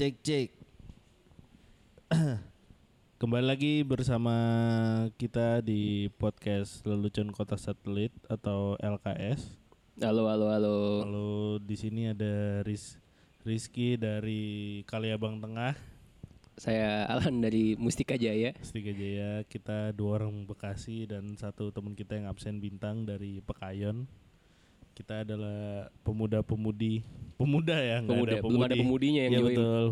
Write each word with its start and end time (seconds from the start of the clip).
cek 0.00 0.16
cek. 0.24 0.48
Kembali 3.20 3.44
lagi 3.44 3.84
bersama 3.84 4.32
kita 5.20 5.60
di 5.60 6.08
podcast 6.16 6.80
Lelucon 6.88 7.28
Kota 7.28 7.60
Satelit 7.60 8.08
atau 8.24 8.80
LKS. 8.80 9.60
Halo, 10.00 10.24
halo, 10.24 10.48
halo. 10.48 10.76
Lalu 11.04 11.60
di 11.68 11.76
sini 11.76 12.08
ada 12.08 12.64
Riz 12.64 12.96
Rizky 13.44 14.00
dari 14.00 14.80
Kaliabang 14.88 15.36
Tengah, 15.36 15.76
Saya 16.56 17.04
Alan 17.04 17.44
dari 17.44 17.76
Mustika 17.76 18.16
Jaya. 18.16 18.56
Setiga 18.64 18.96
Jaya. 18.96 19.44
Kita 19.44 19.92
dua 19.92 20.24
orang 20.24 20.48
Bekasi 20.48 21.12
dan 21.12 21.36
satu 21.36 21.76
teman 21.76 21.92
kita 21.92 22.16
yang 22.16 22.32
absen 22.32 22.56
bintang 22.56 23.04
dari 23.04 23.44
Pekayon. 23.44 24.08
Kita 25.00 25.24
adalah 25.24 25.88
pemuda-pemudi, 26.04 27.00
pemuda 27.40 27.72
ya, 27.80 28.04
nggak 28.04 28.16
Pemuda, 28.20 28.36
belum 28.44 28.62
ada 28.68 28.76
pemudinya 28.76 29.20
yang 29.24 29.32
join. 29.40 29.46
betul. 29.56 29.84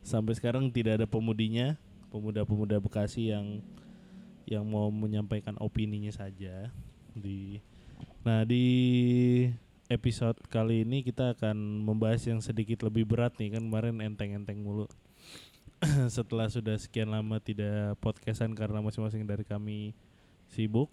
Sampai 0.00 0.32
sekarang 0.40 0.72
tidak 0.72 1.04
ada 1.04 1.06
pemudinya, 1.06 1.76
pemuda-pemuda 2.08 2.80
Bekasi 2.80 3.28
yang 3.28 3.60
yang 4.48 4.64
mau 4.64 4.88
menyampaikan 4.88 5.52
opininya 5.60 6.08
saja 6.08 6.72
di 7.12 7.60
Nah, 8.24 8.42
di 8.44 8.66
episode 9.88 10.36
kali 10.52 10.84
ini 10.84 11.00
kita 11.00 11.32
akan 11.36 11.84
membahas 11.84 12.28
yang 12.28 12.44
sedikit 12.44 12.84
lebih 12.84 13.08
berat 13.08 13.36
nih 13.40 13.56
kan 13.56 13.62
kemarin 13.64 14.00
enteng-enteng 14.04 14.60
mulu. 14.60 14.88
Setelah 16.16 16.50
sudah 16.50 16.76
sekian 16.76 17.08
lama 17.08 17.38
tidak 17.40 17.96
podcastan 18.02 18.52
karena 18.52 18.82
masing-masing 18.84 19.24
dari 19.24 19.44
kami 19.46 19.96
sibuk. 20.50 20.90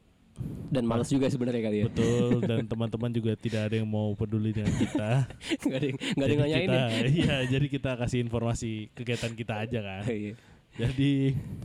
Dan 0.67 0.83
malas 0.83 1.08
juga 1.08 1.31
sebenarnya 1.31 1.61
kali 1.64 1.78
ya. 1.81 1.86
Betul 1.88 2.44
dan 2.50 2.67
teman-teman 2.67 3.08
juga 3.09 3.31
tidak 3.39 3.72
ada 3.72 3.75
yang 3.80 3.88
mau 3.88 4.11
peduli 4.14 4.52
dengan 4.52 4.75
kita. 4.75 5.30
Gak 5.72 5.78
ada 5.80 5.86
yang, 5.88 5.97
nggak 5.97 6.25
ada 6.28 6.33
yang 6.33 6.41
nanyain 6.44 6.67
kita, 6.67 6.75
ya. 6.75 7.08
Iya, 7.23 7.36
jadi 7.55 7.66
kita 7.72 7.91
kasih 7.95 8.19
informasi 8.22 8.91
kegiatan 8.91 9.31
kita 9.31 9.53
aja 9.63 9.80
kan. 9.80 10.03
Iya. 10.11 10.33
Jadi 10.75 11.11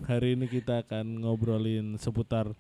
hari 0.06 0.38
ini 0.38 0.46
kita 0.46 0.86
akan 0.86 1.26
ngobrolin 1.26 1.98
seputar 1.98 2.54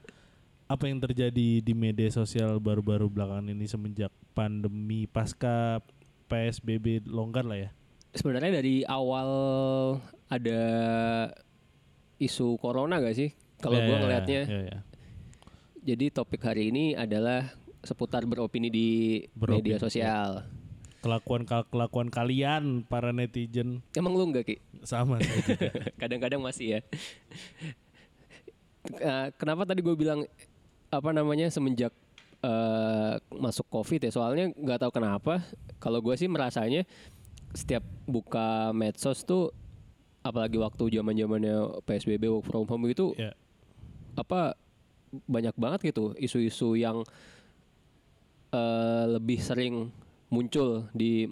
apa 0.66 0.84
yang 0.90 0.98
terjadi 0.98 1.62
di 1.62 1.72
media 1.74 2.10
sosial 2.10 2.58
baru-baru 2.58 3.06
belakangan 3.06 3.54
ini 3.54 3.70
semenjak 3.70 4.10
pandemi 4.34 5.06
pasca 5.06 5.78
PSBB 6.26 7.06
longgar 7.06 7.46
lah 7.46 7.58
ya. 7.58 7.70
Sebenarnya 8.10 8.58
dari 8.58 8.82
awal 8.82 9.30
ada 10.26 10.62
isu 12.18 12.58
corona 12.58 12.98
gak 12.98 13.14
sih? 13.14 13.30
Kalau 13.62 13.78
Ya, 13.78 13.86
gua 13.86 13.94
ya, 13.94 14.00
ngelihatnya. 14.02 14.42
ya, 14.46 14.60
ya. 14.74 14.78
Jadi 15.80 16.12
topik 16.12 16.44
hari 16.44 16.68
ini 16.68 16.92
adalah 16.92 17.48
seputar 17.80 18.28
beropini 18.28 18.68
di 18.68 18.88
Beropini, 19.32 19.56
media 19.64 19.76
sosial. 19.80 20.44
Kelakuan 21.00 21.48
kelakuan 21.48 22.12
kalian 22.12 22.84
para 22.84 23.08
netizen 23.08 23.80
Emang 23.96 24.12
lu 24.12 24.28
nggak 24.28 24.44
ki? 24.44 24.56
sama. 24.84 25.16
Kadang-kadang 26.00 26.44
masih 26.44 26.76
ya. 26.76 26.80
Eh, 29.00 29.26
kenapa 29.40 29.64
tadi 29.64 29.80
gue 29.80 29.96
bilang 29.96 30.28
apa 30.92 31.10
namanya 31.16 31.48
semenjak 31.48 31.96
eh, 32.44 33.14
masuk 33.32 33.64
covid 33.72 34.04
ya? 34.04 34.12
Soalnya 34.12 34.52
nggak 34.52 34.84
tahu 34.84 34.92
kenapa. 35.00 35.40
Kalau 35.80 36.04
gue 36.04 36.12
sih 36.20 36.28
merasanya 36.28 36.84
setiap 37.56 37.80
buka 38.04 38.76
medsos 38.76 39.24
tuh, 39.24 39.56
apalagi 40.20 40.60
waktu 40.60 41.00
zaman 41.00 41.16
zamannya 41.16 41.80
psbb 41.88 42.28
work 42.28 42.44
from 42.44 42.68
home 42.68 42.92
itu 42.92 43.16
ya. 43.16 43.32
apa 44.20 44.52
banyak 45.26 45.54
banget 45.58 45.94
gitu 45.94 46.14
isu-isu 46.18 46.78
yang 46.78 47.02
eh, 48.54 49.04
lebih 49.10 49.38
sering 49.42 49.90
muncul 50.30 50.86
di 50.94 51.26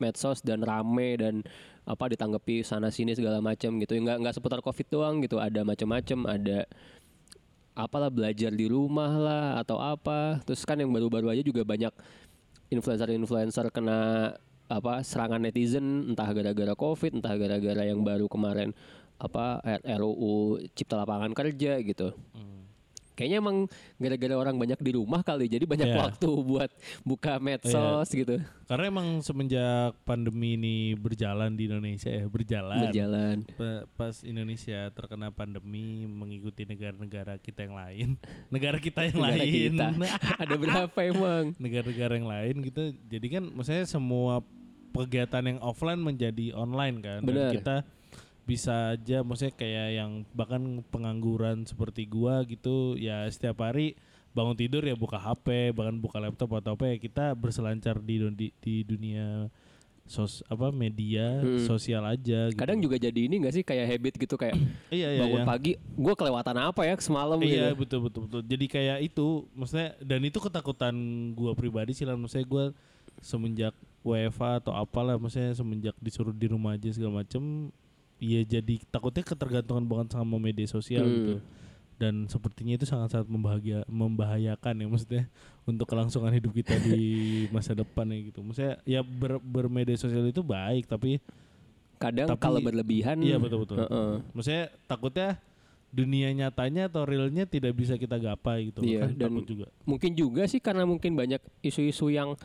medsos 0.00 0.40
dan 0.40 0.64
rame 0.64 1.20
dan 1.20 1.44
apa 1.84 2.08
ditanggapi 2.08 2.64
sana 2.64 2.88
sini 2.88 3.12
segala 3.12 3.44
macam 3.44 3.76
gitu. 3.78 3.92
Nggak 4.00 4.16
nggak 4.24 4.34
seputar 4.40 4.60
covid 4.64 4.88
doang 4.88 5.20
gitu 5.20 5.36
ada 5.36 5.60
macam-macam 5.60 6.18
ada 6.40 6.64
apalah 7.76 8.08
belajar 8.08 8.50
di 8.52 8.66
rumah 8.66 9.12
lah 9.12 9.46
atau 9.60 9.76
apa. 9.76 10.40
Terus 10.48 10.64
kan 10.64 10.80
yang 10.80 10.88
baru-baru 10.90 11.36
aja 11.36 11.42
juga 11.44 11.62
banyak 11.62 11.92
influencer-influencer 12.72 13.68
kena 13.70 14.32
apa 14.70 15.02
serangan 15.02 15.42
netizen 15.42 16.14
entah 16.14 16.30
gara-gara 16.30 16.78
covid 16.78 17.18
entah 17.18 17.34
gara-gara 17.34 17.82
yang 17.82 18.06
baru 18.06 18.30
kemarin 18.30 18.70
apa 19.18 19.58
RUU 19.82 20.62
cipta 20.78 21.02
lapangan 21.02 21.34
kerja 21.34 21.82
gitu 21.82 22.14
Kayaknya 23.12 23.38
emang 23.38 23.56
gara-gara 23.96 24.34
orang 24.34 24.56
banyak 24.56 24.80
di 24.80 24.90
rumah 24.92 25.20
kali, 25.20 25.44
jadi 25.44 25.64
banyak 25.64 25.88
Iya. 25.88 25.98
waktu 26.00 26.30
buat 26.50 26.70
buka 27.02 27.36
medsos 27.36 28.08
gitu, 28.08 28.40
Karena 28.64 28.84
emang 28.86 29.20
semenjak 29.20 29.92
pandemi 30.02 30.54
ini 30.54 30.76
berjalan 30.94 31.52
di 31.52 31.66
Indonesia 31.66 32.08
ya, 32.08 32.24
berjalan. 32.24 32.80
berjalan. 32.86 33.36
Pa- 33.54 33.84
pas 33.94 34.14
Indonesia 34.22 34.88
terkena 34.90 35.28
pandemi 35.28 36.06
mengikuti 36.06 36.64
negara-negara 36.64 37.36
kita 37.36 37.66
yang 37.66 37.76
lain, 37.76 38.08
negara 38.54 38.76
kita 38.76 39.04
yang 39.04 39.18
Negara 39.18 39.36
lain, 39.36 39.52
kita. 39.74 39.86
Ada 40.42 40.54
berapa 40.54 40.98
emang? 41.02 41.44
negara-negara 41.56 42.12
yang 42.14 42.28
lain 42.28 42.54
gitu. 42.62 42.82
Jadi 43.06 43.26
kan 43.28 43.44
maksudnya 43.46 43.84
semua 43.84 44.40
kegiatan 44.90 45.44
yang 45.44 45.58
offline 45.60 45.98
menjadi 45.98 46.50
online 46.52 46.98
kan. 46.98 47.20
Dan 47.20 47.28
Benar. 47.30 47.52
kita 47.54 47.76
bisa 48.50 48.98
aja 48.98 49.22
maksudnya 49.22 49.54
kayak 49.54 49.88
yang 49.94 50.10
bahkan 50.34 50.62
pengangguran 50.90 51.62
seperti 51.62 52.02
gua 52.10 52.42
gitu 52.42 52.98
ya 52.98 53.30
setiap 53.30 53.62
hari 53.62 53.94
bangun 54.30 54.58
tidur 54.58 54.82
ya 54.82 54.98
buka 54.98 55.18
HP 55.18 55.70
bahkan 55.70 55.94
buka 55.94 56.18
laptop 56.18 56.50
atau 56.58 56.74
apa 56.74 56.90
ya 56.90 56.96
kita 56.98 57.34
berselancar 57.34 58.02
di 58.02 58.18
di, 58.34 58.46
di 58.58 58.74
dunia 58.82 59.46
sos 60.10 60.42
apa 60.50 60.74
media 60.74 61.38
Hmm. 61.38 61.62
sosial 61.70 62.02
aja 62.02 62.50
gitu. 62.50 62.58
Kadang 62.58 62.82
juga 62.82 62.98
jadi 62.98 63.30
ini 63.30 63.46
gak 63.46 63.54
sih 63.54 63.62
kayak 63.62 63.86
habit 63.86 64.14
gitu 64.18 64.34
kayak 64.34 64.58
iya 64.90 65.14
iya 65.14 65.22
bangun 65.22 65.42
iya. 65.42 65.46
pagi, 65.46 65.72
gue 65.78 66.14
kelewatan 66.18 66.56
apa 66.58 66.82
ya 66.82 66.98
semalam 66.98 67.38
Iya 67.38 67.70
gitu. 67.70 67.78
betul 67.86 67.98
betul 68.10 68.20
betul. 68.26 68.40
Jadi 68.42 68.66
kayak 68.66 68.98
itu, 69.06 69.46
maksudnya 69.54 69.94
dan 70.02 70.20
itu 70.26 70.42
ketakutan 70.42 70.94
gua 71.38 71.54
pribadi 71.54 71.94
sih 71.94 72.02
lah. 72.02 72.18
Maksudnya 72.18 72.42
gua 72.42 72.64
semenjak 73.22 73.70
WFA 74.02 74.58
atau 74.58 74.74
apalah, 74.74 75.14
maksudnya 75.14 75.54
semenjak 75.54 75.94
disuruh 76.02 76.34
di 76.34 76.50
rumah 76.50 76.74
aja 76.74 76.90
segala 76.90 77.22
macem, 77.22 77.70
ya 78.20 78.40
jadi 78.44 78.74
takutnya 78.86 79.24
ketergantungan 79.24 79.82
banget 79.82 80.12
sama 80.12 80.36
media 80.36 80.68
sosial 80.68 81.02
Hmm. 81.02 81.16
gitu. 81.16 81.34
Dan 81.96 82.24
sepertinya 82.26 82.72
itu 82.74 82.84
sangat-sangat 82.84 83.28
membahagia, 83.28 83.84
membahayakan 83.84 84.72
ya 84.74 84.86
maksudnya 84.86 85.24
untuk 85.64 85.84
kelangsungan 85.84 86.32
hidup 86.32 86.52
kita 86.54 86.72
di 86.78 87.04
masa 87.54 87.72
depan 87.72 88.08
ya 88.08 88.18
gitu. 88.22 88.40
Maksudnya 88.40 88.80
ya 88.84 89.00
ber, 89.00 89.36
bermedia 89.36 89.96
sosial 89.96 90.24
itu 90.24 90.40
baik 90.40 90.84
tapi 90.86 91.20
Kadang 91.96 92.32
Tapi- 92.32 92.40
kalau 92.40 92.60
berlebihan, 92.60 93.20
Iya 93.20 93.36
betul 93.36 93.68
betul. 93.68 93.84
Heeh. 93.84 94.24
Maksudnya 94.32 94.72
takutnya 94.88 95.36
dunia 95.92 96.32
nyatanya 96.32 96.88
atau 96.88 97.04
realnya 97.04 97.44
tidak 97.44 97.76
bisa 97.76 97.92
kita 97.94 98.16
gapai 98.16 98.72
gitu. 98.72 98.80
Iya, 98.80 99.04
kan 99.04 99.10
dan 99.18 99.28
takut 99.28 99.44
juga. 99.44 99.66
mungkin 99.84 100.10
juga 100.14 100.42
sih 100.46 100.56
karena 100.58 100.88
mungkin 100.88 101.12
banyak 101.12 101.44
isu-isu 101.60 102.08
yang 102.08 102.40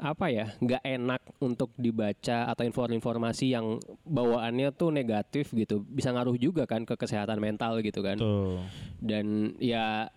apa 0.00 0.32
ya 0.32 0.48
nggak 0.56 0.80
enak 0.80 1.22
untuk 1.44 1.76
dibaca 1.76 2.48
atau 2.48 2.64
informasi 2.64 3.52
yang 3.52 3.76
bawaannya 4.08 4.72
tuh 4.72 4.88
negatif 4.88 5.52
gitu 5.52 5.84
bisa 5.84 6.08
ngaruh 6.10 6.40
juga 6.40 6.64
kan 6.64 6.88
ke 6.88 6.96
kesehatan 6.96 7.36
mental 7.36 7.84
gitu 7.84 8.00
kan 8.00 8.16
Tuh. 8.16 8.64
dan 9.04 9.52
ya 9.60 10.08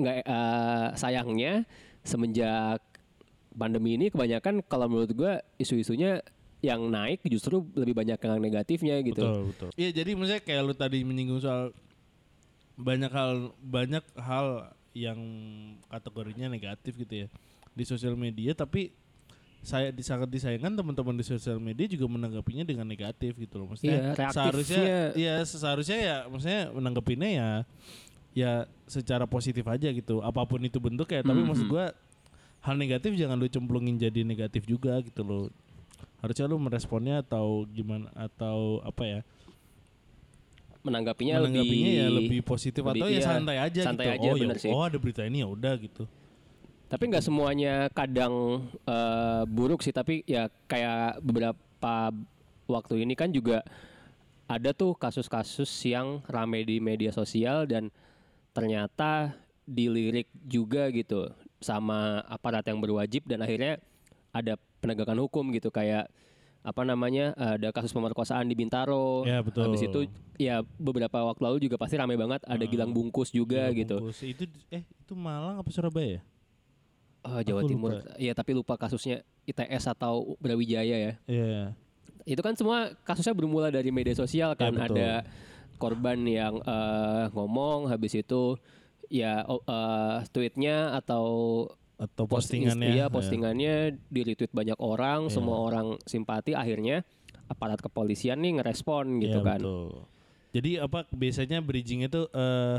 nggak 0.00 0.16
eh, 0.24 0.86
sayangnya 0.96 1.68
semenjak 2.00 2.80
pandemi 3.54 4.00
ini 4.00 4.08
kebanyakan 4.08 4.64
kalau 4.66 4.88
menurut 4.88 5.12
gua 5.12 5.32
isu-isunya 5.60 6.24
yang 6.64 6.88
naik 6.88 7.20
justru 7.28 7.60
lebih 7.76 7.92
banyak 7.92 8.16
yang 8.16 8.40
negatifnya 8.40 8.96
gitu 9.04 9.20
Betul 9.20 9.42
betul. 9.52 9.68
Iya 9.76 9.90
jadi 9.92 10.10
maksudnya 10.16 10.42
kayak 10.42 10.62
lu 10.64 10.74
tadi 10.74 11.04
menyinggung 11.04 11.44
soal 11.44 11.76
banyak 12.80 13.12
hal 13.12 13.52
banyak 13.60 14.04
hal 14.16 14.72
yang 14.96 15.20
kategorinya 15.92 16.48
negatif 16.48 16.96
gitu 16.96 17.26
ya 17.26 17.28
di 17.74 17.84
sosial 17.84 18.14
media 18.14 18.54
tapi 18.54 18.94
saya 19.60 19.88
sangat 19.98 20.28
disayangkan 20.28 20.76
teman-teman 20.76 21.16
di 21.16 21.24
sosial 21.24 21.56
media 21.56 21.88
juga 21.88 22.04
menanggapinya 22.06 22.62
dengan 22.62 22.84
negatif 22.84 23.32
gitu 23.34 23.56
loh. 23.56 23.64
Iya, 23.64 23.70
maksudnya 23.72 23.98
reaktifnya- 24.12 24.32
seharusnya 24.32 24.82
ya 25.16 25.34
seharusnya 25.42 25.98
ya 25.98 26.16
maksudnya 26.26 26.62
menanggapinya 26.70 27.28
ya 27.28 27.48
ya 28.34 28.52
secara 28.84 29.24
positif 29.24 29.64
aja 29.64 29.88
gitu. 29.88 30.20
Apa 30.20 30.44
pun 30.44 30.60
itu 30.60 30.76
bentuknya 30.76 31.20
tapi 31.20 31.40
Mhm. 31.40 31.48
maksud 31.48 31.66
gua 31.66 31.96
hal 32.60 32.76
negatif 32.76 33.16
jangan 33.16 33.36
lu 33.36 33.46
cemplungin 33.46 33.96
jadi 33.96 34.20
negatif 34.20 34.64
juga 34.64 35.00
gitu 35.00 35.24
loh. 35.24 35.44
Harusnya 36.20 36.44
lu 36.44 36.56
meresponnya 36.56 37.20
atau 37.20 37.64
gimana 37.66 38.12
atau 38.12 38.80
apa 38.80 39.02
ya? 39.02 39.20
Menanggapinya, 40.84 41.40
menanggapinya 41.40 41.88
lebih 41.88 41.96
ya 41.96 42.06
lebih 42.12 42.40
positif 42.44 42.84
lebih- 42.84 43.00
atau 43.00 43.08
ya 43.08 43.16
iya, 43.16 43.24
santai 43.24 43.56
aja 43.56 43.80
santai 43.82 44.04
gitu. 44.04 44.12
aja, 44.20 44.28
oh 44.28 44.36
ya 44.36 44.56
sih. 44.60 44.68
oh 44.68 44.82
ada 44.84 44.98
berita 45.00 45.24
ini 45.24 45.40
ya 45.40 45.48
udah 45.48 45.72
gitu 45.80 46.04
Tapi 46.94 47.10
nggak 47.10 47.26
semuanya 47.26 47.90
kadang 47.90 48.66
eh, 48.86 49.42
buruk 49.50 49.82
sih, 49.82 49.90
tapi 49.90 50.22
ya 50.30 50.46
kayak 50.70 51.18
beberapa 51.26 52.14
waktu 52.70 53.02
ini 53.02 53.18
kan 53.18 53.34
juga 53.34 53.66
ada 54.46 54.70
tuh 54.70 54.94
kasus-kasus 54.94 55.66
yang 55.90 56.22
rame 56.30 56.62
di 56.62 56.78
media 56.78 57.10
sosial 57.10 57.66
dan 57.66 57.90
ternyata 58.54 59.34
dilirik 59.66 60.30
juga 60.46 60.86
gitu 60.94 61.34
sama 61.58 62.22
aparat 62.30 62.62
yang 62.70 62.78
berwajib 62.78 63.26
dan 63.26 63.42
akhirnya 63.42 63.82
ada 64.30 64.54
penegakan 64.78 65.18
hukum 65.26 65.50
gitu 65.50 65.74
kayak 65.74 66.06
apa 66.62 66.82
namanya 66.86 67.34
ada 67.34 67.74
kasus 67.74 67.90
pemerkosaan 67.90 68.46
di 68.46 68.54
Bintaro. 68.54 69.26
Ya, 69.26 69.42
betul. 69.42 69.66
Habis 69.66 69.82
itu 69.82 70.00
ya 70.38 70.62
beberapa 70.78 71.26
waktu 71.26 71.42
lalu 71.42 71.58
juga 71.66 71.74
pasti 71.74 71.98
ramai 71.98 72.14
banget 72.14 72.46
ada 72.46 72.64
Gilang 72.70 72.94
Bungkus 72.94 73.34
juga 73.34 73.74
Gila 73.74 73.80
gitu. 73.82 73.96
bungkus. 73.98 74.22
Itu 74.22 74.46
eh 74.70 74.86
itu 74.86 75.12
Malang 75.18 75.58
apa 75.58 75.68
Surabaya 75.74 76.22
Oh, 77.24 77.40
Jawa 77.40 77.60
Aku 77.60 77.68
Timur. 77.68 77.90
lupa. 77.96 78.12
Iya, 78.16 78.32
tapi 78.32 78.50
lupa 78.52 78.74
kasusnya 78.76 79.16
ITS 79.42 79.88
atau 79.88 80.36
Brawijaya 80.38 80.96
ya. 81.00 81.12
Iya. 81.24 81.72
Itu 82.22 82.40
kan 82.40 82.52
semua 82.52 82.92
kasusnya 83.02 83.32
bermula 83.32 83.68
dari 83.68 83.88
media 83.88 84.12
sosial 84.12 84.52
kan 84.54 84.72
Ya, 84.72 84.80
betul. 84.82 84.96
ada 84.96 85.10
korban 85.76 86.18
yang 86.22 86.60
eh, 86.60 87.24
ngomong 87.30 87.88
habis 87.88 88.12
itu 88.14 88.56
ya 89.08 89.40
eh, 89.42 90.16
tweetnya 90.30 90.92
atau 90.94 91.24
Atau 91.94 92.26
post- 92.26 92.50
postingannya. 92.50 92.90
iya 92.92 93.00
ya. 93.00 93.12
postingannya 93.12 93.74
di 94.04 94.20
retweet 94.22 94.50
banyak 94.50 94.76
orang, 94.76 95.28
Iya. 95.28 95.32
semua 95.32 95.60
orang 95.60 95.96
simpati 96.04 96.52
akhirnya 96.52 97.06
aparat 97.46 97.78
kepolisian 97.78 98.40
nih 98.40 98.58
ngerespon 98.58 99.20
gitu 99.20 99.40
Iya, 99.40 99.46
kan. 99.46 99.60
betul. 99.60 99.88
Jadi 100.52 100.70
apa 100.76 101.08
biasanya 101.08 101.58
bridging 101.60 102.04
itu 102.04 102.28
eh 102.30 102.78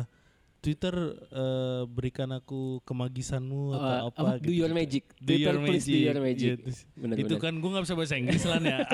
Twitter 0.65 0.95
eh, 1.29 1.81
berikan 1.85 2.29
aku 2.31 2.81
kemagisanmu 2.81 3.61
atau 3.71 3.85
Eh, 3.85 4.01
apa, 4.09 4.29
do 4.35 4.49
gitu. 4.49 4.65
your 4.65 4.73
magic. 4.73 5.05
Do 5.15 5.29
Twitter, 5.29 5.53
your 5.53 5.61
please 5.61 5.85
do 5.85 5.93
magic. 5.93 6.01
your 6.03 6.17
magic. 6.19 6.47
Iya, 6.49 6.55
terus- 6.57 6.83
Bener, 6.91 7.15
itu 7.21 7.27
bener. 7.29 7.43
kan 7.45 7.53
gue 7.53 7.69
nggak 7.69 7.83
bisa 7.85 7.93
bahasa 7.93 8.15
Inggris 8.17 8.43
lah 8.43 8.57
ya. 8.57 8.79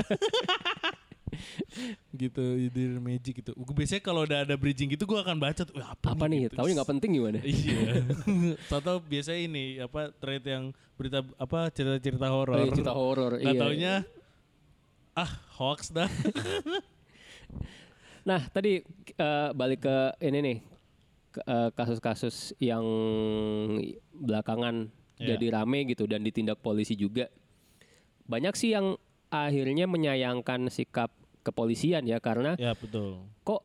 gitu 2.11 2.43
do 2.67 2.79
your 2.81 2.99
magic 2.99 3.33
gitu. 3.39 3.55
Gue 3.55 3.71
biasanya 3.73 4.03
kalau 4.03 4.27
udah 4.27 4.43
ada 4.43 4.53
bridging 4.53 4.91
gitu 4.91 5.07
gue 5.07 5.15
akan 5.15 5.39
baca 5.39 5.63
tuh 5.63 5.71
"Wah, 5.73 5.95
apa, 5.95 6.11
apa 6.11 6.25
nih? 6.27 6.51
gitu. 6.51 6.59
Tahu 6.59 6.67
nggak 6.67 6.89
penting 6.91 7.09
gimana? 7.15 7.39
Iya. 7.39 8.03
Atau 8.77 8.99
biasanya 8.99 9.39
ini 9.41 9.63
apa 9.79 10.11
thread 10.13 10.43
yang 10.43 10.63
berita 10.99 11.23
apa 11.39 11.71
cerita-cerita 11.71 12.27
horor. 12.27 12.59
Oh, 12.59 12.61
iya, 12.61 12.75
cerita 12.75 12.93
horor. 12.93 13.31
Nggak 13.39 13.55
Iya. 13.55 13.61
taunya 13.63 13.93
ah 15.13 15.31
hoax 15.57 15.89
dah. 15.89 16.11
Nah, 18.21 18.37
tadi 18.47 18.85
eh, 19.17 19.49
balik 19.51 19.81
ke 19.81 19.97
ini 20.21 20.39
nih 20.39 20.57
kasus-kasus 21.71 22.35
yang 22.57 22.83
belakangan 24.13 24.91
Iya. 25.15 25.37
jadi 25.37 25.47
rame 25.53 25.85
gitu 25.85 26.09
dan 26.09 26.25
ditindak 26.25 26.57
polisi 26.59 26.97
juga. 26.97 27.29
Banyak 28.25 28.57
sih 28.57 28.73
yang 28.73 28.97
akhirnya 29.29 29.85
menyayangkan 29.85 30.65
sikap 30.67 31.13
kepolisian 31.45 32.05
ya 32.05 32.17
karena 32.17 32.57
ya 32.57 32.73
betul. 32.73 33.21
kok 33.41 33.61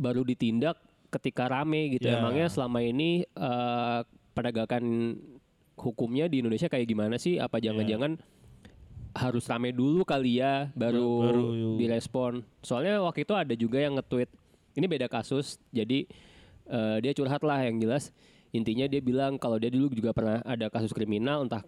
baru 0.00 0.24
ditindak 0.24 0.80
ketika 1.12 1.52
rame 1.52 1.92
gitu. 1.92 2.08
Ya. 2.08 2.16
Emangnya 2.16 2.48
selama 2.48 2.80
ini 2.80 3.28
eh, 3.28 4.00
penegakan 4.32 5.16
hukumnya 5.76 6.32
di 6.32 6.40
Indonesia 6.40 6.72
kayak 6.72 6.88
gimana 6.88 7.20
sih? 7.20 7.36
Apa 7.36 7.60
jangan-jangan 7.60 8.16
harus 9.12 9.44
rame 9.50 9.76
dulu 9.76 10.06
kali 10.06 10.40
ya 10.40 10.72
baru, 10.72 11.04
Ba- 11.04 11.24
baru 11.28 11.44
direspon. 11.76 12.40
Soalnya 12.64 13.04
waktu 13.04 13.28
itu 13.28 13.34
ada 13.36 13.52
juga 13.52 13.84
yang 13.84 14.00
nge-tweet. 14.00 14.32
Ini 14.80 14.86
beda 14.88 15.12
kasus. 15.12 15.60
Jadi 15.68 16.08
eh, 16.70 16.96
dia 17.02 17.12
curhat 17.12 17.42
lah 17.42 17.60
yang 17.60 17.76
jelas. 17.76 18.14
Intinya 18.50 18.86
dia 18.86 18.98
bilang 18.98 19.36
kalau 19.36 19.58
dia 19.58 19.68
dulu 19.68 19.90
juga 19.90 20.10
pernah 20.10 20.42
ada 20.42 20.66
kasus 20.66 20.90
kriminal 20.90 21.42
entah 21.42 21.62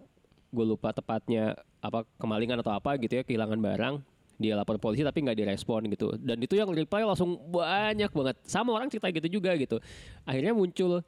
gue 0.49 0.65
lupa 0.65 0.91
tepatnya 0.91 1.55
apa 1.79 2.03
kemalingan 2.17 2.59
atau 2.59 2.71
apa 2.71 2.95
gitu 2.97 3.19
ya 3.19 3.23
kehilangan 3.23 3.59
barang. 3.59 3.95
Dia 4.35 4.57
lapor 4.57 4.75
polisi 4.77 5.05
tapi 5.05 5.23
nggak 5.23 5.37
direspon 5.37 5.87
gitu. 5.87 6.11
Dan 6.19 6.41
itu 6.41 6.57
yang 6.57 6.67
reply 6.69 7.05
langsung 7.05 7.37
banyak 7.47 8.09
banget. 8.09 8.35
Sama 8.43 8.73
orang 8.73 8.89
cerita 8.89 9.07
gitu 9.11 9.39
juga 9.39 9.53
gitu. 9.55 9.77
Akhirnya 10.25 10.51
muncul 10.51 11.05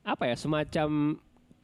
apa 0.00 0.24
ya 0.26 0.36
semacam 0.36 1.18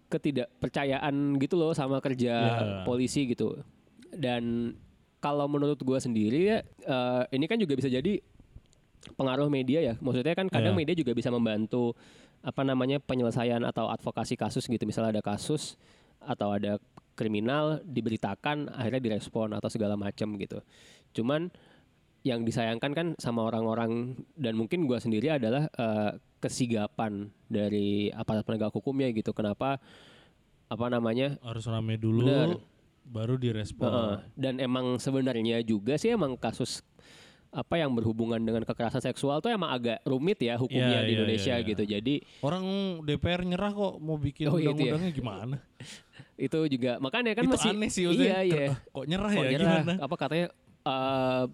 ketidakpercayaan 0.07 1.15
gitu 1.41 1.55
loh 1.57 1.73
sama 1.73 1.99
kerja 2.01 2.35
Ya. 2.35 2.83
polisi 2.85 3.27
gitu. 3.27 3.59
Dan 4.13 4.75
kalau 5.19 5.47
menurut 5.47 5.79
gua 5.81 5.99
sendiri 5.99 6.41
ya 6.47 6.59
eh, 6.65 7.23
ini 7.33 7.47
kan 7.47 7.57
juga 7.57 7.75
bisa 7.75 7.89
jadi 7.89 8.21
pengaruh 9.15 9.47
media 9.47 9.79
ya 9.81 9.95
maksudnya 9.99 10.35
kan 10.35 10.49
kadang 10.49 10.75
Ya. 10.75 10.81
media 10.83 10.95
juga 10.95 11.13
bisa 11.13 11.31
membantu 11.31 11.95
apa 12.41 12.63
namanya 12.63 12.99
penyelesaian 12.99 13.63
atau 13.63 13.87
advokasi 13.87 14.35
kasus 14.35 14.65
gitu 14.65 14.83
misalnya 14.83 15.19
ada 15.19 15.23
kasus 15.23 15.79
atau 16.19 16.51
ada 16.51 16.83
kriminal 17.15 17.79
diberitakan 17.83 18.69
akhirnya 18.69 19.01
direspon 19.01 19.53
atau 19.53 19.67
segala 19.67 19.95
macam 19.95 20.35
gitu 20.37 20.59
cuman 21.13 21.49
yang 22.23 22.43
disayangkan 22.43 22.91
kan 22.91 23.07
sama 23.17 23.43
orang-orang 23.43 24.15
dan 24.35 24.59
mungkin 24.59 24.85
gua 24.85 24.99
sendiri 24.99 25.31
adalah 25.31 25.71
eh, 25.71 26.11
kesigapan 26.39 27.31
dari 27.47 28.11
aparat 28.11 28.43
penegak 28.43 28.71
hukumnya 28.71 29.07
gitu 29.11 29.31
kenapa 29.31 29.79
apa 30.67 30.87
namanya 30.89 31.39
Harus 31.41 31.67
rame 31.67 31.95
dulu 31.95 32.27
Bener. 32.27 32.59
baru 33.07 33.39
direspon. 33.39 33.87
Heeh. 33.87 34.17
dan 34.35 34.59
emang 34.59 34.99
sebenarnya 34.99 35.63
juga 35.63 35.95
sih 35.95 36.11
emang 36.11 36.35
kasus 36.35 36.83
apa 37.57 37.75
yang 37.75 37.89
berhubungan 37.89 38.37
dengan 38.37 38.61
kekerasan 38.63 39.01
seksual 39.01 39.41
tuh 39.41 39.49
emang 39.49 39.73
agak 39.73 40.05
rumit 40.05 40.37
ya 40.37 40.55
hukumnya 40.55 40.93
Iya, 40.95 41.01
di 41.01 41.09
iya, 41.09 41.17
Indonesia 41.17 41.49
iya, 41.51 41.57
iya. 41.57 41.69
gitu. 41.69 41.83
Jadi 41.89 42.15
Orang 42.39 42.65
DPR 43.01 43.41
nyerah 43.43 43.73
kok 43.73 43.97
mau 43.97 44.17
bikin 44.17 44.47
Oh, 44.47 44.61
ya. 44.61 44.71
undang-undangnya 44.71 45.11
gimana? 45.11 45.57
itu 46.37 46.59
juga 46.69 47.01
makanya 47.01 47.33
kan 47.33 47.43
itu 47.43 47.51
masih 47.51 47.71
aneh 47.73 47.89
sih 47.89 48.05
iya 48.13 48.45
iya. 48.45 48.77
Kok 48.87 49.05
nyerah 49.05 49.31
Kok 49.31 49.41
ya 49.41 49.51
nyerah? 49.51 49.73
gimana? 49.81 49.93
Apa 49.99 50.15
katanya 50.15 50.47
eh, 50.85 51.45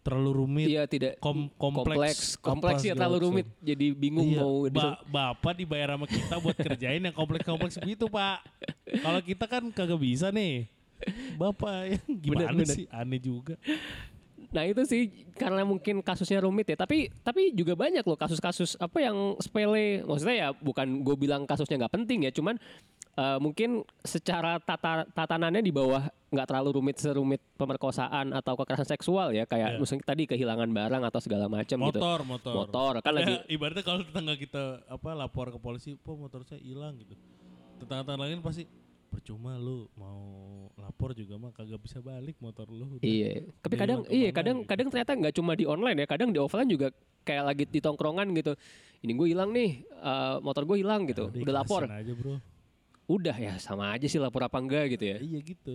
Terlalu 0.00 0.30
rumit. 0.34 0.64
iya 0.66 0.88
tidak 0.88 1.20
kom- 1.20 1.52
kompleks 1.54 2.40
kompleks, 2.40 2.40
kompleks 2.40 2.80
ya 2.80 2.96
terlalu 2.96 3.18
rumit. 3.20 3.46
Jadi 3.60 3.92
bingung 3.92 4.24
Iya, 4.26 4.40
mau 4.40 4.64
ba- 4.66 5.00
bapak 5.04 5.52
dibayar 5.54 5.92
sama 5.92 6.08
kita 6.08 6.40
buat 6.40 6.56
kerjain 6.56 7.04
yang 7.04 7.12
kompleks-kompleks 7.12 7.76
begitu 7.76 8.08
pak. 8.08 8.40
Kalau 8.96 9.20
kita 9.20 9.44
kan 9.44 9.68
kagak 9.68 10.00
bisa 10.00 10.32
nih. 10.32 10.64
Bapak 11.36 11.76
yang 11.86 12.04
gimana 12.24 12.48
bener. 12.50 12.72
sih? 12.72 12.88
Aneh 12.88 13.20
juga. 13.20 13.60
Nah 14.50 14.66
itu 14.66 14.82
sih 14.82 15.02
karena 15.38 15.62
mungkin 15.62 16.02
kasusnya 16.02 16.42
rumit 16.42 16.66
ya. 16.66 16.76
Tapi 16.76 17.10
tapi 17.22 17.54
juga 17.54 17.78
banyak 17.78 18.02
loh 18.02 18.18
kasus-kasus 18.18 18.74
apa 18.76 18.98
yang 18.98 19.38
sepele. 19.38 20.02
Maksudnya 20.02 20.36
ya 20.36 20.48
bukan 20.52 21.06
gue 21.06 21.16
bilang 21.16 21.46
kasusnya 21.46 21.86
nggak 21.86 21.94
penting 21.94 22.26
ya. 22.26 22.32
Cuman 22.34 22.58
eh, 23.14 23.38
mungkin 23.38 23.86
secara 24.02 24.58
tata 24.58 25.06
tatanannya 25.10 25.62
di 25.62 25.70
bawah 25.70 26.02
nggak 26.30 26.46
terlalu 26.46 26.78
rumit 26.78 26.96
serumit 26.98 27.42
pemerkosaan 27.54 28.30
atau 28.30 28.54
kekerasan 28.54 28.86
seksual 28.86 29.34
ya. 29.34 29.46
Kayak 29.46 29.74
Iya. 29.74 29.78
misalnya 29.78 30.04
tadi 30.06 30.22
kehilangan 30.26 30.70
barang 30.70 31.02
atau 31.06 31.20
segala 31.22 31.46
macam 31.46 31.78
gitu. 31.90 31.98
Motor, 31.98 32.18
motor. 32.26 32.54
Motor 32.54 32.92
kan 33.02 33.12
lagi 33.14 33.34
Ya, 33.34 33.42
ibaratnya 33.50 33.82
kalau 33.82 34.02
tetangga 34.02 34.34
kita 34.34 34.82
apa 34.86 35.10
lapor 35.14 35.50
ke 35.50 35.58
polisi, 35.58 35.94
"Po 35.94 36.14
motor 36.14 36.42
saya 36.42 36.62
hilang" 36.62 36.98
gitu. 36.98 37.14
Tetangga-tetangga 37.82 38.30
lain 38.30 38.42
pasti 38.42 38.66
percuma 39.10 39.58
lu 39.58 39.90
mau 39.92 40.22
lapor 40.74 41.12
juga 41.12 41.34
mah 41.34 41.50
kagak 41.50 41.76
bisa 41.78 41.98
balik 41.98 42.38
motor 42.38 42.64
lu. 42.66 42.96
udah." 42.96 43.02
Iya, 43.02 43.50
tapi 43.58 43.74
kadang 43.74 44.06
iya 44.06 44.30
kadang 44.30 44.62
gitu. 44.62 44.70
kadang 44.70 44.86
ternyata 44.88 45.12
nggak 45.12 45.34
cuma 45.34 45.52
di 45.52 45.66
online 45.66 45.98
ya, 45.98 46.06
kadang 46.06 46.30
di 46.30 46.38
offline 46.38 46.66
juga 46.66 46.94
kayak 47.20 47.44
lagi 47.44 47.64
di 47.66 47.80
tongkrongan 47.80 48.30
gitu. 48.32 48.54
Ini 49.00 49.12
gue 49.12 49.26
hilang 49.28 49.50
nih, 49.50 49.70
eh, 49.82 50.36
motor 50.38 50.62
gue 50.64 50.78
hilang 50.78 51.04
gitu. 51.04 51.28
Udah 51.28 51.42
Udah 51.42 51.54
lapor. 51.58 51.82
aja 51.84 52.12
bro. 52.14 52.38
Udah 53.04 53.34
ya 53.34 53.58
sama 53.58 53.90
aja 53.90 54.06
sih 54.06 54.16
lapor 54.16 54.40
apa 54.40 54.56
enggak 54.56 54.94
gitu 54.94 55.04
ya. 55.04 55.18
Iya 55.18 55.38
gitu. 55.42 55.74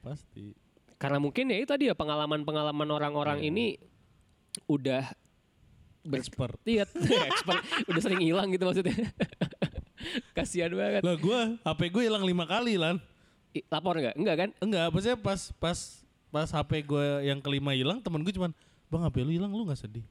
Pasti. 0.00 0.56
Karena 0.96 1.20
mungkin 1.20 1.48
ya 1.48 1.60
itu 1.60 1.68
tadi 1.68 1.84
ya 1.86 1.94
pengalaman-pengalaman 1.94 2.88
orang-orang 2.88 3.38
Iya. 3.40 3.48
ini 3.52 3.64
udah 4.66 5.04
Expert. 6.00 6.56
bertiat 6.56 6.88
expert 7.28 7.60
udah 7.84 8.00
sering 8.00 8.24
hilang 8.24 8.48
gitu 8.48 8.64
maksudnya. 8.64 8.96
Kasihan 10.36 10.70
banget. 10.70 11.02
Lah 11.02 11.16
gua 11.16 11.40
HP 11.60 11.80
gue 11.90 12.02
hilang 12.04 12.22
lima 12.22 12.44
kali 12.44 12.76
lan. 12.76 12.98
I- 13.50 13.66
lapor 13.66 13.94
nggak? 13.94 14.14
Enggak 14.14 14.36
kan? 14.36 14.50
Enggak, 14.58 14.86
maksudnya 14.88 15.18
pas 15.18 15.40
pas 15.56 15.78
pas 16.30 16.46
HP 16.46 16.86
gue 16.86 17.06
yang 17.26 17.38
kelima 17.38 17.74
hilang, 17.74 17.98
temen 17.98 18.22
gue 18.22 18.30
cuman, 18.30 18.54
bang 18.86 19.02
HP 19.02 19.16
lu 19.20 19.32
hilang 19.34 19.50
lu 19.50 19.66
nggak 19.66 19.80
sedih? 19.80 20.06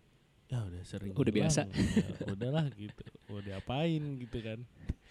Ya 0.50 0.60
udah 0.60 0.82
sering. 0.84 1.14
Udah 1.14 1.32
hilang, 1.32 1.48
biasa. 1.48 1.62
udah- 1.64 2.28
udahlah 2.36 2.66
gitu. 2.74 3.04
Mau 3.28 3.40
diapain 3.40 4.02
gitu 4.20 4.38
kan? 4.40 4.60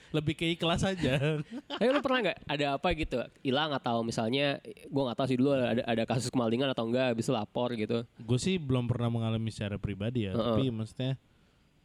Lebih 0.09 0.35
ke 0.35 0.45
ikhlas 0.51 0.83
aja. 0.83 1.41
Tapi 1.69 1.85
lu 1.87 2.01
pernah 2.01 2.21
nggak 2.25 2.39
ada 2.45 2.67
apa 2.77 2.89
gitu 2.93 3.21
hilang 3.41 3.73
atau 3.73 4.01
misalnya 4.01 4.57
gua 4.89 5.13
nggak 5.13 5.19
tahu 5.21 5.29
sih 5.29 5.37
dulu 5.37 5.53
ada 5.53 5.85
ada 5.85 6.03
kasus 6.05 6.29
kemalingan 6.29 6.69
atau 6.69 6.85
enggak 6.85 7.13
habis 7.13 7.25
itu 7.25 7.33
lapor 7.33 7.77
gitu. 7.77 8.05
gue 8.17 8.39
sih 8.41 8.57
belum 8.57 8.89
pernah 8.89 9.09
mengalami 9.09 9.49
secara 9.49 9.77
pribadi 9.77 10.25
ya, 10.25 10.33
Heeh. 10.33 10.45
tapi 10.49 10.63
maksudnya 10.69 11.13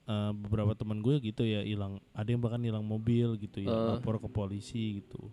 eh, 0.03 0.31
beberapa 0.35 0.75
teman 0.75 0.99
gue 0.99 1.19
gitu 1.19 1.43
ya 1.43 1.63
hilang, 1.63 2.03
ada 2.11 2.27
yang 2.27 2.41
bahkan 2.43 2.59
hilang 2.59 2.83
mobil 2.83 3.39
gitu 3.39 3.63
ya, 3.63 3.71
Heeh. 3.71 3.87
lapor 3.95 4.19
ke 4.19 4.27
polisi 4.27 4.99
gitu. 5.03 5.31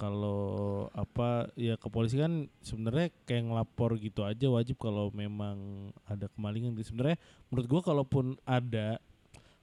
Kalau 0.00 0.88
apa 0.96 1.52
ya 1.60 1.76
ke 1.76 1.92
polisi 1.92 2.16
kan 2.16 2.48
sebenarnya 2.64 3.12
kayak 3.28 3.52
ngelapor 3.52 4.00
gitu 4.00 4.24
aja 4.24 4.48
wajib 4.48 4.80
kalau 4.80 5.12
memang 5.12 5.90
ada 6.08 6.24
kemalingan. 6.32 6.72
gitu. 6.72 6.96
Sebenarnya 6.96 7.20
menurut 7.52 7.66
gue 7.68 7.80
kalaupun 7.84 8.24
ada 8.48 8.96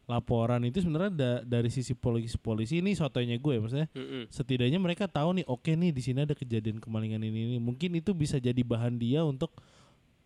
laporan 0.07 0.63
itu 0.63 0.79
sebenarnya 0.79 1.11
da- 1.11 1.43
dari 1.43 1.67
sisi 1.67 1.91
polisi 1.91 2.39
polisi 2.39 2.79
ini 2.79 2.95
sotonya 2.95 3.35
gue 3.35 3.53
ya 3.57 3.59
maksudnya 3.59 3.89
setidaknya 4.31 4.79
mereka 4.79 5.03
tahu 5.03 5.35
nih 5.35 5.45
oke 5.49 5.67
nih 5.67 5.91
di 5.91 5.99
sini 5.99 6.23
ada 6.23 6.31
kejadian 6.31 6.79
kemalingan 6.79 7.19
ini, 7.27 7.39
ini 7.43 7.57
mungkin 7.59 7.91
itu 7.91 8.15
bisa 8.15 8.39
jadi 8.39 8.61
bahan 8.63 8.95
dia 8.95 9.27
untuk 9.27 9.51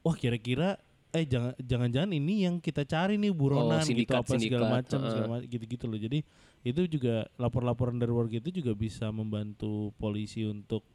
wah 0.06 0.14
kira-kira 0.14 0.78
eh 1.12 1.26
jangan 1.26 1.52
jangan-jangan 1.58 2.12
ini 2.14 2.36
yang 2.42 2.56
kita 2.58 2.84
cari 2.84 3.16
nih 3.16 3.30
buronan 3.30 3.80
gitu 3.80 4.08
sindikat, 4.08 4.16
apa 4.18 4.32
segala 4.32 4.40
sindikat, 4.40 4.72
macam 4.72 5.00
segala 5.04 5.28
macam 5.30 5.48
gitu-gitu 5.50 5.86
loh 5.86 6.00
jadi 6.00 6.20
itu 6.62 6.82
juga 6.90 7.16
lapor-laporan 7.36 7.96
dari 7.96 8.10
warga 8.10 8.38
itu 8.38 8.52
juga 8.54 8.72
bisa 8.72 9.10
membantu 9.10 9.92
polisi 9.96 10.44
untuk 10.44 10.88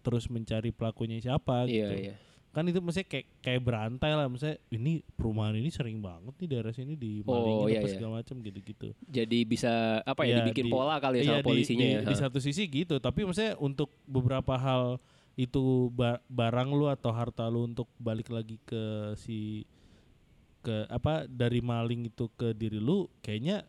terus 0.00 0.26
mencari 0.26 0.70
pelakunya 0.70 1.18
siapa 1.18 1.64
Iya, 1.64 1.84
gitu 1.84 1.94
iya. 2.00 2.14
kan 2.48 2.64
itu 2.64 2.80
maksudnya 2.80 3.08
kayak 3.08 3.26
kayak 3.38 3.60
berantai 3.60 4.10
lah 4.10 4.24
maksudnya 4.24 4.56
ini 4.70 5.04
perumahan 5.12 5.52
ini 5.52 5.68
sering 5.68 6.00
banget 6.00 6.32
nih 6.34 6.48
daerah 6.48 6.72
sini 6.72 6.96
di 6.96 7.20
Oh, 7.22 7.68
iya, 7.68 7.78
apa 7.78 7.86
iya. 7.86 7.92
segala 7.92 8.12
macam 8.18 8.40
gitu-gitu 8.40 8.88
Jadi 9.04 9.38
bisa 9.44 9.68
apa 10.00 10.22
ya 10.22 10.32
Iya, 10.32 10.36
dibikin 10.42 10.64
di- 10.64 10.72
pola 10.72 10.96
kali 10.96 11.16
ya 11.18 11.22
Iya, 11.22 11.28
sama 11.28 11.38
di- 11.38 11.46
polisinya 11.46 11.84
di, 11.84 11.92
ya. 11.92 12.00
di 12.04 12.14
Ha. 12.16 12.20
satu 12.20 12.38
sisi 12.38 12.64
gitu 12.64 12.96
tapi 12.96 13.20
maksudnya 13.22 13.52
untuk 13.58 13.92
beberapa 14.02 14.56
hal 14.56 14.96
itu 15.38 15.94
ba- 15.94 16.18
barang 16.26 16.74
lu 16.74 16.90
atau 16.90 17.14
harta 17.14 17.46
lu 17.46 17.70
untuk 17.70 17.86
balik 18.02 18.26
lagi 18.26 18.58
ke 18.66 19.14
si 19.14 19.62
ke 20.66 20.90
apa 20.90 21.30
dari 21.30 21.62
maling 21.62 22.10
itu 22.10 22.26
ke 22.34 22.50
diri 22.50 22.82
lu 22.82 23.06
kayaknya 23.22 23.62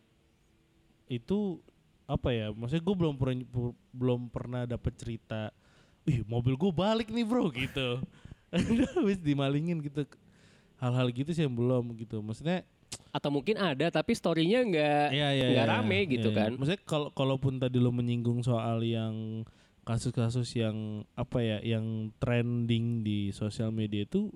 itu 1.06 1.62
apa 2.10 2.34
ya 2.34 2.50
maksudnya 2.50 2.82
gue 2.82 2.96
belum 2.98 3.14
pernah 3.14 3.38
belum 3.94 4.20
pernah 4.34 4.62
dapet 4.66 4.98
cerita 4.98 5.54
ih 6.10 6.26
mobil 6.26 6.58
gue 6.58 6.72
balik 6.74 7.08
nih 7.14 7.22
bro 7.22 7.46
gitu. 7.54 8.02
Habis 8.98 9.22
dimalingin 9.22 9.78
gitu 9.78 10.02
hal-hal 10.82 11.06
gitu 11.14 11.30
sih 11.30 11.46
yang 11.46 11.54
belum 11.54 11.94
gitu. 11.94 12.18
Maksudnya 12.18 12.66
Atau 13.14 13.30
mungkin 13.30 13.54
ada 13.58 13.86
tapi 13.94 14.14
storynya 14.18 14.66
nggak 14.66 15.06
Iya, 15.14 15.28
iya, 15.34 15.46
nggak 15.54 15.66
iya, 15.66 15.74
rame 15.78 15.98
iya, 16.02 16.10
gitu 16.18 16.28
kan. 16.34 16.50
Maksudnya 16.58 16.82
kalau 16.82 17.14
kalaupun 17.14 17.62
tadi 17.62 17.78
lo 17.78 17.94
menyinggung 17.94 18.42
soal 18.42 18.82
yang 18.82 19.46
kasus-kasus 19.82 20.48
yang 20.54 20.76
apa 21.14 21.38
ya, 21.40 21.58
yang 21.60 22.10
trending 22.18 23.00
di 23.00 23.30
sosial 23.30 23.70
media 23.70 24.04
itu 24.04 24.30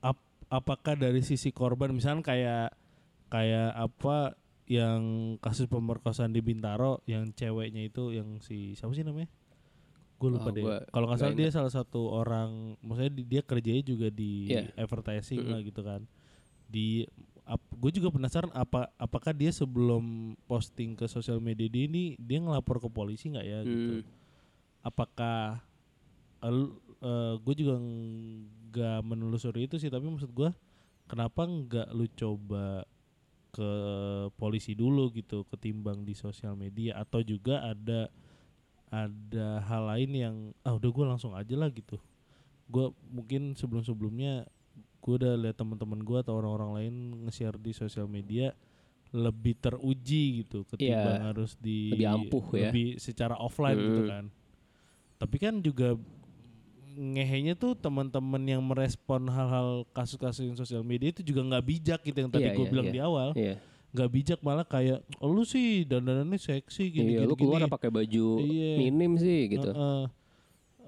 ap- 0.00 0.28
apakah 0.48 0.94
dari 0.94 1.20
sisi 1.20 1.50
korban 1.50 1.92
misalnya 1.92 2.22
kayak 2.24 2.68
kayak 3.28 3.70
apa 3.74 4.38
yang 4.68 5.00
kasus 5.40 5.64
pemerkosaan 5.64 6.32
di 6.32 6.44
Bintaro 6.44 7.00
yang 7.08 7.32
ceweknya 7.32 7.88
itu 7.88 8.12
yang 8.12 8.36
si 8.40 8.76
siapa 8.76 8.92
sih 8.92 9.04
namanya? 9.04 9.28
Gue 10.18 10.34
lupa 10.34 10.50
Oh, 10.50 10.52
deh. 10.52 10.64
Kalau 10.90 11.06
nggak 11.08 11.20
salah 11.20 11.36
dia 11.36 11.48
salah 11.48 11.72
satu 11.72 12.10
orang, 12.10 12.74
maksudnya 12.82 13.12
di- 13.14 13.28
dia 13.28 13.40
kerjanya 13.40 13.82
juga 13.82 14.08
di 14.10 14.50
Iya. 14.50 14.74
advertising 14.76 15.40
Mm-mm. 15.40 15.52
lah 15.54 15.60
gitu 15.62 15.80
kan. 15.80 16.04
Di 16.68 17.06
gue 17.56 17.90
juga 17.96 18.12
penasaran 18.12 18.52
apa 18.52 18.92
apakah 19.00 19.32
dia 19.32 19.48
sebelum 19.48 20.36
posting 20.44 20.92
ke 20.92 21.08
sosial 21.08 21.40
media 21.40 21.64
dia 21.64 21.88
ini 21.88 22.12
dia 22.20 22.44
ngelapor 22.44 22.76
ke 22.76 22.88
polisi 22.92 23.32
nggak 23.32 23.46
ya 23.46 23.58
gitu. 23.64 23.92
Hmm. 24.00 24.04
Apakah 24.84 25.64
gue 27.40 27.54
juga 27.56 27.80
nggak 27.80 29.00
menelusuri 29.00 29.64
itu 29.64 29.80
sih 29.80 29.88
tapi 29.88 30.06
maksud 30.06 30.30
gue 30.34 30.50
kenapa 31.08 31.48
nggak 31.48 31.88
lu 31.96 32.04
coba 32.12 32.84
ke 33.48 33.70
polisi 34.36 34.76
dulu 34.76 35.08
gitu 35.16 35.48
ketimbang 35.48 36.04
di 36.04 36.12
sosial 36.12 36.52
media 36.52 37.00
atau 37.00 37.24
juga 37.24 37.64
ada 37.64 38.12
ada 38.92 39.60
hal 39.64 39.82
lain 39.88 40.10
yang 40.12 40.36
ah 40.64 40.76
udah 40.76 40.90
gue 40.92 41.04
langsung 41.08 41.32
aja 41.32 41.56
lah 41.56 41.72
gitu 41.72 41.96
gue 42.68 42.92
mungkin 43.08 43.56
sebelum 43.56 43.80
sebelumnya 43.80 44.44
gue 45.08 45.16
udah 45.16 45.34
lihat 45.38 45.56
teman-teman 45.56 45.96
gue 45.98 46.18
atau 46.18 46.36
orang-orang 46.36 46.70
lain 46.76 46.94
nge-share 47.24 47.56
di 47.56 47.72
sosial 47.72 48.04
media 48.04 48.52
lebih 49.08 49.56
teruji 49.56 50.44
gitu 50.44 50.68
ketimbang 50.68 51.24
harus 51.24 51.56
di 51.56 51.88
lebih 51.90 52.06
ampuh 52.06 52.44
ya. 52.52 52.68
lebih 52.68 53.00
secara 53.00 53.34
offline 53.34 53.80
gitu 53.80 54.02
Hmm. 54.02 54.10
kan 54.10 54.24
tapi 55.16 55.36
kan 55.36 55.54
juga 55.58 55.96
ngehenya 56.90 57.54
tuh 57.54 57.72
teman-teman 57.72 58.42
yang 58.42 58.60
merespon 58.60 59.24
hal-hal 59.24 59.86
kasus-kasus 59.88 60.44
yang 60.44 60.54
sosial 60.54 60.82
media 60.82 61.08
itu 61.08 61.22
juga 61.22 61.40
nggak 61.42 61.64
bijak 61.64 62.00
gitu 62.02 62.18
yang 62.18 62.28
tadi 62.28 62.44
Iya, 62.44 62.52
gue 62.52 62.60
iya, 62.60 62.70
bilang 62.70 62.86
iya. 62.86 62.92
di 62.92 63.00
awal 63.00 63.28
Iya. 63.32 63.54
nggak 63.88 64.10
bijak 64.10 64.38
malah 64.42 64.66
kayak 64.66 65.00
"Oh, 65.16 65.30
lu 65.30 65.40
sih 65.42 65.82
dandanannya 65.82 66.36
seksi 66.36 66.92
gini 66.92 67.16
Iya, 67.16 67.24
gini, 67.24 67.30
lu 67.30 67.34
keluar 67.34 67.64
gini." 67.64 67.70
pakai 67.70 67.88
baju 67.88 68.26
Iya. 68.42 68.72
minim 68.76 69.12
sih 69.16 69.40
gitu. 69.48 69.70
Heeh. 69.70 70.02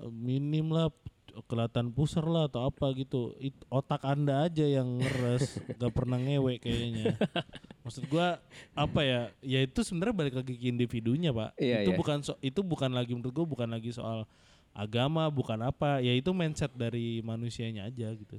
minim 0.07 0.67
lah 0.69 0.89
kelihatan 1.47 1.91
pusar 1.95 2.25
lah 2.27 2.47
atau 2.51 2.67
apa 2.67 2.93
gitu. 2.95 3.35
It- 3.41 3.67
otak 3.71 4.03
anda 4.05 4.45
aja 4.47 4.67
yang 4.67 5.01
ngeres 5.01 5.59
gak 5.81 5.93
pernah 5.95 6.19
ngewe 6.21 6.59
kayaknya. 6.59 7.17
Maksud 7.85 8.07
gua 8.11 8.43
apa 8.75 9.01
ya? 9.03 9.21
Ya 9.41 9.61
itu 9.65 9.81
sebenarnya 9.83 10.15
balik 10.15 10.35
lagi 10.39 10.55
ke 10.59 10.67
individunya 10.69 11.31
pak. 11.31 11.57
Iya, 11.57 11.87
itu 11.87 11.93
iya. 11.95 11.99
bukan 11.99 12.19
so- 12.21 12.41
itu 12.45 12.61
bukan 12.61 12.91
lagi 12.93 13.13
menurut 13.15 13.35
gua 13.35 13.47
bukan 13.47 13.69
lagi 13.71 13.91
soal 13.95 14.29
agama 14.75 15.27
bukan 15.31 15.59
apa. 15.63 16.03
Ya 16.03 16.15
itu 16.15 16.31
mindset 16.31 16.71
dari 16.75 17.23
manusianya 17.23 17.87
aja 17.89 18.13
gitu. 18.15 18.39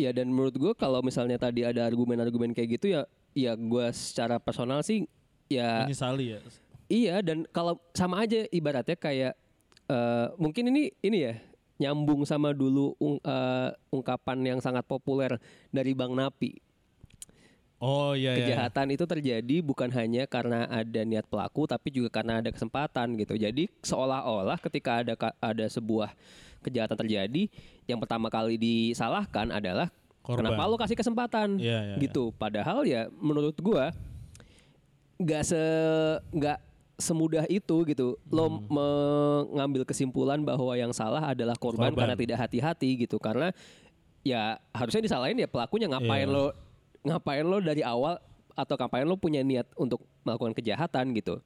Ya 0.00 0.10
dan 0.10 0.32
menurut 0.32 0.56
gue 0.56 0.72
kalau 0.72 1.04
misalnya 1.04 1.36
tadi 1.36 1.62
ada 1.68 1.84
argumen-argumen 1.84 2.56
kayak 2.56 2.80
gitu 2.80 2.96
ya 2.96 3.04
ya 3.36 3.52
gue 3.56 3.86
secara 3.92 4.40
personal 4.40 4.80
sih 4.80 5.04
ya 5.52 5.84
menyesali 5.84 6.36
ya. 6.36 6.40
Iya 6.88 7.14
dan 7.24 7.44
kalau 7.52 7.80
sama 7.96 8.24
aja 8.24 8.44
ibaratnya 8.52 8.96
kayak 8.96 9.32
eh, 9.86 10.26
mungkin 10.36 10.70
ini 10.70 10.92
ini 11.00 11.18
ya 11.22 11.34
nyambung 11.80 12.22
sama 12.22 12.54
dulu 12.54 12.94
ung- 12.96 13.18
eh, 13.18 13.70
ungkapan 13.90 14.38
yang 14.44 14.58
sangat 14.58 14.86
populer 14.86 15.38
dari 15.70 15.92
Bang 15.92 16.14
Napi. 16.14 16.58
oh 17.82 18.14
iya 18.14 18.38
iya 18.38 18.46
Kejahatan 18.46 18.94
itu 18.94 19.04
terjadi 19.04 19.56
bukan 19.58 19.90
hanya 19.90 20.22
karena 20.30 20.70
ada 20.70 21.02
niat 21.02 21.26
pelaku 21.26 21.66
tapi 21.66 21.90
juga 21.90 22.14
karena 22.14 22.38
ada 22.38 22.54
kesempatan 22.54 23.18
gitu. 23.18 23.34
Jadi 23.34 23.66
seolah-olah 23.82 24.54
ketika 24.62 25.02
ada 25.02 25.18
ada 25.42 25.66
sebuah 25.66 26.14
kejahatan 26.62 26.94
terjadi 26.94 27.50
yang 27.90 27.98
pertama 27.98 28.30
kali 28.30 28.54
disalahkan 28.54 29.50
adalah 29.50 29.90
Korban. 30.22 30.46
kenapa 30.54 30.70
lo 30.70 30.78
kasih 30.78 30.94
kesempatan 30.94 31.58
Iya, 31.58 31.78
iya, 31.82 31.96
gitu. 31.98 32.30
Padahal 32.30 32.86
ya 32.86 33.10
menurut 33.18 33.58
gua 33.58 33.90
nggak 35.18 35.42
se 35.42 35.58
nggak 36.30 36.58
semudah 37.02 37.44
itu 37.46 37.82
gitu. 37.84 38.14
Lo 38.30 38.46
Hmm. 38.46 38.64
mengambil 38.70 39.82
kesimpulan 39.82 40.40
bahwa 40.40 40.72
yang 40.72 40.94
salah 40.94 41.28
adalah 41.28 41.54
korban, 41.54 41.90
Korban. 41.90 41.98
karena 42.06 42.16
tidak 42.16 42.38
hati-hati 42.40 43.02
gitu. 43.02 43.18
Karena 43.18 43.50
ya 44.22 44.56
harusnya 44.70 45.02
disalahin 45.02 45.34
ya 45.36 45.50
pelakunya 45.50 45.90
ngapain 45.90 46.24
Iya. 46.24 46.32
lo 46.32 46.44
ngapain 47.02 47.42
lo 47.42 47.58
dari 47.58 47.82
awal 47.82 48.22
atau 48.54 48.74
ngapain 48.76 49.02
lo 49.02 49.18
punya 49.18 49.42
niat 49.42 49.66
untuk 49.74 50.00
melakukan 50.22 50.54
kejahatan 50.54 51.10
gitu. 51.12 51.42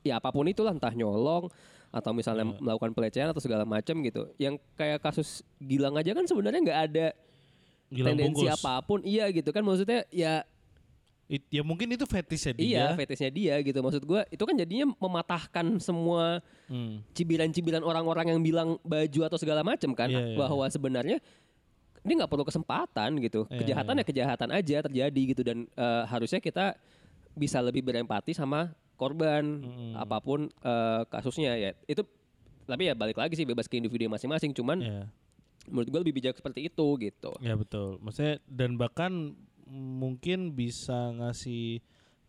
Ya 0.00 0.16
apa 0.16 0.30
pun 0.30 0.46
itulah 0.46 0.70
entah 0.70 0.94
nyolong 0.94 1.50
atau 1.90 2.14
misalnya 2.14 2.46
Iya. 2.46 2.62
melakukan 2.62 2.94
pelecehan 2.94 3.28
atau 3.28 3.42
segala 3.42 3.66
macam 3.66 3.98
gitu. 4.00 4.30
Yang 4.38 4.62
kayak 4.74 5.02
kasus 5.02 5.42
Gilang 5.58 5.98
aja 5.98 6.14
kan 6.14 6.24
sebenarnya 6.24 6.62
nggak 6.62 6.80
ada 6.86 7.06
Gilang 7.90 8.14
tendensi 8.14 8.46
bungkus. 8.46 8.62
apa 8.62 8.72
pun. 8.80 9.02
Iya 9.02 9.26
gitu 9.28 9.50
kan 9.50 9.66
maksudnya 9.66 10.06
ya 10.08 10.46
It- 11.30 11.46
ya 11.46 11.62
mungkin 11.62 11.86
itu 11.86 12.02
fetishnya 12.02 12.52
dia 12.52 12.66
iya 12.66 12.84
fetishnya 12.92 13.30
dia 13.30 13.54
gitu. 13.62 13.78
Maksud 13.78 14.02
gua 14.02 14.26
itu 14.26 14.42
kan 14.42 14.50
jadinya 14.52 14.90
mematahkan 14.90 15.78
semua 15.78 16.42
Hmm. 16.66 17.06
cibiran-cibiran 17.12 17.82
orang-orang 17.82 18.30
yang 18.30 18.40
bilang 18.40 18.68
baju 18.82 19.20
atau 19.24 19.38
segala 19.38 19.62
macam 19.62 19.90
kan 19.92 20.06
Iya, 20.06 20.34
iya, 20.34 20.36
bahwa 20.36 20.66
sebenarnya 20.66 21.18
ini 22.00 22.12
nggak 22.14 22.26
perlu 22.26 22.42
kesempatan 22.42 23.18
gitu 23.20 23.46
Iya, 23.46 23.58
kejahatan 23.58 23.94
iya. 23.94 24.02
ya 24.02 24.06
kejahatan 24.06 24.48
aja 24.50 24.76
terjadi 24.82 25.22
gitu 25.28 25.42
dan 25.42 25.58
eh, 25.68 26.02
harusnya 26.04 26.38
kita 26.38 26.74
bisa 27.32 27.58
lebih 27.58 27.80
berempati 27.80 28.30
sama 28.32 28.70
korban 28.94 29.62
Mm-mm. 29.62 29.92
apa 29.94 30.18
pun 30.18 30.46
eh, 30.50 31.02
kasusnya 31.06 31.54
ya 31.54 31.70
itu 31.84 32.02
tapi 32.64 32.86
ya 32.86 32.94
balik 32.94 33.16
lagi 33.16 33.34
sih 33.34 33.42
bebas 33.42 33.66
ke 33.66 33.76
individu 33.76 34.06
masing-masing 34.06 34.50
cuman 34.50 34.78
Iya. 34.78 35.02
menurut 35.66 35.88
gue 35.88 36.00
lebih 36.00 36.14
bijak 36.16 36.34
seperti 36.34 36.66
itu 36.66 36.86
gitu 36.98 37.30
Ya 37.38 37.54
betul. 37.54 37.98
Maksudnya 37.98 38.38
dan 38.46 38.74
bahkan 38.74 39.34
mungkin 39.70 40.58
bisa 40.58 41.14
ngasih 41.14 41.80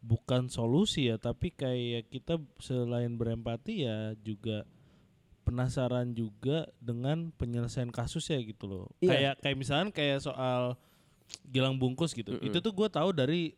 bukan 0.01 0.49
solusi 0.49 1.09
ya, 1.09 1.17
tapi 1.17 1.49
kayak 1.53 2.09
kita 2.13 2.37
selain 2.61 3.17
berempati 3.17 3.85
ya 3.85 4.13
juga 4.21 4.65
penasaran 5.41 6.13
juga 6.13 6.69
dengan 6.77 7.33
penyelesaian 7.33 7.89
kasus 7.89 8.29
ya 8.29 8.37
gitu 8.41 8.69
loh. 8.69 8.85
Iya. 9.01 9.09
Kayak 9.09 9.33
kayak 9.41 9.57
misalkan 9.57 9.89
kayak 9.89 10.21
soal 10.21 10.77
Gilang 11.49 11.81
Bungkus 11.81 12.13
gitu. 12.13 12.37
Mm-mm. 12.37 12.47
Itu 12.47 12.61
tuh 12.61 12.73
gue 12.75 12.87
tahu 12.87 13.09
dari 13.11 13.57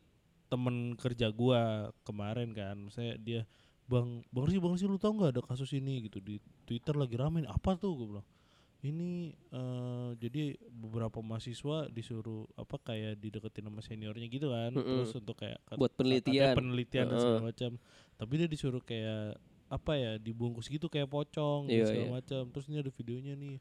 temen 0.54 0.94
kerja 0.94 1.34
gua 1.34 1.90
kemarin 2.06 2.54
kan. 2.54 2.78
Saya 2.94 3.18
dia 3.18 3.42
Bang 3.90 4.22
Bang 4.30 4.46
Rizky, 4.46 4.62
Bang 4.62 4.78
Rizky 4.78 4.88
lu 4.88 5.02
tau 5.02 5.12
nggak 5.18 5.34
ada 5.34 5.42
kasus 5.42 5.74
ini 5.74 6.06
gitu 6.06 6.22
di 6.22 6.38
Twitter 6.64 6.94
lagi 6.94 7.18
rame 7.18 7.44
nih. 7.44 7.52
apa 7.52 7.76
tuh 7.76 7.98
gue 7.98 8.08
bilang 8.16 8.28
ini 8.84 9.12
eh 9.50 10.12
jadi 10.18 10.54
beberapa 10.70 11.20
mahasiswa 11.20 11.88
disuruh 11.88 12.44
apa 12.54 12.76
kayak 12.78 13.16
dideketin 13.16 13.64
sama 13.64 13.80
seniornya 13.80 14.28
gitu 14.28 14.52
kan 14.52 14.72
Mm-mm. 14.72 14.84
terus 14.84 15.16
untuk 15.16 15.36
kayak 15.38 15.56
kat- 15.64 15.80
Buat 15.80 15.94
penelitian. 15.94 16.52
penelitian 16.54 17.06
dan 17.06 17.12
Heeh. 17.12 17.24
segala 17.24 17.42
macam 17.46 17.72
tapi 18.14 18.34
dia 18.36 18.46
disuruh 18.46 18.80
kayak 18.80 19.40
apa 19.68 19.92
ya 19.94 20.12
dibungkus 20.18 20.68
gitu 20.68 20.86
kayak 20.86 21.08
pocong 21.08 21.66
dan 21.66 21.74
Iya, 21.74 21.86
segala 21.88 22.06
iya. 22.06 22.14
macam 22.14 22.42
terus 22.50 22.66
ini 22.68 22.78
ada 22.78 22.92
videonya 22.92 23.34
nih 23.34 23.58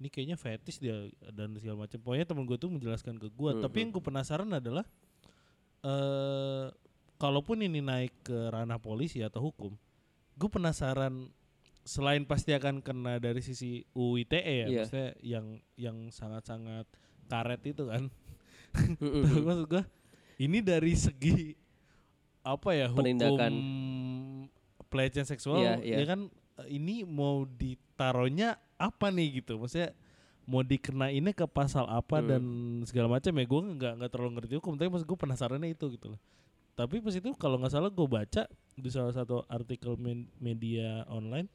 ini 0.00 0.08
kayaknya 0.08 0.36
fetish 0.36 0.78
dia 0.78 0.96
dan 1.28 1.52
segala 1.54 1.84
macam 1.84 1.98
pokoknya 1.98 2.24
temen 2.24 2.44
gue 2.44 2.56
tuh 2.56 2.70
menjelaskan 2.70 3.14
ke 3.16 3.28
gue 3.28 3.50
tapi 3.54 3.66
Mm-mm. 3.66 3.80
yang 3.82 3.90
gue 3.90 4.02
penasaran 4.02 4.50
adalah 4.50 4.86
eh 5.82 6.66
kalaupun 7.16 7.60
ini 7.60 7.80
naik 7.80 8.14
ke 8.22 8.48
ranah 8.48 8.78
polisi 8.78 9.20
atau 9.20 9.44
hukum 9.44 9.74
gue 10.32 10.48
penasaran 10.48 11.28
selain 11.82 12.22
pasti 12.22 12.50
akan 12.50 12.80
kena 12.80 13.16
dari 13.16 13.40
sisi 13.40 13.82
UITE 13.90 14.36
ya 14.36 14.50
Iya. 14.62 14.64
maksudnya 14.78 15.10
yang 15.20 15.46
yang 15.74 15.96
sangat-sangat 16.08 16.84
karet 17.26 17.62
itu 17.64 17.86
kan. 17.86 18.08
Tapi 18.70 19.40
maksud 19.46 19.66
gua 19.66 19.82
ini 20.36 20.58
dari 20.58 20.92
segi 20.92 21.56
apa 22.40 22.70
ya 22.70 22.88
hukum 22.88 23.04
Penindakan. 23.04 23.52
pelecehan 24.86 25.24
seksual 25.24 25.60
Iya, 25.60 25.74
iya. 25.80 25.96
ya 25.98 26.06
kan 26.06 26.20
ini 26.66 27.02
mau 27.02 27.44
ditaruhnya 27.46 28.56
apa 28.76 29.08
nih 29.08 29.40
gitu 29.40 29.56
maksudnya 29.56 29.92
mau 30.44 30.60
dikenainnya 30.60 31.32
ke 31.32 31.46
pasal 31.46 31.86
apa 31.86 32.18
Hmm. 32.18 32.26
dan 32.26 32.42
segala 32.84 33.06
macam 33.12 33.30
ya 33.30 33.44
gue 33.44 33.60
nggak 33.72 33.92
nggak 33.96 34.10
terlalu 34.10 34.30
ngerti 34.34 34.54
hukum 34.56 34.74
tapi 34.74 34.88
maksud 34.88 35.06
gue 35.06 35.18
penasarannya 35.18 35.70
itu 35.70 35.86
gitu 35.90 36.10
loh 36.10 36.20
tapi 36.80 37.04
pas 37.04 37.12
itu 37.12 37.28
kalau 37.36 37.60
nggak 37.60 37.72
salah 37.76 37.92
gue 37.92 38.08
baca 38.08 38.48
di 38.72 38.88
salah 38.88 39.12
satu 39.12 39.44
artikel 39.52 40.00
media 40.40 41.04
online 41.12 41.52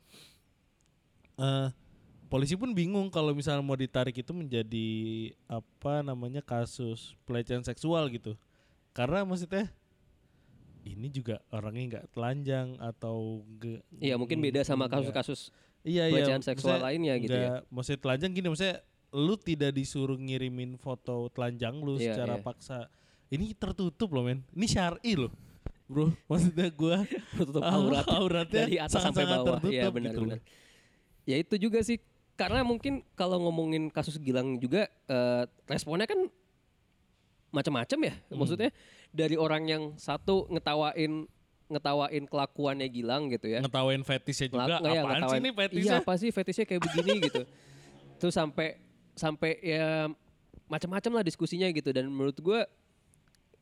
eh 1.42 1.70
polisi 2.30 2.54
pun 2.54 2.74
bingung 2.78 3.10
kalau 3.10 3.34
misalnya 3.34 3.66
mau 3.66 3.78
ditarik 3.78 4.14
itu 4.14 4.32
menjadi 4.34 4.90
apa 5.50 6.06
namanya 6.06 6.46
kasus 6.46 7.18
pelecehan 7.26 7.66
seksual 7.66 8.06
gitu 8.14 8.38
karena 8.94 9.26
maksudnya 9.26 9.74
ini 10.86 11.10
juga 11.10 11.42
orangnya 11.50 11.84
nggak 11.98 12.06
telanjang 12.14 12.78
atau 12.78 13.42
Iya 13.98 14.22
mungkin 14.22 14.38
beda 14.38 14.62
sama 14.62 14.86
kasus-kasus 14.86 15.50
iya, 15.82 16.08
pelecehan 16.14 16.46
iya, 16.46 16.50
seksual 16.54 16.78
lainnya 16.82 17.14
gitu 17.18 17.34
ya. 17.34 17.66
Maksudnya 17.74 18.00
telanjang 18.06 18.32
gini, 18.38 18.48
maksudnya 18.54 18.78
lu 19.16 19.36
tidak 19.42 19.72
disuruh 19.74 20.18
ngirimin 20.18 20.78
foto 20.78 21.30
telanjang 21.34 21.82
lu 21.82 21.98
Iya, 21.98 22.14
secara 22.14 22.38
iya. 22.38 22.46
paksa. 22.46 22.80
Ini 23.28 23.58
tertutup 23.58 24.10
loh 24.10 24.24
men, 24.24 24.46
ini 24.54 24.66
syari 24.66 25.18
loh, 25.18 25.34
bro. 25.86 26.14
Maksudnya 26.26 26.70
gua 26.70 27.04
tutup 27.38 27.62
ah, 27.62 27.74
aurat 27.74 28.06
auratnya 28.06 28.64
dari 28.66 28.78
atas 28.78 29.02
sampai 29.02 29.26
sangat-sangat 29.26 29.38
bawah. 29.42 29.60
Iya 29.66 29.82
tertutup 29.82 29.94
benar 29.94 30.12
gitu 30.12 30.22
benar. 30.22 30.38
loh. 30.38 30.42
Ya 31.26 31.36
itu 31.42 31.56
juga 31.58 31.80
sih 31.82 31.98
karena 32.36 32.62
mungkin 32.62 33.02
kalau 33.16 33.42
ngomongin 33.42 33.90
kasus 33.90 34.20
Gilang 34.20 34.60
juga 34.60 34.86
eh, 35.08 35.44
responnya 35.66 36.06
kan 36.06 36.30
macam-macam 37.50 38.00
ya. 38.04 38.14
Hmm. 38.28 38.38
Maksudnya 38.38 38.70
dari 39.10 39.36
orang 39.36 39.64
yang 39.66 39.84
satu 39.96 40.46
ngetawain 40.52 41.26
ngetawain 41.66 42.24
kelakuannya 42.30 42.88
Gilang 42.88 43.32
gitu 43.34 43.50
ya. 43.50 43.58
Ngetawain 43.58 44.06
fetishnya 44.06 44.48
juga, 44.54 44.70
Ngelak- 44.70 44.82
nggak 44.86 44.94
ya, 44.94 45.02
apaan 45.02 45.10
sih 45.10 45.18
ngetawain, 45.18 45.42
nih 45.42 45.50
Iya 45.50 45.58
fetishnya? 45.66 45.98
apa 45.98 46.14
sih 46.16 46.30
fetishnya 46.30 46.66
kayak 46.68 46.82
begini 46.84 47.14
gitu. 47.26 47.42
Terus 48.22 48.34
sampai 48.36 48.68
sampai 49.16 49.52
ya 49.64 50.12
macam-macam 50.68 51.12
lah 51.16 51.24
diskusinya 51.24 51.66
gitu 51.72 51.90
dan 51.90 52.06
menurut 52.06 52.38
gua 52.38 52.70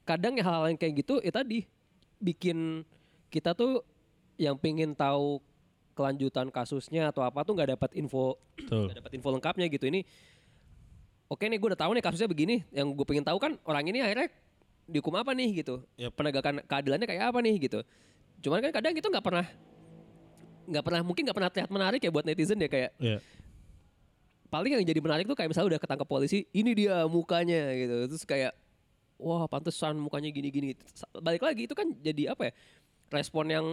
kadang 0.04 0.36
ya 0.36 0.44
hal-hal 0.44 0.72
yang 0.72 0.80
kayak 0.80 1.04
gitu 1.04 1.24
ya 1.24 1.32
tadi 1.32 1.64
bikin 2.20 2.84
kita 3.32 3.56
tuh 3.56 3.84
yang 4.36 4.56
pengen 4.60 4.92
tahu 4.94 5.40
kelanjutan 5.94 6.50
kasusnya 6.50 7.14
atau 7.14 7.22
apa 7.22 7.46
tuh 7.46 7.54
nggak 7.54 7.78
dapat 7.78 7.92
info 7.96 8.36
nggak 8.58 8.98
dapat 9.04 9.12
info 9.14 9.28
lengkapnya 9.30 9.66
gitu. 9.70 9.86
Ini 9.88 10.02
oke 11.30 11.44
nih 11.46 11.58
gue 11.62 11.68
udah 11.74 11.80
tahu 11.80 11.92
nih 11.98 12.04
kasusnya 12.04 12.30
begini 12.30 12.66
yang 12.74 12.92
gue 12.94 13.06
pengen 13.06 13.26
tahu 13.26 13.38
kan 13.38 13.56
orang 13.66 13.86
ini 13.88 14.02
akhirnya 14.02 14.30
dihukum 14.90 15.16
apa 15.16 15.32
nih 15.38 15.64
gitu? 15.64 15.86
Yap. 15.96 16.18
penegakan 16.18 16.66
keadilannya 16.66 17.08
kayak 17.08 17.30
apa 17.30 17.40
nih 17.46 17.56
gitu? 17.70 17.80
Cuman 18.44 18.60
kan 18.60 18.72
kadang 18.74 18.94
itu 18.98 19.08
nggak 19.08 19.24
pernah 19.26 19.46
nggak 20.64 20.84
pernah 20.84 21.02
mungkin 21.04 21.24
nggak 21.28 21.38
pernah 21.38 21.50
terlihat 21.52 21.72
menarik 21.72 22.02
ya 22.02 22.10
buat 22.12 22.26
netizen 22.26 22.56
ya 22.60 22.72
kayak 22.72 22.92
Iya. 22.96 23.18
paling 24.48 24.80
yang 24.80 24.86
jadi 24.86 25.00
menarik 25.04 25.26
tuh 25.28 25.36
kayak 25.36 25.50
misalnya 25.52 25.76
udah 25.76 25.82
ketangkap 25.82 26.08
polisi 26.08 26.46
ini 26.56 26.72
dia 26.74 27.06
mukanya 27.06 27.70
gitu. 27.76 27.96
Terus 28.10 28.24
kayak 28.26 28.54
wah 29.16 29.46
pantesan 29.46 29.96
mukanya 29.96 30.30
gini-gini 30.30 30.74
balik 31.16 31.42
lagi 31.42 31.64
itu 31.64 31.74
kan 31.74 31.90
jadi 31.96 32.32
apa 32.32 32.50
ya 32.50 32.54
respon 33.10 33.46
yang 33.48 33.66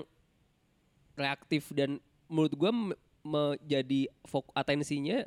reaktif 1.15 1.71
dan 1.71 1.99
menurut 2.27 2.55
gua 2.55 2.71
m- 2.71 2.97
menjadi 3.21 4.09
fok 4.25 4.49
atensinya 4.53 5.25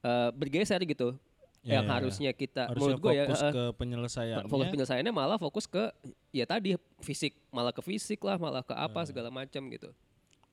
eh, 0.00 0.30
bergeser 0.32 0.82
gitu 0.84 1.16
Ya, 1.58 1.82
yang 1.82 1.84
ya, 1.84 1.90
ya. 1.90 1.96
harusnya 1.98 2.30
kita 2.30 2.62
Harusnya 2.64 2.80
menurut 2.94 3.00
gua 3.02 3.12
ya 3.12 3.24
fokus 3.26 3.42
eh, 3.42 3.52
ke 3.52 3.64
penyelesaiannya. 3.74 4.46
fokus 4.46 4.66
penyelesaiannya 4.70 5.12
malah 5.12 5.36
fokus 5.36 5.64
ke 5.66 5.90
ya 6.30 6.46
tadi 6.46 6.78
fisik 6.98 7.34
malah 7.50 7.74
ke 7.74 7.82
fisik 7.82 8.22
lah 8.22 8.38
malah 8.38 8.62
ke 8.62 8.70
apa 8.70 8.94
Hmm. 8.94 9.08
segala 9.10 9.28
macam 9.28 9.66
gitu 9.66 9.90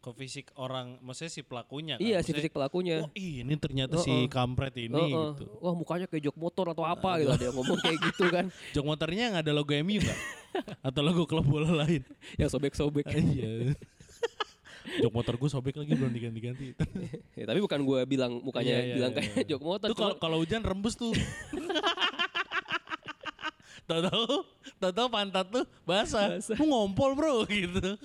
ke 0.06 0.14
fisik 0.14 0.54
orang, 0.54 1.02
maksudnya 1.02 1.32
si 1.32 1.42
pelakunya. 1.42 1.98
kan. 1.98 2.06
iya 2.06 2.22
si 2.22 2.30
Maksudnya, 2.30 2.38
fisik 2.38 2.54
pelakunya 2.54 2.96
Oh 3.02 3.10
ini 3.12 3.54
ternyata 3.58 3.98
si 3.98 4.14
Heeh. 4.14 4.30
kampret 4.30 4.78
ini 4.78 4.94
Heeh. 4.94 5.34
gitu. 5.34 5.50
wah 5.58 5.74
mukanya 5.74 6.06
kayak 6.06 6.30
jok 6.30 6.38
motor 6.38 6.70
atau 6.70 6.86
apa 6.86 7.18
gitu 7.18 7.34
ada 7.34 7.42
yang 7.44 7.56
ngomong 7.58 7.80
kayak 7.80 7.98
gitu 8.04 8.24
kan 8.30 8.46
Jok 8.78 8.86
motornya 8.86 9.24
yang 9.26 9.36
ada 9.36 9.50
logo 9.50 9.74
MU 9.74 9.98
nggak? 9.98 10.20
Atau 10.88 11.02
logo 11.02 11.26
klub 11.26 11.42
bola 11.44 11.74
lain? 11.74 12.06
yang 12.40 12.46
sobek-sobek 12.46 13.10
Iya. 13.10 13.74
Jok 15.02 15.12
motor 15.12 15.34
gue 15.36 15.50
sobek 15.50 15.74
lagi 15.76 15.92
belum 15.92 16.14
diganti-ganti. 16.14 16.78
Ya, 17.34 17.44
tapi 17.44 17.58
bukan 17.58 17.82
gue 17.82 18.00
bilang 18.06 18.38
mukanya 18.38 18.78
Iya, 18.78 18.86
iya, 18.86 18.96
bilang 18.96 19.12
iya, 19.12 19.18
kayak 19.18 19.34
iya. 19.36 19.46
jok 19.50 19.62
motor. 19.66 19.88
Tuh 19.90 19.98
kalau 19.98 20.16
kalau 20.16 20.38
hujan 20.38 20.62
rembus 20.62 20.94
tuh. 20.94 21.10
Tahu-tahu, 23.86 24.42
tahu-tahu 24.78 25.08
pantat 25.10 25.46
tuh 25.48 25.66
basah. 25.84 26.38
Basah. 26.38 26.58
Lu 26.58 26.66
ngompol 26.66 27.14
bro 27.14 27.46
gitu. 27.46 27.98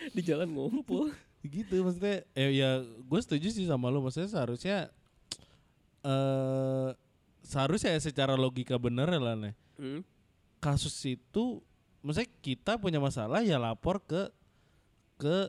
di 0.16 0.22
jalan 0.22 0.48
ngumpul. 0.48 1.12
gitu 1.40 1.80
maksudnya. 1.80 2.20
Eh 2.36 2.52
ya 2.52 2.80
gue 2.84 3.20
setuju 3.20 3.48
sih 3.48 3.64
sama 3.64 3.88
lu. 3.88 4.00
Maksudnya 4.00 4.28
seharusnya 4.28 4.78
eh 6.04 6.88
seharusnya 7.40 7.96
ya 7.96 8.00
secara 8.00 8.34
logika 8.36 8.76
bener 8.76 9.08
lah 9.10 9.34
nih. 9.34 9.54
Hmm. 9.80 10.00
Kasus 10.60 10.92
itu, 11.08 11.64
maksudnya 12.04 12.28
kita 12.40 12.76
punya 12.76 13.00
masalah 13.00 13.40
ya 13.40 13.56
lapor 13.56 14.00
ke 14.04 14.28
ke 15.16 15.48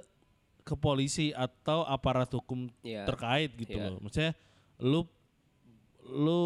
ke 0.61 0.73
polisi 0.77 1.35
atau 1.35 1.83
aparat 1.83 2.31
hukum 2.31 2.71
Iya. 2.81 3.03
terkait 3.03 3.51
gitu 3.57 3.75
Iya. 3.75 3.91
loh. 3.91 3.99
Maksudnya 3.99 4.31
lu 4.79 5.03
lu 6.07 6.41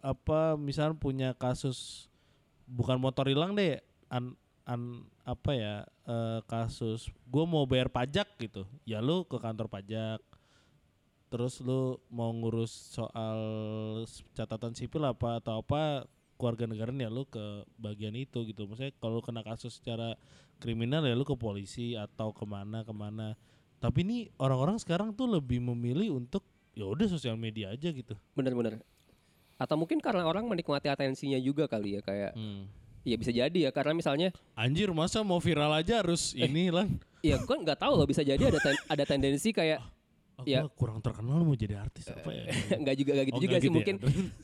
apa 0.00 0.56
misalnya 0.56 0.96
punya 0.96 1.28
kasus 1.34 2.06
bukan 2.64 2.96
motor 2.96 3.26
hilang 3.26 3.52
deh 3.52 3.80
an, 4.08 4.36
an 4.68 5.08
apa 5.24 5.50
ya 5.56 5.74
eh, 6.04 6.40
kasus 6.44 7.08
gue 7.24 7.44
mau 7.48 7.64
bayar 7.64 7.88
pajak 7.88 8.28
gitu. 8.36 8.68
Ya 8.84 9.00
lu 9.00 9.24
ke 9.24 9.40
kantor 9.40 9.72
pajak. 9.72 10.20
Terus 11.28 11.60
lu 11.64 12.00
mau 12.12 12.32
ngurus 12.32 12.72
soal 12.72 13.40
catatan 14.36 14.76
sipil 14.76 15.04
apa 15.04 15.40
atau 15.40 15.60
apa 15.60 16.08
keluarga 16.40 16.64
negara 16.70 16.92
ya 16.92 17.08
lu 17.08 17.24
ke 17.24 17.64
bagian 17.80 18.12
itu 18.12 18.44
gitu. 18.44 18.68
Maksudnya 18.68 18.92
kalau 19.00 19.24
kena 19.24 19.40
kasus 19.40 19.80
secara 19.80 20.16
kriminal 20.60 21.04
ya 21.04 21.16
lu 21.16 21.24
ke 21.24 21.36
polisi 21.36 21.96
atau 21.96 22.36
ke 22.36 22.44
mana 22.44 22.84
ke 22.84 22.92
mana. 22.92 23.36
Tapi 23.80 24.04
ini 24.04 24.18
orang-orang 24.36 24.76
sekarang 24.76 25.16
tuh 25.16 25.28
lebih 25.28 25.64
memilih 25.64 26.16
untuk 26.16 26.44
ya 26.76 26.84
udah 26.84 27.08
sosial 27.08 27.40
media 27.40 27.72
aja 27.72 27.88
gitu. 27.88 28.16
Bener-bener. 28.36 28.80
Atau 29.58 29.74
mungkin 29.74 29.98
karena 29.98 30.22
orang 30.28 30.46
menikmati 30.46 30.86
atensinya 30.86 31.36
juga 31.42 31.66
kali 31.66 31.98
ya 31.98 32.00
kayak 32.00 32.32
ya 33.08 33.16
bisa 33.16 33.30
jadi 33.30 33.58
ya 33.58 33.70
karena 33.70 33.92
misalnya 33.92 34.28
Anjir 34.52 34.90
masa 34.90 35.20
mau 35.20 35.38
viral 35.38 35.72
aja 35.72 35.98
harus 35.98 36.32
ini 36.32 36.68
lan 36.68 37.00
ya 37.18 37.36
gue 37.36 37.56
nggak 37.58 37.78
tahu 37.78 37.92
loh 37.94 38.04
bisa 38.04 38.20
jadi 38.20 38.38
ada 38.40 38.58
ten- 38.58 38.84
ada 38.86 39.04
tendensi 39.04 39.50
kayak 39.50 39.80
Oh, 40.36 40.46
Ya. 40.46 40.62
gua 40.62 40.70
kurang 40.70 40.98
terkenal 41.00 41.42
mau 41.42 41.50
jadi 41.52 41.82
artis 41.82 42.06
apa 42.06 42.30
ya? 42.30 42.46
nggak 42.78 42.94
juga 42.94 43.10
nggak 43.12 43.26
gitu 43.26 43.34
Oh, 43.34 43.42
juga 43.42 43.50
nggak 43.50 43.58
sih 43.58 43.66
gitu 43.66 43.74
ya? 43.74 43.74
mungkin 43.74 43.96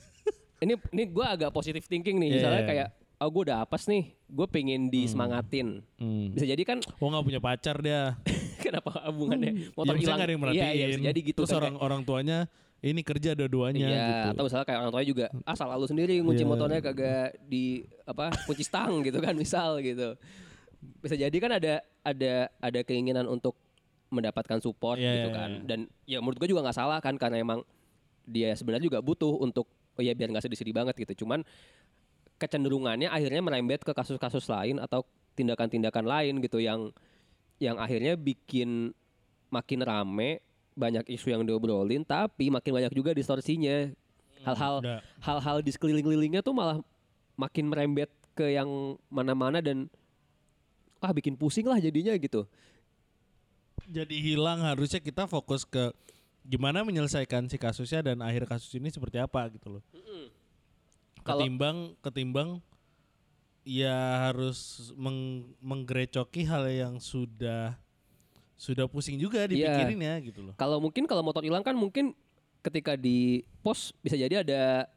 ini 0.64 0.74
ini 0.90 1.02
gue 1.06 1.22
agak 1.24 1.50
positif 1.50 1.84
thinking 1.84 2.16
nih 2.16 2.26
Iya, 2.26 2.34
misalnya 2.34 2.54
iya, 2.56 2.58
iya. 2.58 2.70
kayak 2.72 2.88
oh 3.16 3.28
gue 3.30 3.42
udah 3.46 3.58
apes 3.60 3.82
nih 3.86 4.04
gue 4.10 4.46
pengen 4.48 4.80
disemangatin 4.88 5.86
Hmm. 5.94 6.34
bisa 6.34 6.44
jadi 6.44 6.62
kan 6.62 6.82
Oh 6.98 7.06
nggak 7.06 7.24
punya 7.24 7.38
pacar 7.38 7.78
dia. 7.78 8.18
kenapa 8.64 8.90
hubungannya 9.06 9.70
motor 9.70 9.94
ya, 9.94 10.00
hilang 10.00 10.16
nggak 10.16 10.26
ada 10.26 10.32
yang 10.32 10.42
merhatiin. 10.42 10.64
iya, 10.64 10.72
iya, 10.74 10.86
bisa 10.88 11.02
jadi 11.04 11.20
gitu 11.22 11.38
Terus 11.38 11.50
kan, 11.52 11.60
orang 11.60 11.74
orang 11.76 12.00
tuanya 12.02 12.38
ini 12.84 13.00
kerja 13.00 13.32
dua-duanya 13.32 13.80
Iya, 13.80 14.04
gitu. 14.04 14.28
atau 14.36 14.42
misalnya 14.44 14.66
kayak 14.68 14.78
orang 14.84 14.92
tuanya 14.92 15.08
juga 15.08 15.26
asal 15.48 15.66
lalu 15.72 15.86
sendiri 15.88 16.14
ngunci 16.20 16.44
Iya. 16.44 16.50
motornya 16.52 16.80
kagak 16.84 17.40
di 17.48 17.80
apa 18.04 18.28
kunci 18.44 18.60
stang 18.60 19.00
gitu 19.00 19.18
kan 19.24 19.32
misal 19.32 19.80
gitu. 19.80 20.12
Bisa 21.00 21.16
jadi 21.16 21.32
kan 21.40 21.56
ada 21.56 21.80
ada 22.04 22.34
ada 22.60 22.80
keinginan 22.84 23.24
untuk 23.24 23.56
mendapatkan 24.12 24.60
support 24.60 25.00
Iya, 25.00 25.10
gitu 25.16 25.30
iya, 25.32 25.38
kan. 25.40 25.50
iya. 25.50 25.64
Dan 25.64 25.78
ya 26.04 26.18
menurut 26.20 26.36
gue 26.36 26.48
juga 26.52 26.60
nggak 26.60 26.76
salah 26.76 27.00
kan 27.00 27.16
karena 27.16 27.40
emang 27.40 27.64
dia 28.28 28.52
sebenarnya 28.52 28.92
juga 28.92 29.00
butuh 29.00 29.40
untuk 29.40 29.64
oh 29.96 30.02
ya 30.04 30.12
biar 30.12 30.28
nggak 30.28 30.44
sedih-sedih 30.44 30.76
banget 30.76 30.94
gitu. 31.00 31.24
Cuman 31.24 31.40
kecenderungannya 32.36 33.08
akhirnya 33.08 33.40
merembet 33.40 33.80
ke 33.80 33.92
kasus-kasus 33.94 34.44
lain 34.50 34.76
atau 34.76 35.06
tindakan-tindakan 35.34 36.04
lain 36.04 36.34
gitu 36.44 36.60
yang 36.60 36.92
yang 37.62 37.78
akhirnya 37.78 38.18
bikin 38.18 38.90
makin 39.48 39.80
rame 39.80 40.42
banyak 40.74 41.06
isu 41.14 41.30
yang 41.30 41.42
diobrolin 41.46 42.02
tapi 42.02 42.50
makin 42.50 42.82
banyak 42.82 42.92
juga 42.94 43.14
distorsinya. 43.14 43.90
Hal-hal 44.44 45.00
hal-hal 45.24 45.56
di 45.64 45.72
sekeliling-kelilingnya 45.72 46.44
tuh 46.44 46.52
malah 46.52 46.82
makin 47.34 47.70
merembet 47.70 48.12
ke 48.34 48.52
yang 48.52 48.98
mana-mana 49.08 49.62
dan 49.62 49.88
ah 51.00 51.14
bikin 51.14 51.38
pusing 51.38 51.64
lah 51.64 51.78
jadinya 51.80 52.12
gitu. 52.18 52.44
Jadi 53.88 54.16
hilang 54.20 54.64
harusnya 54.64 55.00
kita 55.00 55.28
fokus 55.28 55.64
ke 55.64 55.92
gimana 56.44 56.84
menyelesaikan 56.84 57.48
si 57.48 57.56
kasusnya 57.56 58.04
dan 58.04 58.20
akhir 58.20 58.44
kasus 58.44 58.68
ini 58.76 58.92
seperti 58.92 59.16
apa 59.16 59.48
gitu 59.48 59.80
loh. 59.80 59.82
Ketimbang 61.24 61.96
ketimbang 62.04 62.60
ya 63.64 64.28
harus 64.28 64.92
meng, 64.92 65.48
menggerecoki 65.64 66.44
hal 66.44 66.68
yang 66.68 67.00
sudah 67.00 67.80
sudah 68.56 68.86
pusing 68.86 69.16
juga 69.16 69.44
dipikirin 69.44 69.98
ya 69.98 70.14
gitu 70.20 70.40
loh. 70.40 70.54
kalau 70.54 70.78
mungkin 70.78 71.04
kalau 71.04 71.20
motor 71.20 71.40
hilang 71.40 71.60
kan 71.60 71.74
mungkin 71.74 72.14
ketika 72.60 72.94
di 72.94 73.42
pos 73.60 73.92
bisa 73.98 74.14
jadi 74.14 74.40
ada 74.40 74.88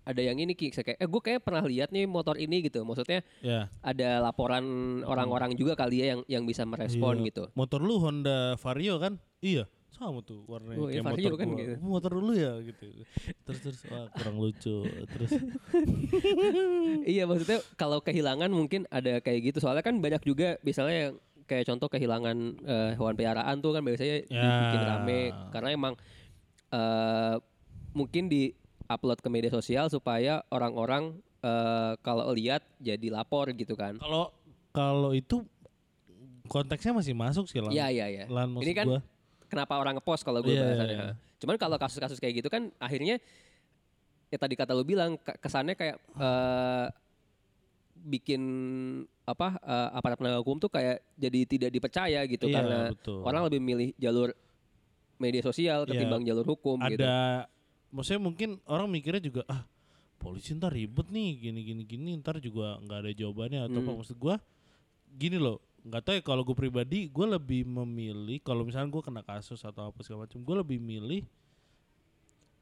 ada 0.00 0.22
yang 0.22 0.38
ini 0.38 0.54
Ki, 0.54 0.70
saya 0.70 0.82
kayak 0.82 0.98
eh 0.98 1.06
gue 1.06 1.20
kayak 1.20 1.40
pernah 1.40 1.60
lihat 1.62 1.92
nih 1.92 2.08
motor 2.08 2.34
ini 2.34 2.64
gitu. 2.64 2.80
Maksudnya 2.82 3.20
Ya. 3.38 3.68
ada 3.78 4.18
laporan 4.20 4.64
orang-orang 5.04 5.52
juga 5.54 5.76
kali 5.76 6.00
ya 6.00 6.16
yang 6.16 6.20
yang 6.26 6.44
bisa 6.44 6.64
merespon 6.64 7.20
Iya. 7.20 7.26
gitu. 7.28 7.42
Motor 7.52 7.80
lu 7.80 8.00
Honda 8.00 8.56
Vario 8.56 8.96
kan? 8.96 9.20
Iya. 9.38 9.68
Sama 9.90 10.24
tuh 10.24 10.48
warnanya 10.48 10.80
Oh, 10.80 10.88
iya, 10.88 10.98
kayak 10.98 11.04
Vario 11.04 11.26
motor 11.26 11.36
kan 11.36 11.46
gua. 11.46 11.58
gitu. 11.60 11.74
"Oh, 11.76 11.88
Motor 11.92 12.10
dulu 12.16 12.32
ya 12.32 12.52
gitu. 12.64 12.86
Terus 13.44 13.58
terus 13.60 13.80
wah 13.86 14.06
kurang 14.08 14.36
lucu. 14.40 14.76
Terus 14.88 15.30
iya 17.06 17.24
maksudnya 17.24 17.58
kalau 17.76 18.00
kehilangan 18.00 18.48
mungkin 18.48 18.88
ada 18.88 19.18
kayak 19.18 19.52
gitu 19.52 19.58
soalnya 19.60 19.82
kan 19.82 19.98
banyak 19.98 20.22
juga 20.22 20.56
misalnya 20.62 20.96
yang 20.96 21.14
kayak 21.50 21.66
contoh 21.66 21.88
kehilangan 21.88 22.36
eh, 22.60 22.90
hewan 22.94 23.12
peliharaan 23.12 23.58
tuh 23.58 23.74
kan 23.74 23.82
biasanya 23.82 24.22
Ya. 24.24 24.38
dibikin 24.40 24.80
rame 24.80 25.20
karena 25.50 25.68
emang 25.70 25.94
eh, 26.70 27.36
mungkin 27.90 28.26
di 28.26 28.54
upload 28.86 29.18
ke 29.18 29.26
media 29.26 29.50
sosial 29.50 29.86
supaya 29.86 30.46
orang-orang 30.48 31.10
eh, 31.40 31.92
kalau 31.98 32.30
lihat 32.30 32.62
jadi 32.78 33.10
lapor 33.10 33.50
gitu 33.52 33.74
kan. 33.74 33.98
kalau 33.98 34.30
kalau 34.70 35.10
itu 35.10 35.42
konteksnya 36.46 36.90
masih 36.92 37.10
masuk 37.12 37.46
sih 37.46 37.58
lah. 37.58 37.68
Iya 37.68 37.86
iya 37.88 38.06
iya. 38.08 38.24
Lan 38.26 38.50
maksud 38.50 38.62
Ini 38.62 38.72
kan 38.72 38.86
gua. 38.88 39.00
kenapa 39.46 39.74
orang 39.76 39.94
ngepost 39.96 40.22
kalau 40.22 40.38
gue 40.40 40.50
bahasannya. 40.52 40.86
iya, 40.88 41.02
iya. 41.10 41.38
Cuman 41.38 41.56
kalau 41.56 41.74
kasus-kasus 41.74 42.18
kayak 42.18 42.38
gitu 42.38 42.48
kan 42.48 42.70
akhirnya 42.76 43.18
ya 44.26 44.36
tadi 44.36 44.54
kata 44.54 44.70
lu 44.70 44.82
bilang 44.82 45.14
ke- 45.16 45.38
kesannya 45.38 45.74
kayak 45.74 45.98
eh, 46.12 46.86
bikin 48.00 48.42
apa 49.30 49.48
eh, 49.56 49.88
aparat 49.92 50.16
penegak 50.16 50.40
hukum 50.40 50.58
tuh 50.58 50.68
kayak 50.68 51.00
jadi 51.14 51.40
tidak 51.44 51.70
dipercaya 51.70 52.20
gitu 52.24 52.46
Iya, 52.46 52.54
karena 52.54 52.78
betul. 52.90 53.22
orang 53.22 53.42
lebih 53.46 53.60
milih 53.60 53.88
jalur 53.96 54.34
media 55.16 55.40
sosial 55.40 55.82
Iya. 55.82 55.90
ketimbang 55.90 56.22
jalur 56.22 56.44
hukum 56.44 56.76
ada 56.76 56.90
gitu. 56.90 57.04
maksudnya 57.90 58.20
mungkin 58.20 58.48
orang 58.64 58.86
mikirnya 58.86 59.20
juga 59.20 59.42
ah 59.46 59.62
polisi 60.16 60.52
ntar 60.52 60.70
ribet 60.70 61.08
nih 61.08 61.30
gini 61.40 61.60
gini 61.62 61.82
gini 61.82 62.10
ntar 62.16 62.38
juga 62.38 62.76
nggak 62.78 62.98
ada 63.00 63.12
jawabannya 63.12 63.60
atau 63.64 63.78
apa 63.78 63.88
Hmm. 63.88 63.98
maksud 63.98 64.16
gua 64.16 64.36
gini 65.12 65.36
loh 65.36 65.58
nggak 65.80 66.02
tahu 66.02 66.14
ya 66.14 66.22
kalau 66.22 66.42
gue 66.42 66.52
pribadi 66.54 67.08
gue 67.08 67.26
lebih 67.26 67.64
memilih 67.64 68.36
kalau 68.40 68.62
misalnya 68.62 68.90
gue 68.90 69.00
kena 69.00 69.22
kasus 69.22 69.64
atau 69.64 69.88
apa 69.88 69.96
segala 70.00 70.28
macam 70.28 70.38
gue 70.38 70.56
lebih 70.56 70.76
milih 70.76 71.24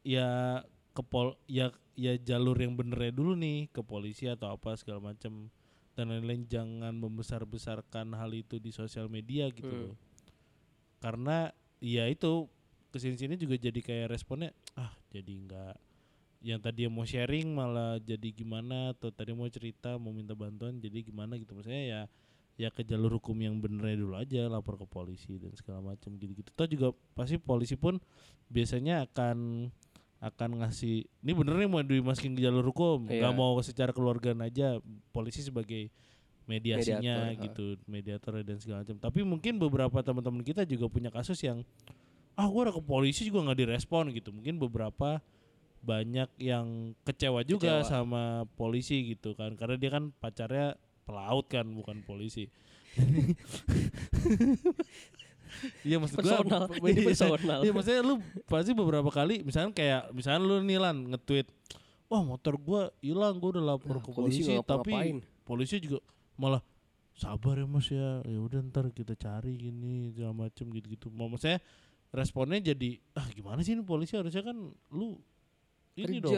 ya 0.01 0.61
ke 0.89 1.01
pol 1.03 1.35
ya 1.45 1.67
ya 1.93 2.15
jalur 2.17 2.55
yang 2.55 2.73
benernya 2.73 3.11
dulu 3.11 3.35
nih 3.35 3.67
ke 3.69 3.83
polisi 3.83 4.25
atau 4.25 4.55
apa 4.55 4.75
segala 4.75 5.11
macam 5.11 5.51
dan 5.99 6.15
lain-lain 6.15 6.47
jangan 6.47 6.95
membesar 6.95 7.43
besarkan 7.43 8.15
hal 8.15 8.31
itu 8.31 8.55
di 8.55 8.71
sosial 8.71 9.11
media 9.11 9.51
gitu 9.51 9.67
Hmm. 9.67 9.83
loh. 9.91 9.97
Karena 10.99 11.51
ya 11.83 12.07
itu 12.07 12.47
ke 12.89 12.97
sini 12.97 13.19
sini 13.19 13.35
juga 13.35 13.59
jadi 13.59 13.79
kayak 13.83 14.07
responnya 14.15 14.49
ah 14.73 14.89
jadi 15.11 15.29
nggak 15.45 15.75
yang 16.39 16.59
tadi 16.63 16.87
mau 16.87 17.03
sharing 17.03 17.51
malah 17.51 17.99
jadi 17.99 18.31
gimana 18.31 18.95
atau 18.95 19.11
tadi 19.11 19.35
mau 19.35 19.45
cerita 19.51 19.99
mau 19.99 20.15
minta 20.15 20.31
bantuan 20.33 20.79
jadi 20.79 21.03
gimana 21.03 21.35
gitu. 21.35 21.51
Maksudnya 21.51 21.83
ya 21.83 22.01
ya 22.59 22.67
ke 22.71 22.83
jalur 22.83 23.19
hukum 23.19 23.35
yang 23.39 23.59
benernya 23.59 23.99
dulu 23.99 24.15
aja 24.19 24.47
lapor 24.51 24.75
ke 24.75 24.83
polisi 24.83 25.35
dan 25.39 25.51
segala 25.55 25.79
macam 25.83 26.15
gitu-gitu. 26.15 26.51
Toh 26.55 26.67
juga 26.67 26.87
pasti 27.15 27.39
polisi 27.39 27.75
pun 27.79 27.99
biasanya 28.47 29.07
akan 29.07 29.67
akan 30.19 30.59
ngasih 30.59 31.07
ini 31.23 31.31
bener 31.31 31.55
nih 31.55 31.69
mau 31.69 31.79
dimasukin 31.79 32.35
ke 32.35 32.43
jalur 32.43 32.67
hukum. 32.67 33.07
Nggak 33.07 33.31
Iya. 33.31 33.39
mau 33.39 33.55
secara 33.59 33.91
keluargaan 33.91 34.43
aja 34.43 34.83
polisi 35.09 35.39
sebagai 35.39 35.87
mediasinya 36.43 37.29
Mediator, 37.29 37.43
gitu 37.45 37.65
mediator 37.85 38.31
dan 38.41 38.57
segala 38.57 38.81
macam. 38.83 38.97
Tapi 38.97 39.19
mungkin 39.21 39.55
beberapa 39.57 40.01
teman-teman 40.01 40.41
kita 40.41 40.65
juga 40.65 40.89
punya 40.89 41.07
kasus 41.07 41.39
yang 41.39 41.61
ah 42.33 42.47
gue 42.47 42.61
udah 42.61 42.75
ke 42.75 42.83
polisi 42.83 43.27
juga 43.27 43.47
nggak 43.47 43.59
direspon 43.59 44.11
gitu. 44.11 44.33
Mungkin 44.33 44.59
beberapa 44.59 45.21
banyak 45.79 46.27
yang 46.35 46.91
kecewa 47.07 47.39
juga 47.47 47.79
Kecewa. 47.79 47.87
sama 47.87 48.23
polisi 48.57 49.15
gitu 49.15 49.37
kan. 49.37 49.55
Karena 49.55 49.77
dia 49.77 49.91
kan 49.93 50.11
pacarnya 50.11 50.75
pelaut 51.07 51.47
kan 51.47 51.63
bukan 51.65 52.03
polisi 52.03 52.51
Iya 55.81 55.97
maksud 55.97 56.17
gua 56.17 56.39
Personal, 56.39 56.63
jadi 56.71 56.99
iya, 57.01 57.07
personal. 57.07 57.59
Iya 57.61 57.71
maksudnya 57.71 58.01
lu 58.01 58.15
pasti 58.45 58.71
beberapa 58.71 59.09
kali 59.09 59.41
misalnya 59.41 59.71
kayak 59.71 60.11
misalnya 60.11 60.39
lu 60.39 60.55
nih 60.59 60.77
Lan 60.77 60.97
nge-tweet 61.09 61.47
Wah 62.05 62.21
motor 62.21 62.57
gua 62.57 62.89
hilang 62.99 63.37
gua 63.37 63.49
udah 63.53 63.65
lapor 63.67 63.97
Nah, 63.97 64.01
ke 64.01 64.09
polisi 64.09 64.41
polisi, 64.41 64.61
tapi 64.61 64.93
polisi 65.43 65.75
juga 65.77 65.99
malah 66.35 66.61
sabar 67.13 67.55
ya 67.55 67.67
mas 67.67 67.85
ya 67.85 68.23
ya 68.23 68.39
udah 68.39 68.63
ntar 68.65 68.89
kita 68.89 69.11
cari 69.13 69.59
gini 69.59 70.09
segala 70.09 70.47
macem 70.47 70.65
gitu-gitu 70.65 71.11
mau 71.11 71.27
saya 71.35 71.59
responnya 72.09 72.63
jadi 72.65 72.97
ah 73.13 73.27
gimana 73.27 73.59
sih 73.59 73.75
ini 73.75 73.83
polisi 73.83 74.15
harusnya 74.15 74.41
kan 74.41 74.55
lu 74.89 75.19
ini 75.93 76.17
Kerja. 76.17 76.23
dong 76.23 76.33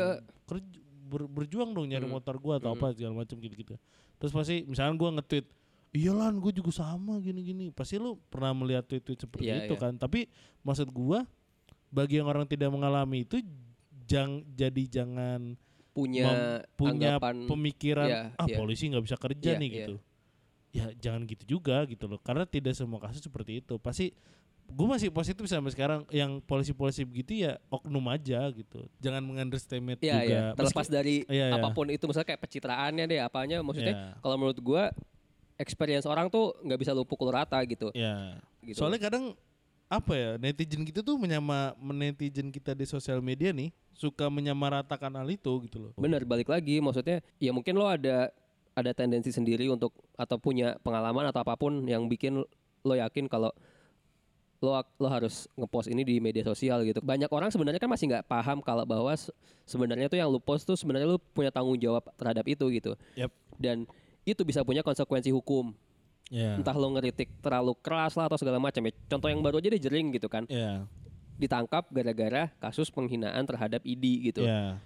kerja 0.50 0.80
ber- 1.06 1.30
berjuang 1.30 1.70
dong 1.72 1.86
nyari 1.86 2.04
Hmm. 2.04 2.18
motor 2.18 2.36
gua 2.36 2.58
atau 2.58 2.74
Hmm. 2.74 2.82
apa 2.82 2.92
segala 2.92 3.14
macem 3.16 3.38
gitu-gitu 3.38 3.78
terus 4.18 4.34
pasti 4.34 4.66
misalnya 4.66 4.98
gua 4.98 5.10
nge-tweet 5.16 5.46
iya 5.92 6.12
lan 6.12 6.38
gue 6.38 6.52
juga 6.54 6.72
sama 6.74 7.20
gini-gini 7.20 7.70
pasti 7.70 7.96
lu 7.96 8.16
pernah 8.28 8.52
melihat 8.52 8.84
tweet-tweet 8.86 9.20
seperti 9.22 9.46
Iya, 9.46 9.66
itu 9.66 9.76
iya. 9.76 9.82
kan 9.82 9.94
tapi 9.96 10.28
maksud 10.62 10.88
gua 10.90 11.28
bagi 11.88 12.18
yang 12.18 12.26
orang 12.26 12.46
tidak 12.46 12.70
mengalami 12.70 13.24
itu 13.24 13.44
jang 14.04 14.48
jadi 14.50 14.84
jangan 15.02 15.60
punya 15.92 16.64
punya 16.74 17.20
anggapan 17.20 17.36
pemikiran 17.46 18.08
Iya, 18.08 18.22
ah 18.34 18.48
iya. 18.48 18.56
polisi 18.56 18.88
nggak 18.88 19.04
bisa 19.04 19.18
kerja 19.18 19.50
Iya, 19.52 19.60
nih 19.60 19.68
iya. 19.68 19.78
gitu 19.78 19.96
ya 20.72 20.86
jangan 20.96 21.22
gitu 21.26 21.44
juga 21.50 21.84
gitu 21.84 22.08
loh 22.08 22.16
karena 22.18 22.48
tidak 22.48 22.72
semua 22.72 22.96
kasus 22.98 23.20
seperti 23.20 23.60
itu 23.60 23.76
pasti 23.76 24.16
gue 24.64 24.88
masih 24.88 25.12
positif 25.12 25.44
sampai 25.46 25.68
sekarang 25.68 26.08
yang 26.10 26.40
polisi-polisi 26.40 27.04
begitu 27.04 27.44
ya 27.44 27.60
oknum 27.68 28.08
aja 28.08 28.48
gitu 28.50 28.88
jangan 28.98 29.20
mengunderestimate 29.20 30.00
Iya, 30.00 30.16
juga 30.16 30.24
iya. 30.24 30.44
Terlepas 30.56 30.88
Meski- 30.88 30.96
dari 30.96 31.16
iya. 31.28 31.52
apa 31.52 31.76
pun 31.76 31.92
itu, 31.92 32.08
misalnya 32.08 32.24
kayak 32.26 32.40
pencitraannya 32.40 33.04
deh, 33.06 33.20
apanya, 33.20 33.60
maksudnya 33.60 33.92
Iya. 33.92 34.08
kalau 34.18 34.36
menurut 34.40 34.60
gua 34.64 34.96
experience 35.62 36.10
orang 36.10 36.28
tuh 36.28 36.58
nggak 36.66 36.80
bisa 36.82 36.92
lu 36.92 37.06
pukul 37.06 37.30
rata 37.30 37.62
gitu. 37.70 37.94
ya 37.94 38.42
gitu. 38.66 38.82
soalnya 38.82 38.98
kadang 38.98 39.38
apa 39.86 40.14
ya 40.16 40.30
netizen 40.40 40.82
kita 40.82 41.04
tuh 41.04 41.20
menyama 41.20 41.78
netizen 41.78 42.50
kita 42.50 42.72
di 42.74 42.88
sosial 42.88 43.20
media 43.20 43.52
nih 43.52 43.70
suka 43.92 44.32
menyamaratakan 44.32 45.12
hal 45.14 45.28
itu 45.30 45.52
gitu 45.68 45.78
loh 45.78 45.92
Bener, 46.00 46.24
balik 46.26 46.48
lagi, 46.50 46.80
maksudnya 46.82 47.20
ya 47.38 47.52
mungkin 47.54 47.76
lo 47.78 47.86
ada 47.86 48.32
ada 48.72 48.92
tendensi 48.96 49.36
sendiri 49.36 49.68
untuk 49.68 49.92
atau 50.16 50.40
punya 50.40 50.80
pengalaman 50.80 51.28
atau 51.28 51.44
apa 51.44 51.60
pun 51.60 51.84
yang 51.84 52.08
bikin 52.08 52.40
lo 52.82 52.94
yakin 52.96 53.28
kalau 53.28 53.52
lo 54.62 54.78
lo 55.02 55.08
harus 55.10 55.50
ngepost 55.58 55.90
ini 55.90 56.06
di 56.06 56.22
media 56.22 56.46
sosial 56.46 56.86
gitu. 56.86 57.02
Banyak 57.02 57.28
orang 57.34 57.50
sebenarnya 57.50 57.82
kan 57.82 57.90
masih 57.90 58.08
nggak 58.14 58.30
paham 58.30 58.62
kalau 58.62 58.86
bahwa 58.86 59.10
se- 59.18 59.34
sebenarnya 59.66 60.06
tuh 60.08 60.22
yang 60.22 60.30
lo 60.30 60.38
post 60.38 60.70
tuh 60.70 60.78
sebenarnya 60.78 61.10
lo 61.10 61.18
punya 61.18 61.50
tanggung 61.50 61.76
jawab 61.82 62.06
terhadap 62.16 62.46
itu 62.46 62.70
gitu. 62.70 62.94
Yap. 63.18 63.34
Dan 63.58 63.90
itu 64.26 64.42
bisa 64.46 64.62
punya 64.62 64.86
konsekuensi 64.86 65.34
hukum. 65.34 65.74
ya 66.32 66.56
Entah 66.56 66.76
lo 66.78 66.88
ngeritik 66.96 67.28
terlalu 67.42 67.76
keras 67.82 68.16
lah 68.16 68.30
atau 68.30 68.38
segala 68.38 68.62
macam 68.62 68.82
ya. 68.86 68.92
Contoh 69.10 69.28
yang 69.28 69.42
baru 69.42 69.60
aja 69.60 69.70
deh 69.74 69.82
jering 69.82 70.14
gitu 70.16 70.30
kan. 70.32 70.46
ya 70.48 70.86
Ditangkap 71.42 71.90
gara-gara 71.90 72.54
kasus 72.62 72.94
penghinaan 72.94 73.44
terhadap 73.50 73.82
ID 73.82 74.32
gitu. 74.32 74.46
ya 74.46 74.78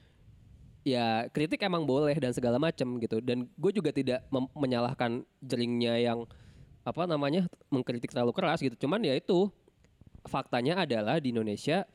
ya 0.86 1.26
kritik 1.34 1.58
emang 1.66 1.82
boleh 1.82 2.14
dan 2.14 2.30
segala 2.30 2.62
macam 2.62 3.02
gitu 3.02 3.18
dan 3.18 3.50
gue 3.58 3.72
juga 3.74 3.90
tidak 3.90 4.22
menyalahkan 4.54 5.26
jeringnya 5.42 5.98
yang 5.98 6.30
apa 6.86 7.10
namanya 7.10 7.50
mengkritik 7.74 8.14
terlalu 8.14 8.30
keras 8.38 8.62
gitu 8.62 8.86
cuman 8.86 9.02
ya 9.02 9.18
itu 9.18 9.50
faktanya 10.30 10.86
adalah 10.86 11.18
di 11.18 11.34
Indonesia 11.34 11.90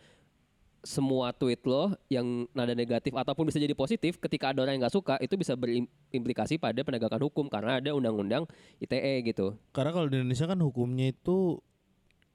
semua 0.80 1.32
tweet 1.36 1.60
lo 1.68 1.92
yang 2.08 2.48
nada 2.56 2.72
negatif 2.72 3.12
ataupun 3.12 3.48
bisa 3.52 3.60
jadi 3.60 3.76
positif 3.76 4.16
ketika 4.16 4.52
ada 4.52 4.64
orang 4.64 4.80
yang 4.80 4.82
nggak 4.88 4.96
suka 4.96 5.14
itu 5.20 5.36
bisa 5.36 5.52
berimplikasi 5.56 6.56
pada 6.56 6.80
penegakan 6.80 7.20
hukum 7.28 7.52
karena 7.52 7.78
ada 7.78 7.92
undang-undang 7.92 8.48
ITE 8.80 9.28
gitu 9.28 9.56
Karena 9.76 9.92
kalau 9.92 10.08
di 10.08 10.20
Indonesia 10.20 10.48
kan 10.48 10.60
hukumnya 10.60 11.12
itu 11.12 11.60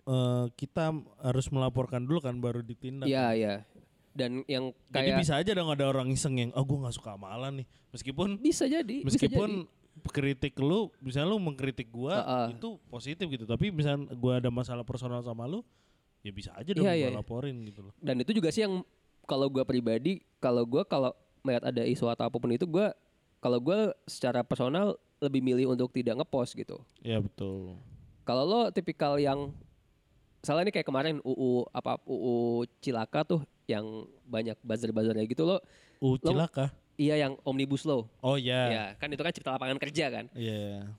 eh, 0.06 0.46
kita 0.54 0.94
harus 1.26 1.46
melaporkan 1.50 2.06
dulu 2.06 2.22
kan 2.22 2.38
baru 2.38 2.62
ditindak. 2.62 3.10
Iya 3.10 3.28
iya 3.34 3.56
dan 4.16 4.48
yang 4.48 4.72
Jadi 4.90 5.12
kayak 5.12 5.20
bisa 5.20 5.34
aja 5.44 5.52
dong 5.52 5.68
ada 5.68 5.92
orang 5.92 6.08
iseng 6.08 6.40
yang, 6.40 6.50
oh 6.56 6.64
gue 6.64 6.88
gak 6.88 6.96
suka 6.96 7.20
sama 7.20 7.36
Alan 7.36 7.60
nih. 7.60 7.68
Meskipun 7.92 8.40
bisa 8.40 8.64
jadi 8.64 9.04
bisa 9.04 9.20
jadi. 9.20 9.36
meskipun 9.36 9.68
kritik 10.12 10.56
lu, 10.60 10.92
misalnya 11.04 11.36
lu 11.36 11.40
mengkritik 11.40 11.88
gua 11.88 12.20
Heeh. 12.20 12.60
itu 12.60 12.80
positif 12.92 13.28
gitu. 13.28 13.48
Tapi 13.48 13.72
misalnya 13.72 14.12
gua 14.16 14.44
ada 14.44 14.52
masalah 14.52 14.84
personal 14.84 15.24
sama 15.24 15.48
lu, 15.48 15.64
ya 16.26 16.32
bisa 16.32 16.50
aja 16.52 16.66
dong 16.68 16.82
Iya, 16.82 16.90
gua 16.90 16.98
iya, 16.98 17.08
iya. 17.08 17.16
laporin 17.16 17.56
gitu 17.64 17.80
loh. 17.82 17.94
dan 17.98 18.18
itu 18.18 18.34
juga 18.34 18.50
sih 18.50 18.66
yang 18.66 18.82
kalau 19.24 19.46
gue 19.48 19.62
pribadi 19.62 20.12
kalau 20.36 20.64
gue 20.64 20.82
kalau 20.84 21.14
melihat 21.40 21.64
ada 21.66 21.82
isu 21.84 22.06
atau 22.08 22.26
apa 22.26 22.34
pun 22.34 22.50
itu 22.50 22.66
gue 22.66 22.88
kalau 23.38 23.60
gue 23.60 23.78
secara 24.04 24.42
personal 24.42 24.98
lebih 25.18 25.40
milih 25.40 25.70
untuk 25.70 25.90
tidak 25.90 26.18
ngepost 26.18 26.54
gitu 26.54 26.82
Ya 27.00 27.18
betul. 27.18 27.78
kalau 28.22 28.42
lo 28.44 28.62
tipikal 28.70 29.16
yang 29.16 29.54
salah 30.42 30.62
ini 30.62 30.70
kayak 30.70 30.84
kemarin 30.84 31.22
UU 31.22 31.70
apa 31.70 32.02
UU 32.04 32.36
Cilaka 32.80 33.22
tuh 33.24 33.42
yang 33.66 33.86
banyak 34.24 34.58
buzzer-buzzernya 34.60 35.26
gitu 35.26 35.42
lo 35.44 35.58
Lo- 35.98 36.18
cilaka. 36.20 36.70
iya 36.96 37.18
yang 37.20 37.38
omnibus 37.42 37.82
law 37.84 38.06
Oh 38.20 38.34
ya. 38.36 38.62
ya 38.68 38.84
kan 38.96 39.10
itu 39.10 39.20
kan 39.20 39.30
cipta 39.32 39.50
lapangan 39.52 39.78
kerja 39.80 40.10
kan 40.12 40.26
Iya. 40.34 40.90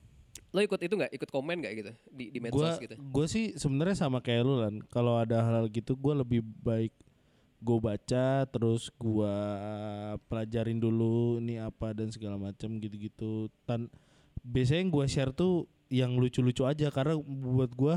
Lo 0.55 0.61
ikut 0.63 0.81
itu 0.83 0.95
nggak? 0.95 1.13
Ikut 1.15 1.31
komen 1.31 1.57
nggak 1.63 1.75
gitu? 1.79 1.93
Di 2.11 2.25
di 2.35 2.39
Gua 2.39 2.47
medsos 2.51 2.79
gitu? 2.79 2.95
gua 3.11 3.27
sih 3.27 3.55
sebenarnya 3.59 3.97
sama 3.99 4.23
kayak 4.23 4.43
lu 4.47 4.55
kan. 4.63 4.75
Kalau 4.91 5.19
ada 5.19 5.43
hal-hal 5.43 5.67
gitu 5.71 5.95
gua 5.99 6.23
lebih 6.23 6.43
baik 6.63 6.93
gue 7.57 7.79
baca 7.81 8.45
terus 8.47 8.93
gue 9.01 9.37
pelajarin 10.29 10.77
dulu 10.77 11.41
ini 11.41 11.57
apa 11.57 11.97
dan 11.97 12.13
segala 12.13 12.37
macam 12.37 12.77
gitu-gitu. 12.79 13.49
Tan 13.65 13.89
biasanya 14.45 14.87
yang 14.87 14.93
gue 14.93 15.05
share 15.09 15.33
tuh 15.33 15.65
yang 15.89 16.15
lucu-lucu 16.21 16.63
aja 16.69 16.93
karena 16.93 17.17
buat 17.25 17.73
gue 17.73 17.95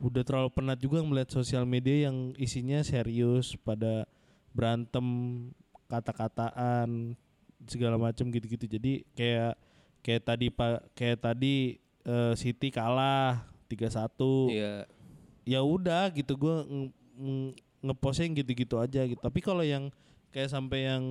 udah 0.00 0.22
terlalu 0.24 0.50
penat 0.50 0.80
juga 0.80 1.04
melihat 1.04 1.28
sosial 1.28 1.68
media 1.68 2.08
yang 2.08 2.32
isinya 2.40 2.80
serius 2.80 3.52
pada 3.60 4.08
berantem 4.56 5.06
kata-kataan 5.86 7.14
segala 7.68 8.00
macam 8.00 8.32
gitu-gitu. 8.32 8.64
Jadi 8.64 9.04
kayak 9.12 9.60
kayak 10.00 10.22
tadi 10.24 10.46
pak 10.48 10.84
kayak 10.92 11.18
tadi 11.18 11.76
eh, 12.02 12.32
City 12.34 12.68
kalah 12.68 13.44
3-1 13.66 14.50
Iya. 14.50 14.74
ya 15.44 15.60
udah 15.60 16.10
gitu 16.10 16.34
gue 16.34 16.56
ngepostnya 17.80 18.26
yang 18.26 18.36
gitu-gitu 18.38 18.76
aja 18.76 19.00
gitu 19.04 19.20
tapi 19.20 19.40
kalau 19.40 19.64
yang 19.64 19.88
kayak 20.30 20.48
sampai 20.48 20.86
yang 20.86 21.04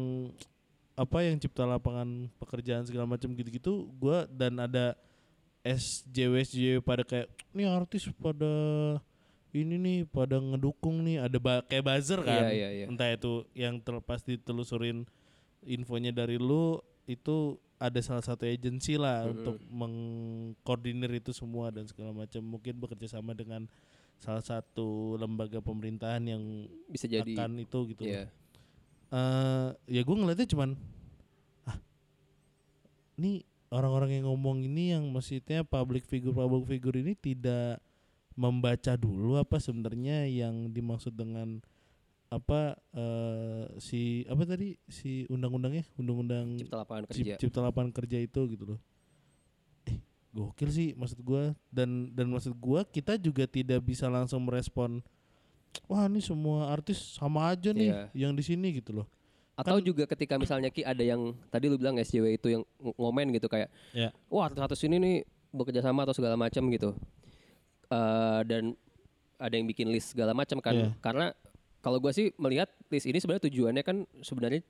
apa 0.93 1.23
yang 1.23 1.39
cipta 1.39 1.63
lapangan 1.63 2.27
pekerjaan 2.37 2.83
segala 2.83 3.07
macam 3.07 3.31
gitu-gitu 3.31 3.87
gue 3.95 4.17
dan 4.29 4.59
ada 4.59 4.93
SJW 5.61 6.33
SJW 6.43 6.75
pada 6.79 7.03
kayak 7.03 7.27
nih 7.51 7.67
artis 7.67 8.07
pada 8.15 8.51
ini 9.49 9.75
nih 9.75 9.99
pada 10.05 10.37
ngedukung 10.37 11.01
nih 11.01 11.19
ada 11.19 11.37
ba 11.37 11.63
kayak 11.63 11.83
buzzer 11.83 12.21
kan 12.21 12.47
Iya, 12.47 12.51
iya, 12.53 12.69
iya. 12.69 12.85
entah 12.85 13.09
itu 13.09 13.43
yang 13.53 13.79
terlepas 13.79 14.21
ditelusurin 14.21 15.07
infonya 15.63 16.13
dari 16.13 16.37
lu 16.37 16.77
itu 17.05 17.57
ada 17.79 17.99
salah 18.03 18.19
satu 18.19 18.43
agensi 18.43 18.99
lah 18.99 19.23
Mm-mm. 19.23 19.31
untuk 19.39 19.55
mengkoordinir 19.71 21.07
itu 21.15 21.31
semua 21.31 21.71
dan 21.71 21.87
segala 21.87 22.11
macam 22.11 22.43
mungkin 22.43 22.75
bekerja 22.75 23.15
sama 23.17 23.31
dengan 23.31 23.65
salah 24.19 24.43
satu 24.43 25.15
lembaga 25.15 25.63
pemerintahan 25.63 26.19
yang 26.27 26.43
Bisa 26.91 27.07
jadi. 27.07 27.23
akan 27.23 27.63
itu 27.63 27.79
gitu 27.95 28.03
loh. 28.03 28.11
Iya. 28.11 28.25
Eh, 29.09 29.69
ya 29.95 30.01
gue 30.03 30.15
ngeliatnya 30.19 30.45
cuman 30.51 30.75
ah 31.65 31.77
ini 33.17 33.47
orang-orang 33.71 34.19
yang 34.21 34.25
ngomong 34.29 34.61
ini 34.61 34.93
yang 34.93 35.07
maksudnya 35.09 35.63
public 35.65 36.05
figure 36.05 36.35
public 36.35 36.67
figure 36.67 36.99
ini 36.99 37.15
tidak 37.15 37.79
membaca 38.35 38.93
dulu 38.99 39.39
apa 39.39 39.57
sebenarnya 39.57 40.27
yang 40.27 40.69
dimaksud 40.69 41.15
dengan 41.15 41.63
apa 42.29 42.59
eh, 42.91 43.65
si 43.77 44.01
apa 44.25 44.45
tadi 44.45 44.77
si 44.85 45.25
undang-undangnya 45.27 45.81
undang-undang 45.95 46.55
Cipta 46.55 46.77
lapangan 46.77 47.03
kerja. 47.05 47.33
cipta 47.35 47.59
lapangan 47.59 47.89
kerja 47.91 48.17
itu 48.19 48.41
gitu 48.47 48.63
loh 48.67 48.79
eh 49.83 49.97
gokil 50.29 50.69
sih 50.69 50.93
maksud 50.93 51.19
gua 51.19 51.57
dan 51.67 52.13
dan 52.13 52.29
maksud 52.29 52.53
gua 52.55 52.85
kita 52.85 53.17
juga 53.17 53.43
tidak 53.43 53.81
bisa 53.81 54.05
langsung 54.05 54.41
merespon 54.41 55.01
wah 55.85 56.05
ini 56.05 56.19
semua 56.19 56.69
artis 56.69 57.17
sama 57.17 57.49
aja 57.49 57.69
nih 57.69 57.89
Iya. 57.89 58.29
yang 58.29 58.31
di 58.31 58.41
sini 58.41 58.73
gitu 58.73 58.93
loh 58.95 59.07
Atau 59.53 59.75
Kan- 59.75 59.83
juga 59.83 60.07
ketika 60.07 60.37
misalnya 60.37 60.69
Ki 60.69 60.81
ada 60.81 61.01
yang 61.01 61.35
tadi 61.49 61.65
lu 61.65 61.75
bilang 61.75 61.97
SJW 61.97 62.31
itu 62.33 62.47
yang 62.49 62.63
ng- 62.79 62.95
ngomen 62.95 63.27
gitu 63.33 63.45
kayak 63.45 63.67
ya 63.91 64.07
wah 64.27 64.47
artis 64.47 64.79
ini 64.81 64.95
nih 64.95 65.15
bekerja 65.49 65.81
sama 65.81 66.05
atau 66.05 66.13
segala 66.13 66.37
macam 66.37 66.63
gitu. 66.69 66.93
Eh 67.89 68.41
dan 68.45 68.71
ada 69.35 69.51
yang 69.51 69.65
bikin 69.65 69.89
list 69.89 70.13
segala 70.13 70.31
macam 70.31 70.61
kan. 70.61 70.71
Iya. 70.71 70.89
Karena 70.99 71.33
kalau 71.79 71.97
gua 71.97 72.11
sih 72.11 72.31
melihat 72.35 72.67
list 72.87 73.05
ini 73.05 73.17
sebenarnya 73.17 73.43
tujuannya 73.45 73.83
kan 73.83 73.97
sebenarnya 74.19 74.61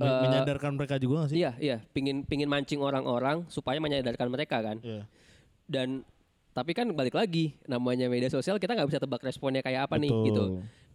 Eh, 0.00 0.06
menyadarkan 0.06 0.80
mereka 0.80 0.96
juga 0.96 1.26
gak 1.26 1.30
sih 1.34 1.44
iya 1.44 1.52
iya 1.60 1.76
pingin 1.92 2.24
pingin 2.24 2.48
mancing 2.48 2.80
orang-orang 2.80 3.44
supaya 3.50 3.76
menyadarkan 3.76 4.32
mereka 4.32 4.62
kan. 4.62 4.80
Iya. 4.80 5.04
Dan 5.66 6.06
tapi 6.50 6.72
kan 6.72 6.88
balik 6.94 7.12
lagi 7.12 7.52
namanya 7.66 8.08
media 8.08 8.32
sosial 8.32 8.56
kita 8.56 8.72
nggak 8.72 8.88
bisa 8.88 8.98
tebak 8.98 9.20
responnya 9.20 9.60
kayak 9.60 9.90
apa 9.90 10.00
nih 10.00 10.08
Betul. 10.08 10.24
gitu. 10.24 10.44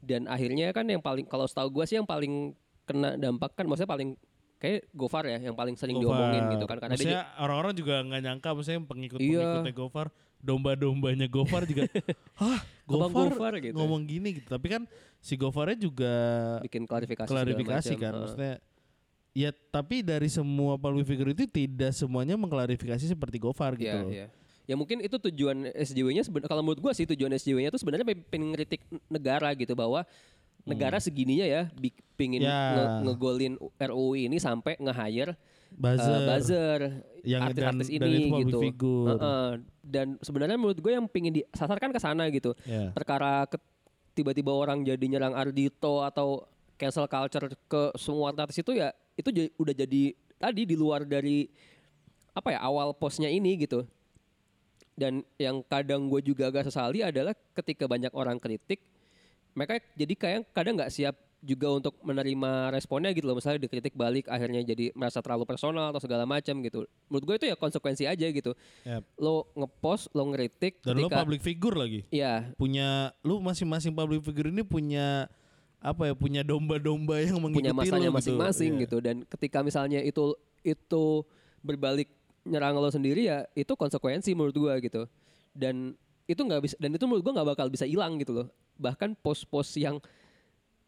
Dan 0.02 0.26
akhirnya 0.26 0.74
kan 0.74 0.90
yang 0.90 1.04
paling 1.06 1.28
kalau 1.28 1.46
setahu 1.46 1.70
gua 1.70 1.86
sih 1.86 2.00
yang 2.00 2.08
paling 2.08 2.56
kena 2.88 3.14
dampak 3.14 3.54
kan 3.54 3.68
maksudnya 3.68 3.90
paling 3.90 4.10
kayak 4.58 4.88
Gofar 4.90 5.28
ya 5.28 5.38
yang 5.44 5.54
paling 5.54 5.76
sering 5.78 6.00
Gofar. 6.00 6.16
diomongin 6.16 6.44
gitu 6.56 6.66
kan 6.66 6.78
karena 6.80 6.96
dia 6.96 7.06
Maksudnya 7.06 7.24
orang-orang 7.38 7.74
juga 7.76 7.96
nggak 8.02 8.22
nyangka 8.24 8.50
maksudnya 8.58 8.82
pengikut 8.82 9.20
Iya. 9.22 9.50
Gofar 9.70 10.08
domba-dombanya 10.46 11.26
Gofar 11.26 11.66
juga 11.66 11.90
hah 12.40 12.62
Gofar, 12.86 13.10
Gofar 13.28 13.54
gitu. 13.58 13.74
ngomong 13.74 14.06
gini 14.06 14.38
gitu 14.38 14.48
tapi 14.48 14.70
kan 14.70 14.86
si 15.18 15.34
Gofarnya 15.34 15.74
juga 15.76 16.14
bikin 16.62 16.86
klarifikasi 16.86 17.26
klarifikasi 17.26 17.90
macam. 17.90 18.00
kan 18.00 18.12
Heeh. 18.12 18.22
maksudnya 18.22 18.54
ya 19.34 19.50
tapi 19.52 20.00
dari 20.00 20.30
semua 20.30 20.78
public 20.78 21.04
figure 21.04 21.34
itu 21.34 21.44
tidak 21.46 21.92
semuanya 21.92 22.36
mengklarifikasi 22.36 23.04
seperti 23.04 23.36
Gofar 23.36 23.74
gitu 23.74 23.90
Iya, 23.90 24.00
loh. 24.00 24.12
iya. 24.14 24.28
Ya 24.66 24.74
mungkin 24.74 24.98
itu 25.00 25.14
tujuan 25.20 25.70
SJW-nya 25.70 26.22
kalau 26.44 26.62
menurut 26.62 26.80
gua 26.80 26.90
sih 26.90 27.06
tujuan 27.06 27.30
SJW-nya 27.32 27.70
itu 27.70 27.78
sebenarnya 27.78 28.02
pe- 28.04 28.18
pengen 28.24 28.50
ngeritik 28.50 28.82
negara 29.06 29.54
gitu 29.54 29.74
bahwa 29.74 30.02
negara 30.64 30.98
segininya 30.98 31.46
ya 31.46 31.70
pingin 32.16 32.42
Hmm. 32.42 32.50
Ya. 32.50 32.62
nge- 32.72 32.90
ngegolin 33.06 33.54
RUU 33.78 34.18
ini 34.18 34.38
sampai 34.38 34.74
nge-hire 34.76 35.38
Buzzer, 35.76 36.16
uh, 36.16 36.28
buzzer 36.32 36.80
yang 37.28 37.42
artis-artis 37.52 37.88
dan, 37.92 38.00
dan 38.00 38.08
ini 38.08 38.16
itu 38.16 38.32
public 38.32 38.48
gitu. 38.48 38.60
figure. 38.64 39.08
Heeh. 39.12 39.48
dan 39.86 40.08
sebenarnya 40.24 40.58
menurut 40.58 40.80
gue 40.80 40.92
yang 40.96 41.06
pingin 41.12 41.36
disasarkan 41.36 41.92
ke 41.92 42.00
sana 42.00 42.32
gitu. 42.32 42.56
Ya. 42.64 42.96
Perkara 42.96 43.44
ke- 43.46 43.62
tiba-tiba 44.16 44.56
orang 44.56 44.88
jadi 44.88 45.04
nyerang 45.04 45.36
Ardito 45.36 46.02
atau 46.02 46.48
cancel 46.80 47.08
culture 47.12 47.52
ke 47.68 47.82
semua 48.00 48.32
artis 48.32 48.64
itu 48.64 48.72
ya 48.76 48.96
itu 49.20 49.52
udah 49.60 49.74
jadi 49.76 50.16
tadi 50.40 50.64
di 50.68 50.76
luar 50.76 51.04
dari 51.04 51.48
apa 52.36 52.56
ya 52.56 52.60
awal 52.64 52.96
posnya 52.96 53.28
ini 53.28 53.60
gitu. 53.60 53.84
Dan 54.96 55.28
yang 55.36 55.60
kadang 55.68 56.08
gue 56.08 56.24
juga 56.24 56.48
agak 56.48 56.72
sesali 56.72 57.04
adalah 57.04 57.36
ketika 57.52 57.84
banyak 57.84 58.16
orang 58.16 58.40
kritik, 58.40 58.80
mereka 59.52 59.84
jadi 59.92 60.14
kayak 60.16 60.40
kadang 60.56 60.80
nggak 60.80 60.92
siap 60.92 61.20
juga 61.46 61.70
untuk 61.70 61.94
menerima 62.02 62.74
responnya 62.74 63.14
gitu 63.14 63.30
loh. 63.30 63.38
Misalnya 63.38 63.62
dikritik 63.62 63.94
balik 63.94 64.26
akhirnya 64.26 64.66
jadi 64.66 64.90
merasa 64.98 65.22
terlalu 65.22 65.46
personal 65.46 65.94
atau 65.94 66.02
segala 66.02 66.26
macam 66.26 66.58
gitu. 66.66 66.90
Menurut 67.06 67.24
gue 67.30 67.36
itu 67.38 67.46
ya 67.54 67.56
konsekuensi 67.56 68.10
aja 68.10 68.26
gitu. 68.26 68.58
Yap. 68.82 69.06
Lo 69.22 69.46
ngepost, 69.54 70.10
lo 70.18 70.26
ngeritik 70.34 70.82
Dan 70.82 70.98
lo 70.98 71.08
ketika 71.08 71.22
public 71.22 71.42
figure 71.46 71.78
lagi. 71.78 72.02
Iya, 72.10 72.50
Punya 72.58 73.14
lu 73.22 73.38
masing-masing 73.46 73.94
public 73.94 74.26
figure 74.26 74.50
ini 74.50 74.66
punya 74.66 75.30
apa 75.78 76.10
ya? 76.10 76.14
Punya 76.18 76.42
domba-domba 76.42 77.22
yang 77.22 77.38
mengikuti 77.38 77.70
punya 77.70 77.78
masanya 77.78 78.10
lo 78.10 78.18
masing-masing 78.18 78.72
Iya. 78.76 78.82
gitu. 78.90 78.98
Dan 79.06 79.16
ketika 79.30 79.62
misalnya 79.62 80.02
itu 80.02 80.34
itu 80.66 81.22
berbalik 81.62 82.10
nyerang 82.42 82.78
lo 82.78 82.90
sendiri 82.90 83.30
ya 83.30 83.46
itu 83.54 83.78
konsekuensi 83.78 84.34
menurut 84.34 84.58
gua 84.58 84.82
gitu. 84.82 85.06
Dan 85.54 85.94
itu 86.26 86.42
nggak 86.42 86.62
bisa 86.66 86.76
dan 86.82 86.90
itu 86.98 87.06
menurut 87.06 87.22
gua 87.22 87.34
nggak 87.38 87.50
bakal 87.54 87.68
bisa 87.70 87.86
hilang 87.86 88.18
gitu 88.18 88.34
loh. 88.34 88.48
Bahkan 88.82 89.14
post-post 89.22 89.78
yang 89.78 90.02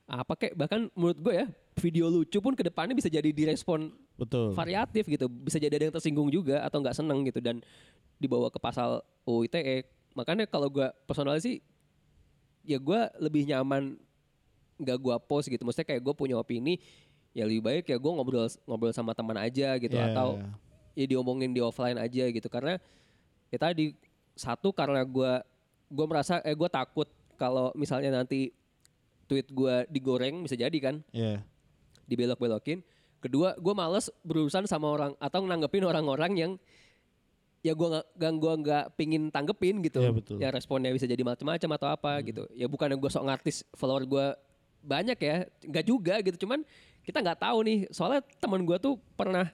apa 0.08 0.34
kayak 0.40 0.56
bahkan 0.56 0.88
menurut 0.96 1.20
gue 1.20 1.34
ya 1.36 1.48
video 1.78 2.08
lucu 2.08 2.40
pun 2.40 2.56
ke 2.56 2.64
depannya 2.64 2.96
bisa 2.96 3.12
jadi 3.12 3.28
direspon 3.28 3.92
Betul. 4.16 4.56
variatif 4.56 5.04
gitu 5.04 5.28
bisa 5.28 5.60
jadi 5.60 5.76
ada 5.76 5.86
yang 5.92 5.96
tersinggung 6.00 6.32
juga 6.32 6.64
atau 6.64 6.80
nggak 6.80 6.96
seneng 6.96 7.28
gitu 7.28 7.44
dan 7.44 7.60
dibawa 8.18 8.48
ke 8.48 8.58
pasal 8.58 9.04
UU 9.28 9.52
ITE 9.52 9.84
makanya 10.18 10.50
kalau 10.50 10.72
gua 10.72 10.90
personal 11.06 11.38
sih 11.38 11.62
ya 12.66 12.82
gua 12.82 13.12
lebih 13.22 13.46
nyaman 13.46 14.00
nggak 14.82 14.98
gua 14.98 15.22
post 15.22 15.52
gitu 15.52 15.62
maksudnya 15.62 15.86
kayak 15.86 16.02
gue 16.02 16.14
punya 16.18 16.34
opini 16.40 16.82
ya 17.38 17.46
lebih 17.46 17.62
baik 17.62 17.86
ya 17.86 18.02
gue 18.02 18.12
ngobrol 18.12 18.50
ngobrol 18.66 18.90
sama 18.90 19.14
teman 19.14 19.38
aja 19.38 19.78
gitu 19.78 19.94
Iya. 19.94 20.10
atau 20.16 20.42
ya 20.98 21.06
diomongin 21.06 21.54
di 21.54 21.62
offline 21.62 22.02
aja 22.02 22.26
gitu 22.34 22.50
karena 22.50 22.82
ya 23.54 23.58
tadi 23.62 23.94
satu 24.34 24.74
karena 24.74 25.06
gua 25.06 25.46
gua 25.92 26.06
merasa 26.10 26.42
eh 26.42 26.58
gue 26.58 26.70
takut 26.72 27.06
kalau 27.38 27.70
misalnya 27.78 28.10
nanti 28.10 28.50
tweet 29.28 29.48
gua 29.50 29.84
digoreng 29.86 30.42
bisa 30.42 30.56
jadi 30.56 30.74
kan 30.78 31.04
Iya. 31.12 31.44
dibelok-belokin. 32.04 32.80
Kedua, 33.18 33.54
gue 33.54 33.74
males 33.74 34.08
berurusan 34.22 34.64
sama 34.64 34.88
orang 34.88 35.12
atau 35.18 35.42
nanggepin 35.42 35.84
orang-orang 35.84 36.32
yang 36.34 36.52
ya 37.60 37.74
gue 37.74 37.88
nggak 37.90 38.06
nggak 38.14 38.34
gua 38.38 38.54
nggak 38.56 38.84
pingin 38.94 39.24
tanggepin 39.28 39.82
gitu. 39.82 40.00
Iya, 40.00 40.12
betul. 40.14 40.38
Ya 40.38 40.48
responnya 40.48 40.90
bisa 40.90 41.04
jadi 41.04 41.20
macam-macam 41.22 41.70
atau 41.74 41.88
apa 41.90 42.12
gitu. 42.22 42.48
Ya 42.54 42.66
bukan 42.66 42.94
gue 42.94 43.10
sok 43.10 43.26
ngartis 43.26 43.68
follower 43.74 44.06
gue 44.06 44.26
banyak 44.80 45.18
ya, 45.18 45.36
nggak 45.62 45.84
juga 45.84 46.16
gitu. 46.22 46.48
Cuman 46.48 46.64
kita 47.04 47.20
nggak 47.20 47.42
tahu 47.42 47.58
nih. 47.66 47.80
Soalnya 47.90 48.22
teman 48.38 48.64
gue 48.64 48.78
tuh 48.78 48.96
pernah 49.14 49.50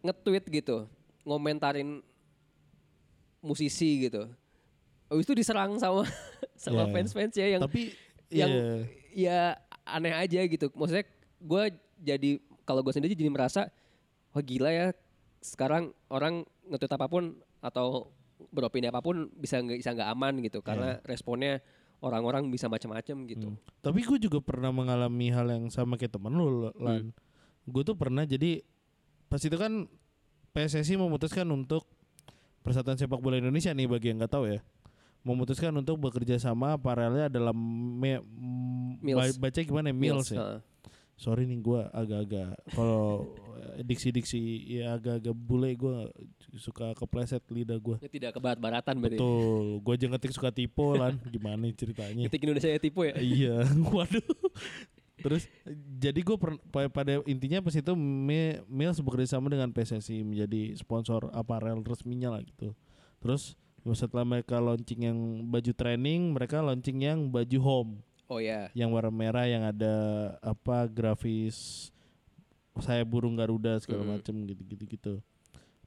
nge-tweet 0.00 0.44
gitu, 0.48 0.88
ngomentarin 1.22 2.00
musisi 3.38 4.08
gitu. 4.08 4.26
Habis 5.08 5.24
itu 5.24 5.34
diserang 5.36 5.76
sama 5.76 6.04
sama 6.58 6.84
Iya. 6.84 6.92
fans-fans 6.92 7.34
ya 7.34 7.46
yang 7.54 7.62
Tapi 7.62 7.94
yang 8.28 8.50
iya. 8.50 8.76
ya 9.12 9.40
aneh 9.88 10.14
aja 10.14 10.40
gitu. 10.44 10.68
Maksudnya 10.72 11.04
gue 11.38 11.62
jadi 12.00 12.30
kalau 12.68 12.84
gue 12.84 12.92
sendiri 12.92 13.16
jadi 13.16 13.32
merasa 13.32 13.72
wah 14.32 14.44
gila 14.44 14.68
ya 14.68 14.92
sekarang 15.40 15.94
orang 16.12 16.44
nge-tweet 16.68 16.92
apa 16.92 17.06
pun 17.08 17.38
atau 17.64 18.12
beropini 18.52 18.86
apa 18.90 19.02
pun 19.02 19.30
bisa 19.34 19.58
nggak 19.58 19.78
bisa 19.80 19.90
nggak 19.94 20.10
aman 20.14 20.34
gitu 20.44 20.62
karena 20.62 21.02
responnya 21.02 21.58
orang-orang 21.98 22.46
bisa 22.46 22.70
macam-macam 22.70 23.16
gitu. 23.26 23.48
Hmm. 23.50 23.58
Tapi 23.82 24.00
gue 24.06 24.18
juga 24.22 24.38
pernah 24.38 24.70
mengalami 24.70 25.34
hal 25.34 25.50
yang 25.50 25.66
sama 25.70 25.98
kayak 25.98 26.14
temen 26.14 26.30
lu, 26.34 26.70
Hmm. 26.70 26.78
Lan. 26.78 27.04
Gue 27.66 27.82
tuh 27.82 27.98
pernah 27.98 28.22
jadi 28.22 28.62
pas 29.26 29.42
itu 29.42 29.56
kan 29.58 29.90
PSSI 30.54 30.96
memutuskan 30.96 31.44
untuk 31.50 31.84
Persatuan 32.62 32.96
Sepak 32.96 33.20
Bola 33.20 33.38
Indonesia 33.38 33.70
nih 33.74 33.86
bagi 33.86 34.12
yang 34.12 34.18
nggak 34.22 34.32
tahu 34.32 34.44
ya, 34.50 34.60
memutuskan 35.28 35.70
untuk 35.70 36.00
bekerja 36.00 36.40
sama 36.40 36.74
paralelnya 36.74 37.28
dalam 37.28 37.54
me, 37.94 38.18
Mills. 38.98 39.36
ba- 39.36 39.48
baca 39.48 39.60
gimana 39.60 39.92
ya? 39.92 39.94
Mills, 39.94 40.32
ya. 40.32 40.38
heeh. 40.40 40.60
Sorry 41.18 41.50
nih 41.50 41.58
gue 41.58 41.82
agak-agak 41.90 42.62
kalau 42.72 43.26
eh, 43.58 43.82
diksi-diksi 43.82 44.38
ya 44.70 44.94
agak-agak 44.94 45.34
bule 45.34 45.74
gue 45.74 45.96
suka 46.56 46.94
kepleset 46.94 47.42
lidah 47.50 47.74
gue. 47.74 47.98
Tidak 48.00 48.30
kebarat-baratan 48.30 48.94
berarti. 48.96 49.18
Betul, 49.18 49.82
gue 49.82 49.92
aja 49.98 50.06
ngetik 50.08 50.30
suka 50.30 50.54
tipe 50.54 50.86
lan, 50.94 51.18
gimana 51.34 51.66
ceritanya? 51.74 52.22
Ketik 52.30 52.42
Indonesia 52.46 52.70
ya 52.70 52.78
tipe 52.78 53.02
ya. 53.02 53.14
iya, 53.34 53.56
waduh. 53.90 54.22
Terus 55.18 55.50
jadi 55.98 56.22
gue 56.22 56.36
pada 56.70 57.18
intinya 57.26 57.58
pas 57.58 57.74
itu 57.74 57.92
Mi- 57.98 58.62
Mills 58.70 59.02
bekerja 59.02 59.34
sama 59.34 59.50
dengan 59.50 59.74
PSSI 59.74 60.22
menjadi 60.22 60.78
sponsor 60.78 61.34
aparel 61.34 61.82
resminya 61.82 62.38
lah 62.38 62.46
gitu. 62.46 62.70
Terus 63.18 63.58
setelah 63.94 64.24
mereka 64.24 64.58
launching 64.58 65.06
yang 65.06 65.18
baju 65.46 65.72
training, 65.72 66.32
mereka 66.34 66.58
launching 66.60 66.98
yang 67.00 67.28
baju 67.28 67.58
home 67.60 67.92
Oh 68.28 68.40
ya. 68.40 68.68
yang 68.72 68.92
warna 68.92 69.08
merah 69.08 69.48
yang 69.48 69.64
ada 69.64 69.94
apa 70.40 70.84
grafis 70.84 71.88
saya 72.78 73.02
burung 73.02 73.34
garuda 73.34 73.80
segala 73.80 74.04
Hmm. 74.06 74.12
macem 74.16 74.34
gitu-gitu 74.46 74.84
gitu. 74.86 75.14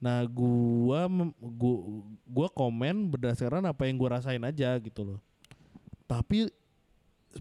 Nah, 0.02 0.26
gua 0.26 1.06
gua 1.38 1.78
gua 2.26 2.48
komen 2.50 3.14
berdasarkan 3.14 3.64
apa 3.70 3.86
yang 3.86 3.96
gua 3.96 4.18
rasain 4.18 4.42
aja 4.42 4.74
gitu 4.82 5.06
loh. 5.06 5.20
Tapi 6.10 6.50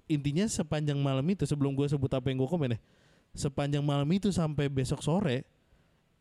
intinya 0.06 0.46
sepanjang 0.46 1.00
malam 1.00 1.24
itu 1.26 1.42
sebelum 1.48 1.72
gua 1.74 1.88
sebut 1.88 2.12
apa 2.12 2.28
yang 2.30 2.38
gua 2.38 2.50
komen 2.52 2.76
ya, 2.76 2.80
sepanjang 3.34 3.82
malam 3.82 4.06
itu 4.12 4.30
sampai 4.30 4.68
besok 4.68 5.00
sore 5.02 5.42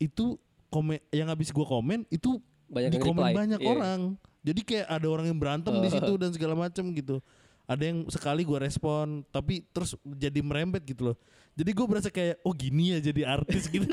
itu 0.00 0.40
komen 0.72 0.98
yang 1.12 1.28
habis 1.28 1.52
gua 1.52 1.68
komen 1.68 2.02
itu 2.08 2.40
Banyak 2.70 2.88
di 2.88 2.96
yang 2.96 3.04
komen 3.04 3.18
reply. 3.20 3.32
banyak 3.34 3.60
Iya. 3.60 3.68
orang. 3.68 4.00
Jadi 4.40 4.60
kayak 4.62 4.86
ada 4.88 5.06
orang 5.06 5.26
yang 5.26 5.36
berantem 5.36 5.74
di 5.76 5.88
situ 5.90 6.12
dan 6.16 6.30
segala 6.30 6.54
macam 6.54 6.84
gitu. 6.90 7.18
Ada 7.66 7.82
yang 7.84 7.98
sekali 8.08 8.42
gue 8.42 8.58
respon, 8.58 9.22
tapi 9.28 9.62
terus 9.68 9.92
jadi 10.04 10.40
merembet 10.40 10.82
gitu 10.82 11.12
loh. 11.12 11.16
Jadi 11.52 11.70
gue 11.70 11.86
berasa 11.86 12.08
kayak 12.08 12.40
oh 12.40 12.50
gini 12.50 12.94
ya 12.94 12.98
jadi 13.00 13.26
artis 13.28 13.68
gitu. 13.74 13.90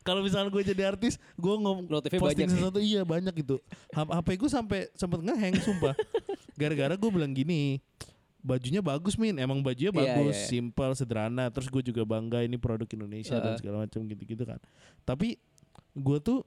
Kalau 0.00 0.20
misalnya 0.20 0.48
gue 0.48 0.62
jadi 0.62 0.82
artis, 0.86 1.16
gue 1.34 1.54
ngom 1.54 1.84
Notifnya 1.86 2.18
posting 2.18 2.44
banyak. 2.44 2.54
sesuatu 2.54 2.78
iya 2.78 3.02
banyak 3.02 3.34
gitu. 3.36 3.56
HP 3.90 4.28
gue 4.36 4.50
sampai 4.50 4.78
sempet 4.92 5.20
ngeheng 5.20 5.58
sumpah. 5.58 5.94
Gara-gara 6.54 6.92
gue 6.92 7.10
bilang 7.10 7.30
gini, 7.30 7.80
bajunya 8.38 8.80
bagus 8.80 9.14
min, 9.14 9.36
emang 9.36 9.60
bajunya 9.60 9.88
Iya, 9.88 9.98
bagus, 10.16 10.34
iya, 10.34 10.42
iya. 10.42 10.48
simple, 10.50 10.92
sederhana. 10.92 11.48
Terus 11.48 11.68
gue 11.68 11.82
juga 11.84 12.02
bangga 12.02 12.40
ini 12.40 12.56
produk 12.56 12.84
Indonesia 12.86 13.36
dan 13.36 13.52
Heeh. 13.52 13.58
segala 13.60 13.76
macam 13.84 14.00
gitu-gitu 14.04 14.44
kan. 14.44 14.58
Tapi 15.04 15.36
gue 15.94 16.18
tuh 16.20 16.44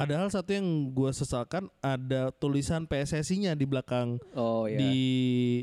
ada 0.00 0.14
hal 0.16 0.28
satu 0.28 0.50
yang 0.50 0.64
gue 0.88 1.10
sesalkan 1.10 1.68
ada 1.78 2.32
tulisan 2.32 2.84
PSSI-nya 2.84 3.52
di 3.52 3.64
belakang 3.64 4.16
Oh 4.32 4.64
ya. 4.64 4.74
di 4.74 4.96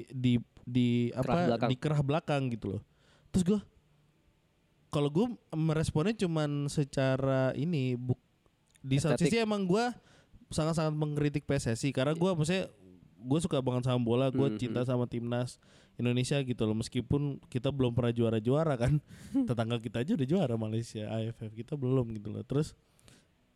di 0.07 0.37
di 0.61 0.87
Kerah 1.09 1.25
apa 1.25 1.37
belakang. 1.47 1.69
di 1.69 1.75
kerah 1.75 2.01
belakang 2.01 2.41
gitu 2.49 2.65
loh. 2.69 2.81
Terus 3.29 3.43
gue 3.43 3.59
kalau 4.87 5.09
gue 5.09 5.25
meresponnya 5.51 6.15
cuman 6.15 6.49
secara 6.67 7.51
ini 7.53 7.93
buk 7.93 8.17
di 8.79 8.97
satu 8.97 9.19
sisi 9.19 9.37
emang 9.37 9.63
gue 9.63 9.83
sangat-sangat 10.47 10.93
mengkritik 10.93 11.43
PSSI 11.43 11.91
karena 11.91 12.13
gue 12.13 12.29
maksudnya 12.29 12.71
gue 13.17 13.39
suka 13.41 13.59
banget 13.59 13.83
sama 13.85 13.99
bola, 13.99 14.29
gue 14.29 14.47
Mhm. 14.47 14.57
cinta 14.57 14.81
sama 14.83 15.03
timnas 15.05 15.59
Indonesia 15.95 16.37
gitu 16.39 16.61
loh 16.63 16.77
meskipun 16.77 17.21
kita 17.43 17.67
belum 17.67 17.91
pernah 17.91 18.13
juara-juara 18.13 18.77
kan 18.77 19.01
tetangga 19.49 19.75
kita 19.77 20.05
aja 20.05 20.13
udah 20.13 20.27
juara 20.27 20.55
Malaysia 20.55 21.09
AFF 21.09 21.51
kita 21.53 21.73
belum 21.73 22.13
gitu 22.13 22.29
loh 22.29 22.45
terus 22.45 22.77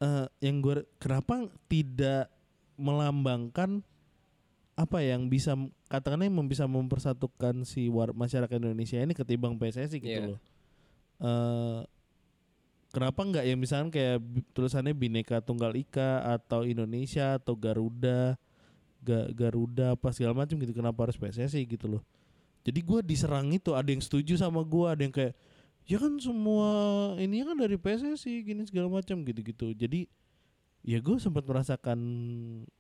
eh 0.02 0.26
yang 0.42 0.60
gue 0.60 0.82
kenapa 0.98 1.46
tidak 1.66 2.28
melambangkan 2.76 3.86
apa 4.74 4.98
yang 5.00 5.30
bisa 5.30 5.54
katakannya 5.88 6.26
yang 6.28 6.50
bisa 6.50 6.66
mempersatukan 6.66 7.62
si 7.64 7.86
war, 7.86 8.10
masyarakat 8.10 8.58
Indonesia 8.58 8.98
ini 8.98 9.14
ketimbang 9.14 9.56
PSSI 9.56 10.02
gitu 10.02 10.10
Iya. 10.10 10.28
loh. 10.34 10.40
Eh 11.22 11.80
kenapa 12.90 13.22
nggak 13.22 13.46
ya 13.46 13.56
misalkan 13.56 13.90
kayak 13.90 14.18
tulisannya 14.52 14.92
Bhinneka 14.92 15.40
Tunggal 15.40 15.78
Ika 15.78 16.26
atau 16.34 16.66
Indonesia 16.66 17.38
atau 17.38 17.54
Garuda 17.54 18.36
Ga- 19.02 19.30
Garuda 19.32 19.94
apa 19.94 20.10
segala 20.12 20.34
macam 20.36 20.58
gitu 20.58 20.74
kenapa 20.74 21.06
harus 21.06 21.16
PSSI 21.16 21.62
gitu 21.64 21.86
loh. 21.88 22.04
Jadi 22.62 22.80
gue 22.82 23.00
diserang 23.02 23.50
itu 23.50 23.74
ada 23.74 23.90
yang 23.90 24.02
setuju 24.02 24.38
sama 24.38 24.62
gue 24.62 24.86
ada 24.86 25.02
yang 25.02 25.14
kayak 25.14 25.34
ya 25.92 26.00
kan 26.00 26.16
semua 26.18 26.70
ini 27.18 27.44
kan 27.44 27.54
dari 27.54 27.76
PSSI 27.76 28.34
gini 28.42 28.64
segala 28.64 28.88
macam 28.90 29.20
gitu-gitu. 29.20 29.76
Jadi 29.76 30.08
ya 30.82 30.98
gue 30.98 31.18
sempat 31.18 31.44
merasakan 31.44 32.00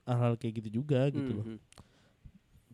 hal-hal 0.04 0.34
kayak 0.34 0.54
gitu 0.58 0.80
juga 0.80 1.06
gitu 1.08 1.32
loh 1.34 1.45
Mhm. 1.45 1.60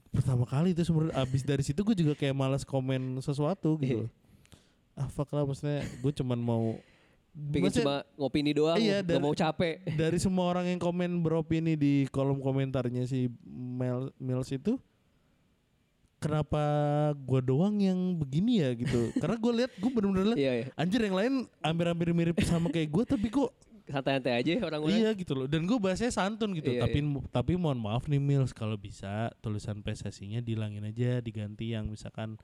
pertama 0.09 0.47
kali 0.47 0.71
itu 0.71 0.81
sebenarnya 0.81 1.19
abis 1.19 1.43
dari 1.43 1.61
situ 1.61 1.83
gue 1.83 1.93
juga 1.93 2.13
kayak 2.15 2.31
malas 2.31 2.63
komen 2.63 3.19
sesuatu 3.19 3.75
Iya. 3.75 3.81
gitu 3.81 3.97
loh. 3.99 4.11
ah 4.95 5.05
fuck 5.05 5.29
lah 5.29 5.43
maksudnya 5.43 5.83
gue 5.83 6.13
cuman 6.15 6.39
mau 6.39 6.79
Pengen 7.37 7.69
cuma 7.71 8.01
ngopini 8.17 8.49
doang, 8.49 8.81
Iya, 8.81 9.05
nggak 9.05 9.13
dan- 9.13 9.21
mau 9.21 9.29
capek. 9.31 9.75
dari 9.93 10.17
semua 10.17 10.49
orang 10.49 10.65
yang 10.65 10.79
komen 10.79 11.21
beropini 11.21 11.75
di 11.75 12.09
kolom 12.09 12.39
komentarnya 12.39 13.05
si 13.05 13.29
Mel 13.45 14.09
Mills 14.17 14.49
itu 14.49 14.73
kenapa 16.17 16.61
gue 17.13 17.39
doang 17.45 17.77
yang 17.77 18.17
begini 18.17 18.61
ya 18.65 18.69
gitu 18.73 19.11
karena 19.21 19.37
gue 19.37 19.53
lihat 19.63 19.71
gue 19.77 19.89
bener-bener 19.93 20.25
liat 20.33 20.37
Iya, 20.37 20.51
iya. 20.53 20.65
anjir 20.73 21.01
yang 21.01 21.15
lain 21.17 21.33
hampir-hampir 21.61 22.07
mirip 22.13 22.37
sama 22.45 22.67
kayak 22.73 22.89
gue 22.89 23.03
tapi 23.05 23.27
kok 23.29 23.51
Santai-santai 23.87 24.43
aja 24.43 24.51
orang-orang. 24.67 24.99
Iya 24.99 25.09
gitu 25.15 25.31
loh. 25.31 25.47
Dan 25.47 25.63
gue 25.63 25.79
bahasanya 25.79 26.11
santun 26.11 26.51
gitu. 26.59 26.75
Iya, 26.75 26.83
tapi 26.83 26.99
tapi 27.31 27.55
mohon 27.55 27.79
maaf 27.79 28.03
nih 28.11 28.19
Mills 28.19 28.51
kalau 28.51 28.75
bisa 28.75 29.31
tulisan 29.39 29.79
PSSI-nya 29.79 30.43
dilangin 30.43 30.83
aja 30.83 31.23
diganti 31.23 31.71
yang 31.71 31.87
misalkan 31.87 32.35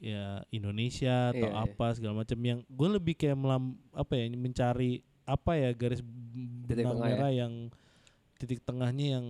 ya 0.00 0.40
Indonesia 0.48 1.36
atau 1.36 1.52
Iya, 1.52 1.56
iya. 1.56 1.64
apa 1.68 1.86
segala 1.96 2.24
macam 2.24 2.38
yang 2.40 2.64
gue 2.64 2.88
lebih 2.88 3.12
kayak 3.12 3.36
melam 3.36 3.76
apa 3.92 4.12
ya 4.16 4.24
mencari 4.32 5.04
apa 5.28 5.52
ya 5.60 5.70
garis 5.76 6.00
benang 6.00 6.96
tengah 6.96 6.96
ya. 6.96 7.00
merah 7.12 7.32
yang 7.44 7.52
titik 8.36 8.60
tengahnya 8.64 9.20
yang 9.20 9.26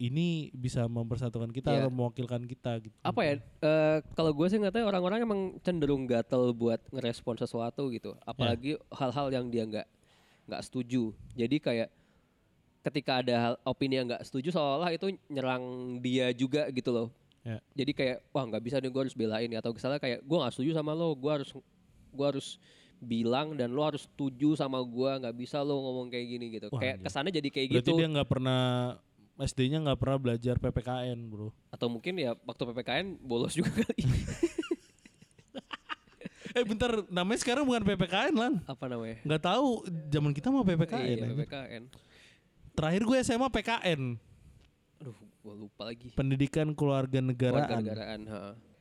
ini 0.00 0.28
bisa 0.50 0.88
mempersatukan 0.88 1.52
kita 1.52 1.68
Iya. 1.70 1.78
atau 1.84 1.92
mewakilkan 1.92 2.40
kita 2.42 2.80
gitu. 2.80 2.96
Apa 3.00 3.20
ya? 3.20 3.34
eh, 3.36 3.98
kalau 4.10 4.32
gue 4.32 4.46
sih 4.48 4.56
nggak 4.56 4.72
tahu 4.72 4.88
orang-orang 4.88 5.18
emang 5.20 5.40
cenderung 5.60 6.08
gatel 6.08 6.50
buat 6.50 6.80
ngerespon 6.88 7.36
sesuatu 7.36 7.86
gitu. 7.90 8.16
Apalagi 8.22 8.80
hal-hal 8.90 9.28
yang 9.28 9.46
dia 9.46 9.62
nggak 9.62 9.86
nggak 10.48 10.62
setuju. 10.64 11.12
Jadi 11.32 11.56
kayak 11.60 11.88
ketika 12.80 13.20
ada 13.20 13.34
hal, 13.36 13.54
opini 13.62 13.94
yang 13.94 14.08
nggak 14.08 14.24
setuju 14.24 14.50
seolah 14.50 14.88
itu 14.88 15.12
nyerang 15.28 15.62
dia 16.00 16.32
juga 16.32 16.64
gitu 16.70 16.88
loh. 16.88 17.08
Ya. 17.40 17.60
Jadi 17.74 17.92
kayak 17.92 18.24
wah 18.32 18.44
nggak 18.44 18.64
bisa 18.64 18.80
nih 18.80 18.88
gue 18.88 19.02
harus 19.04 19.12
belain 19.12 19.48
atau 19.52 19.70
misalnya 19.70 20.00
kayak 20.00 20.24
gue 20.24 20.36
nggak 20.38 20.52
setuju 20.52 20.70
sama 20.74 20.92
lo, 20.92 21.12
gue 21.12 21.28
harus 21.30 21.52
gue 22.10 22.26
harus 22.26 22.56
bilang 23.00 23.52
dan 23.52 23.72
lo 23.72 23.80
harus 23.80 24.04
setuju 24.04 24.56
sama 24.56 24.80
gue 24.80 25.10
nggak 25.20 25.32
bisa 25.34 25.60
lo 25.60 25.76
ngomong 25.78 26.08
kayak 26.08 26.26
gini 26.26 26.46
gitu. 26.52 26.66
Wah, 26.68 26.80
kayak 26.80 27.00
anjir. 27.00 27.04
kesannya 27.04 27.32
jadi 27.32 27.48
kayak 27.48 27.66
Berarti 27.68 27.84
gitu. 27.84 28.00
dia 28.00 28.08
nggak 28.08 28.28
pernah 28.28 28.60
SD-nya 29.44 29.80
nggak 29.82 29.98
pernah 30.00 30.18
belajar 30.20 30.54
PPKN, 30.60 31.18
Bro. 31.28 31.52
Atau 31.72 31.88
mungkin 31.88 32.16
ya 32.20 32.36
waktu 32.44 32.62
ppkn 32.70 33.06
bolos 33.20 33.56
juga 33.56 33.82
kali. 33.84 34.04
Eh 36.50 36.66
bentar, 36.66 37.06
namanya 37.06 37.38
sekarang 37.38 37.62
bukan 37.62 37.86
PPKN 37.86 38.34
lan. 38.34 38.52
Apa 38.66 38.90
namanya? 38.90 39.22
Nggak 39.22 39.42
tahu 39.46 39.86
zaman 40.10 40.34
kita 40.34 40.50
mah 40.50 40.66
PPKN. 40.66 41.06
Iya. 41.06 41.26
PPKN. 41.30 41.82
Terakhir 42.74 43.02
gue 43.06 43.16
SMA 43.22 43.48
PKN, 43.54 44.00
Aduh, 45.00 45.16
gue 45.16 45.54
lupa 45.54 45.82
lagi. 45.86 46.10
Pendidikan 46.12 46.74
Keluarga 46.74 47.22
Negaraan. 47.22 47.70
Warga-negaraan. 47.70 48.20
ha. 48.28 48.40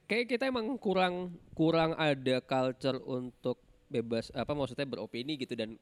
Kayak 0.09 0.25
kita 0.33 0.43
emang 0.49 0.73
kurang 0.81 1.37
kurang 1.53 1.93
ada 1.93 2.41
culture 2.41 2.97
untuk 3.05 3.61
bebas 3.89 4.33
apa 4.33 4.53
maksudnya 4.53 4.85
beropini 4.85 5.37
gitu 5.37 5.53
dan 5.57 5.77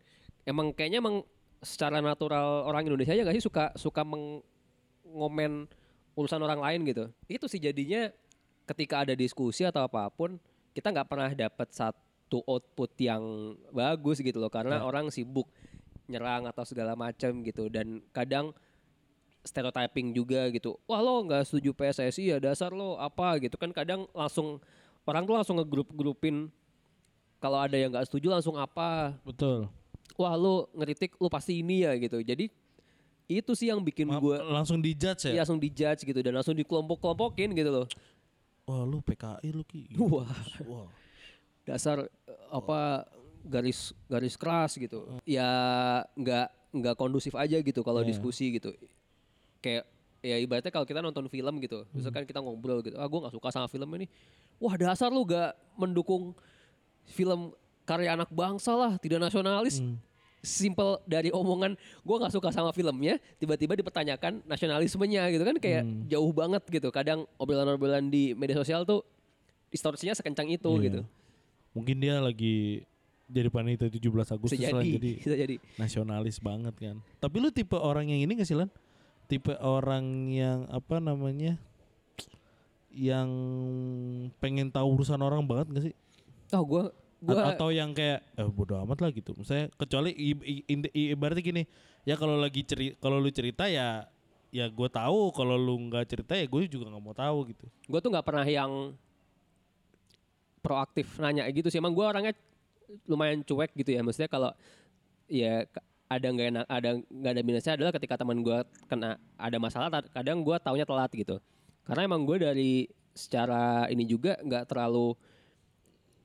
emang 0.47 0.71
kayaknya 0.71 0.99
emang 1.03 1.23
secara 1.59 1.99
natural 1.99 2.63
orang 2.67 2.87
Indonesia 2.87 3.11
aja 3.11 3.27
gak 3.27 3.35
sih 3.35 3.43
suka 3.43 3.75
suka 3.75 4.03
mengomen 5.07 5.65
urusan 6.13 6.41
orang 6.41 6.59
lain 6.59 6.79
gitu. 6.85 7.05
Itu 7.25 7.45
sih 7.45 7.57
jadinya 7.57 8.09
ketika 8.67 9.07
ada 9.07 9.13
diskusi 9.13 9.63
atau 9.63 9.85
apa 9.85 10.09
pun 10.11 10.35
kita 10.75 10.91
nggak 10.91 11.07
pernah 11.07 11.31
dapat 11.31 11.71
satu 11.71 12.43
output 12.43 12.91
yang 12.99 13.21
bagus 13.71 14.19
gitu 14.19 14.37
loh 14.37 14.51
karena 14.51 14.81
Ya. 14.81 14.83
orang 14.83 15.07
sibuk 15.07 15.47
nyerang 16.07 16.47
atau 16.47 16.63
segala 16.63 16.95
macam 16.95 17.43
gitu 17.43 17.67
dan 17.67 17.99
kadang 18.11 18.51
stereotyping 19.43 20.11
juga 20.11 20.51
gitu. 20.51 20.75
Wah 20.83 20.99
lo 20.99 21.23
nggak 21.23 21.47
setuju 21.47 21.71
PSSI 21.71 22.35
ya 22.35 22.37
dasar 22.37 22.75
lo 22.75 22.99
apa 22.99 23.39
gitu 23.39 23.55
kan 23.55 23.71
kadang 23.71 24.03
langsung 24.11 24.59
orang 25.07 25.23
tuh 25.23 25.35
langsung 25.39 25.55
ngegrup-grupin 25.55 26.51
kalau 27.39 27.63
ada 27.63 27.79
yang 27.79 27.93
nggak 27.93 28.07
setuju 28.07 28.27
langsung 28.33 28.59
apa. 28.59 29.15
Betul. 29.23 29.71
Wah 30.19 30.35
lo 30.35 30.67
ngeritik 30.75 31.15
lo 31.15 31.31
pasti 31.31 31.63
ini 31.63 31.87
ya 31.87 31.95
gitu. 31.95 32.19
Jadi 32.19 32.51
itu 33.27 33.51
sih 33.53 33.67
yang 33.67 33.83
bikin 33.83 34.07
gue 34.07 34.37
langsung 34.47 34.79
dijudge 34.79 35.27
ya 35.27 35.31
ya. 35.31 35.39
langsung 35.43 35.59
dijudge 35.59 36.01
gitu 36.01 36.19
dan 36.23 36.31
langsung 36.31 36.55
dikelompok-kelompokin 36.55 37.51
gitu 37.51 37.69
loh. 37.69 37.87
Wah 38.63 38.83
lu 38.83 38.99
PKI 38.99 39.49
lu 39.51 39.63
ki. 39.63 39.95
Wah. 39.99 40.27
Wah. 40.63 40.87
Dasar 41.63 42.07
eh, 42.07 42.09
apa 42.47 43.03
garis 43.43 43.91
garis 44.07 44.35
keras 44.35 44.75
gitu. 44.75 45.19
Ya 45.23 45.47
nggak 46.15 46.47
nggak 46.71 46.95
kondusif 46.95 47.35
aja 47.35 47.59
gitu 47.59 47.83
kalau 47.83 47.99
Iya. 48.01 48.11
diskusi 48.11 48.55
gitu. 48.55 48.71
Kayak 49.59 49.87
ya 50.19 50.35
ibaratnya 50.39 50.71
kalau 50.71 50.83
kita 50.83 50.99
nonton 50.99 51.27
film 51.27 51.59
gitu, 51.59 51.83
Hmm. 51.83 51.93
misalkan 51.93 52.23
kita 52.23 52.39
ngobrol 52.39 52.81
gitu, 52.81 52.97
ah 52.97 53.05
gue 53.05 53.19
nggak 53.21 53.31
suka 53.31 53.47
sama 53.49 53.67
film 53.67 53.87
ini, 53.95 54.09
wah 54.57 54.73
dasar 54.73 55.07
lu 55.07 55.23
gak 55.23 55.53
mendukung 55.77 56.33
film 57.05 57.53
karya 57.85 58.11
anak 58.11 58.27
bangsa 58.27 58.73
lah, 58.73 58.91
tidak 58.99 59.21
nasionalis. 59.21 59.79
Hmm. 59.79 59.95
Simple 60.39 61.01
dari 61.03 61.27
omongan 61.27 61.73
gue 61.75 62.15
nggak 62.15 62.31
suka 62.31 62.49
sama 62.49 62.69
filmnya, 62.69 63.17
tiba-tiba 63.35 63.73
dipertanyakan 63.73 64.45
nasionalismenya 64.45 65.27
gitu 65.29 65.43
kan 65.43 65.57
kayak 65.57 65.81
Hmm. 65.81 66.05
jauh 66.05 66.29
banget 66.29 66.61
gitu. 66.67 66.87
Kadang 66.89 67.25
obrolan-obrolan 67.35 68.07
di 68.07 68.31
media 68.31 68.55
sosial 68.55 68.83
tuh 68.83 69.01
distorsinya 69.67 70.13
sekencang 70.13 70.47
itu 70.47 70.69
Iya. 70.69 70.83
gitu. 70.83 71.01
Mungkin 71.73 71.95
dia 71.97 72.17
lagi 72.17 72.85
jadi 73.27 73.49
panitia 73.49 73.91
17 73.91 74.31
Agustus 74.31 74.55
Bisa 74.55 74.71
lah 74.71 74.79
jadi, 74.79 74.93
jadi 74.95 75.11
bisa 75.19 75.35
jadi. 75.35 75.55
nasionalis 75.75 76.37
banget 76.39 76.73
kan. 76.73 76.95
Tapi 77.19 77.35
lu 77.37 77.49
tipe 77.51 77.75
orang 77.75 78.07
yang 78.07 78.23
ini 78.23 78.39
gak 78.39 78.47
sih 78.47 78.55
Lan? 78.55 78.71
Tipe 79.27 79.51
orang 79.59 80.05
yang 80.31 80.63
apa 80.69 81.03
namanya? 81.03 81.59
Yang 82.89 83.29
pengen 84.39 84.71
tahu 84.71 84.95
urusan 84.95 85.19
orang 85.19 85.43
banget 85.43 85.67
gak 85.69 85.83
sih? 85.83 85.95
Oh 86.49 86.63
gue 86.63 86.83
gua 87.21 87.53
atau 87.53 87.73
yang 87.73 87.91
kayak 87.97 88.21
eh 88.37 88.49
bodo 88.49 88.77
amat 88.85 88.97
lah 89.03 89.11
gitu. 89.13 89.33
Misalnya 89.33 89.73
kecuali 89.73 90.13
ibaratnya 90.93 91.43
gini, 91.43 91.63
ya 92.05 92.13
kalau 92.17 92.37
lagi 92.37 92.61
ceri 92.61 92.93
kalau 93.01 93.17
lu 93.17 93.29
cerita 93.33 93.65
ya 93.65 94.05
ya 94.47 94.65
gue 94.71 94.89
tahu, 94.89 95.35
kalau 95.35 95.59
lu 95.59 95.75
nggak 95.91 96.07
cerita 96.07 96.33
ya 96.33 96.47
gue 96.47 96.61
juga 96.71 96.87
nggak 96.87 97.03
mau 97.03 97.11
tahu 97.11 97.51
gitu. 97.51 97.67
gue 97.67 97.99
tuh 97.99 98.09
nggak 98.15 98.25
pernah 98.25 98.47
yang 98.47 98.95
proaktif 100.67 101.19
nanya 101.23 101.47
gitu 101.51 101.71
sih 101.71 101.79
emang 101.79 101.95
gue 101.95 102.03
orangnya 102.03 102.33
lumayan 103.07 103.43
cuek 103.43 103.71
gitu 103.75 103.95
ya 103.95 104.01
maksudnya 104.03 104.27
kalau 104.31 104.51
ya 105.27 105.63
ada 106.07 106.27
nggak 106.27 106.47
enak 106.55 106.65
ada 106.67 106.89
nggak 107.03 107.31
ada 107.35 107.41
minusnya 107.43 107.73
adalah 107.75 107.91
ketika 107.95 108.15
teman 108.19 108.39
gue 108.39 108.57
kena 108.87 109.19
ada 109.35 109.57
masalah 109.59 109.87
kadang 110.11 110.43
gue 110.43 110.55
taunya 110.63 110.87
telat 110.87 111.11
gitu 111.11 111.39
karena 111.83 112.01
emang 112.07 112.23
gue 112.23 112.37
dari 112.39 112.71
secara 113.11 113.87
ini 113.91 114.07
juga 114.07 114.39
nggak 114.39 114.71
terlalu 114.71 115.15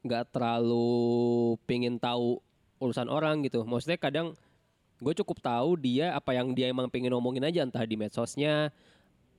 nggak 0.03 0.35
terlalu 0.35 1.55
pingin 1.67 1.97
tahu 1.99 2.43
urusan 2.83 3.07
orang 3.07 3.47
gitu. 3.47 3.63
Maksudnya 3.63 3.99
kadang 3.99 4.35
gue 5.03 5.15
cukup 5.19 5.43
tahu 5.43 5.79
dia 5.79 6.15
apa 6.15 6.35
yang 6.35 6.55
dia 6.55 6.71
emang 6.71 6.87
pengen 6.91 7.15
ngomongin 7.15 7.43
aja 7.47 7.67
entah 7.67 7.83
di 7.83 7.99
medsosnya 7.99 8.71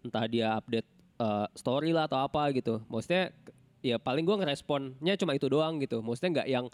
entah 0.04 0.28
dia 0.28 0.60
update 0.60 0.88
uh, 1.20 1.48
story 1.56 1.96
lah 1.96 2.08
atau 2.08 2.20
apa 2.24 2.52
gitu. 2.56 2.80
Maksudnya 2.88 3.32
ya 3.84 4.00
paling 4.00 4.24
gue 4.24 4.36
ngeresponnya 4.40 5.14
cuma 5.20 5.36
itu 5.36 5.48
doang 5.52 5.80
gitu. 5.84 6.00
Maksudnya 6.00 6.42
nggak 6.42 6.50
yang 6.50 6.66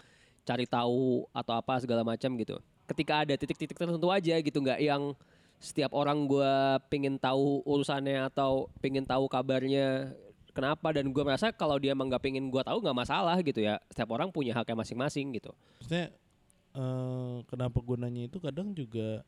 cari 0.46 0.66
tahu 0.66 1.26
atau 1.34 1.52
apa 1.58 1.82
segala 1.82 2.02
macam 2.06 2.34
gitu. 2.38 2.58
Ketika 2.86 3.22
ada 3.22 3.34
titik-titik 3.38 3.78
tertentu 3.78 4.10
aja 4.10 4.34
gitu 4.38 4.58
nggak 4.62 4.82
yang 4.82 5.14
setiap 5.60 5.92
orang 5.92 6.24
gue 6.24 6.54
pengen 6.88 7.20
tahu 7.20 7.60
urusannya 7.68 8.32
atau 8.32 8.72
pengen 8.80 9.04
tahu 9.04 9.28
kabarnya 9.28 10.16
kenapa 10.50 10.90
dan 10.90 11.08
gue 11.08 11.22
merasa 11.22 11.50
kalau 11.50 11.76
dia 11.76 11.90
emang 11.90 12.06
nggak 12.06 12.20
pengen 12.20 12.46
gue 12.46 12.60
tahu 12.60 12.78
nggak 12.78 12.96
masalah 12.96 13.36
gitu 13.40 13.58
ya 13.58 13.78
setiap 13.86 14.10
orang 14.10 14.28
punya 14.28 14.52
haknya 14.52 14.74
masing-masing 14.74 15.32
gitu 15.32 15.50
Maksudnya 15.78 16.12
eh, 16.70 17.36
kenapa 17.46 17.78
gunanya 17.80 18.26
itu 18.26 18.38
kadang 18.38 18.70
juga 18.70 19.22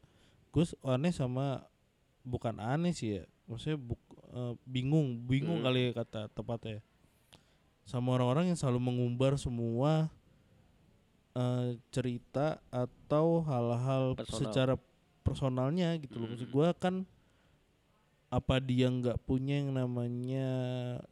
gue 0.51 0.65
aneh 0.83 1.11
sama 1.11 1.65
bukan 2.23 2.55
aneh 2.57 2.93
sih 2.93 3.19
ya. 3.19 3.25
Maksudnya 3.49 3.75
buk- 3.77 4.15
eh, 4.31 4.55
bingung, 4.63 5.25
bingung 5.25 5.59
Hmm. 5.59 5.67
kali 5.67 5.91
ya 5.91 5.93
kata 5.97 6.31
tepatnya. 6.31 6.79
Sama 7.83 8.15
orang-orang 8.15 8.47
yang 8.47 8.59
selalu 8.59 8.79
mengumbar 8.81 9.35
semua 9.35 10.07
eh, 11.33 11.81
cerita 11.89 12.61
atau 12.69 13.41
hal-hal 13.43 14.13
Personal. 14.15 14.39
secara 14.39 14.75
personalnya 15.23 15.97
gitu 15.97 16.21
loh. 16.21 16.29
Maksud 16.29 16.47
Hmm. 16.47 16.55
gue 16.55 16.69
kan 16.77 16.95
apa 18.33 18.57
dia 18.59 18.89
nggak 18.89 19.21
punya 19.29 19.61
yang 19.61 19.77
namanya 19.77 20.49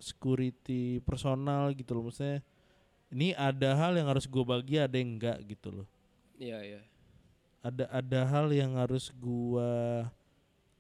security 0.01 1.05
personal 1.05 1.69
gitu 1.77 1.93
loh. 1.93 2.09
Maksudnya 2.09 2.41
ini 3.13 3.37
ada 3.37 3.77
hal 3.77 3.93
yang 3.93 4.09
harus 4.09 4.25
gue 4.25 4.41
bagi 4.41 4.81
ada 4.81 4.97
yang 4.97 5.21
enggak 5.21 5.37
gitu 5.45 5.69
loh. 5.69 5.87
Iya 6.41 6.59
iya. 6.65 6.81
Ada 7.61 7.85
ada 7.93 8.21
hal 8.25 8.49
yang 8.49 8.81
harus 8.81 9.13
gua 9.13 10.09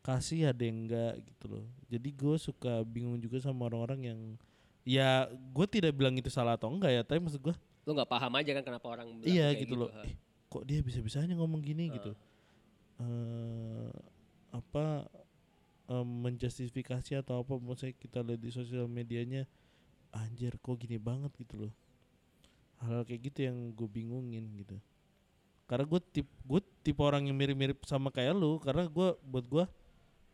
kasih 0.00 0.48
ada 0.48 0.64
yang 0.64 0.88
enggak 0.88 1.20
gitu 1.28 1.44
loh. 1.52 1.64
Jadi 1.92 2.08
gue 2.08 2.36
suka 2.40 2.80
bingung 2.88 3.20
juga 3.20 3.36
sama 3.36 3.68
orang-orang 3.68 4.00
yang 4.08 4.20
ya 4.80 5.28
gue 5.28 5.66
tidak 5.68 5.92
bilang 5.92 6.16
itu 6.16 6.32
salah 6.32 6.56
atau 6.56 6.72
enggak 6.72 6.88
ya 6.88 7.02
tapi 7.04 7.20
maksud 7.20 7.36
gue 7.38 7.52
lu 7.84 7.92
nggak 7.92 8.08
paham 8.08 8.32
aja 8.32 8.50
kan 8.56 8.64
kenapa 8.64 8.86
orang 8.88 9.12
bilang 9.20 9.28
iya 9.28 9.52
kayak 9.52 9.60
gitu 9.60 9.74
loh. 9.76 9.92
ha. 9.92 10.08
"Ih, 10.08 10.16
kok 10.48 10.64
dia 10.64 10.80
bisa 10.80 11.04
bisanya 11.04 11.36
ngomong 11.36 11.60
gini 11.60 11.84
Ah. 11.88 11.92
gitu 12.00 12.12
eh 12.96 13.92
apa 14.50 15.04
em, 15.90 16.06
menjustifikasi 16.22 17.18
atau 17.18 17.42
apa 17.42 17.54
maksudnya 17.56 17.94
kita 17.94 18.18
lihat 18.20 18.38
di 18.38 18.50
sosial 18.50 18.86
medianya 18.86 19.44
anjir 20.10 20.54
kok 20.56 20.74
gini 20.76 20.96
banget 20.96 21.34
gitu 21.36 21.56
loh 21.60 21.72
hal 22.80 23.02
kayak 23.02 23.20
gitu 23.26 23.38
yang 23.44 23.70
gue 23.70 23.86
bingungin 23.86 24.46
gitu 24.56 24.78
karena 25.66 25.84
gue 25.84 26.00
tip 26.04 26.26
gue 26.40 26.60
tipe 26.80 26.98
orang 26.98 27.22
yang 27.24 27.36
mirip-mirip 27.36 27.78
sama 27.84 28.08
kayak 28.08 28.32
lu 28.32 28.58
karena 28.58 28.86
gue 28.86 29.08
buat 29.20 29.44
gue 29.44 29.64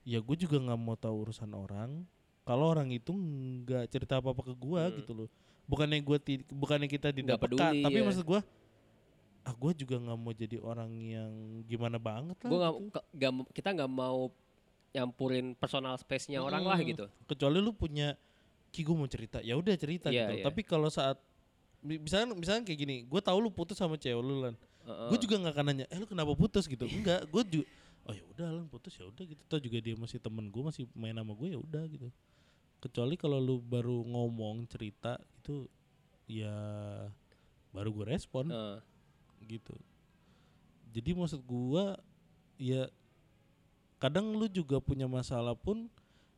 ya 0.04 0.18
gue 0.18 0.36
juga 0.38 0.56
nggak 0.56 0.78
mau 0.78 0.94
tahu 0.94 1.26
urusan 1.26 1.50
orang 1.50 2.06
kalau 2.42 2.70
orang 2.70 2.88
itu 2.88 3.10
nggak 3.10 3.90
cerita 3.90 4.16
apa 4.16 4.30
apa 4.30 4.42
ke 4.42 4.54
gue 4.54 4.80
Hmm. 4.80 4.96
gitu 4.96 5.12
loh 5.14 5.28
bukannya 5.66 5.98
gue 5.98 6.18
bukannya 6.48 6.86
kita 6.86 7.10
tidak 7.10 7.26
Nggak 7.32 7.42
peka 7.42 7.52
peduli, 7.58 7.82
tapi 7.82 7.98
ya. 7.98 8.04
maksud 8.06 8.24
gue 8.24 8.40
ah 9.42 9.54
gue 9.54 9.72
juga 9.76 9.96
nggak 9.96 10.16
mau 10.16 10.32
jadi 10.32 10.56
orang 10.58 10.90
yang 11.02 11.32
gimana 11.64 11.98
banget 11.98 12.38
lah 12.38 12.48
Gua 12.48 12.58
nggak 12.60 12.74
gitu. 12.74 13.30
mau- 13.34 13.50
kita 13.50 13.68
nggak 13.72 13.90
mau 13.92 14.30
nyampurin 14.96 15.52
personal 15.52 15.92
space-nya 15.94 16.40
orang 16.40 16.64
lah 16.64 16.80
gitu. 16.80 17.04
kecuali 17.24 17.58
lu 17.58 17.70
punya 17.70 18.16
ki 18.68 18.80
gue 18.80 18.92
mau 18.92 19.06
cerita 19.06 19.38
ya 19.40 19.52
udah 19.52 19.72
cerita 19.74 20.08
Iya, 20.08 20.24
gitu 20.24 20.32
iya. 20.40 20.44
tapi 20.44 20.60
kalau 20.62 20.88
saat 20.88 21.20
mi- 21.78 21.96
misalnya 21.98 22.32
misalnya 22.32 22.64
kayak 22.64 22.78
gini 22.78 22.96
gue 23.04 23.20
tahu 23.20 23.38
lu 23.38 23.50
putus 23.50 23.76
sama 23.76 23.94
cewek 23.94 24.16
lu 24.16 24.40
lan. 24.40 24.56
Heeh. 24.82 25.08
gue 25.10 25.18
juga 25.20 25.36
nggak 25.36 25.52
akan 25.52 25.64
nanya 25.66 25.84
eh 25.86 25.96
lu 25.96 26.06
kenapa 26.06 26.32
putus? 26.32 26.64
gitu. 26.64 26.86
Enggak 26.86 27.26
gue 27.26 27.42
juga 27.52 27.66
oh 28.02 28.12
ya 28.12 28.24
udah 28.28 28.48
lan 28.52 28.66
putus 28.66 28.94
ya 28.94 29.04
udah 29.04 29.24
gitu. 29.24 29.42
Tau 29.44 29.58
juga 29.58 29.78
dia 29.78 29.94
masih 29.94 30.16
temen 30.16 30.46
gue 30.46 30.62
masih 30.62 30.86
main 30.92 31.12
sama 31.12 31.32
gue 31.32 31.48
ya 31.50 31.58
udah 31.58 31.84
gitu. 31.86 32.08
Kecuali 32.78 33.14
kalau 33.14 33.36
lu 33.36 33.58
baru 33.58 34.00
ngomong 34.02 34.64
cerita 34.66 35.18
itu 35.36 35.66
ya 36.24 36.54
baru 37.70 37.92
gue 37.92 38.06
respon. 38.08 38.48
Heeh. 38.48 38.78
gitu. 39.46 39.76
Jadi 40.90 41.12
maksud 41.12 41.42
gua 41.42 42.00
ya 42.56 42.88
kadang 44.06 44.32
lu 44.32 44.46
juga 44.48 44.78
punya 44.78 45.04
masalah 45.04 45.54
pun 45.54 45.90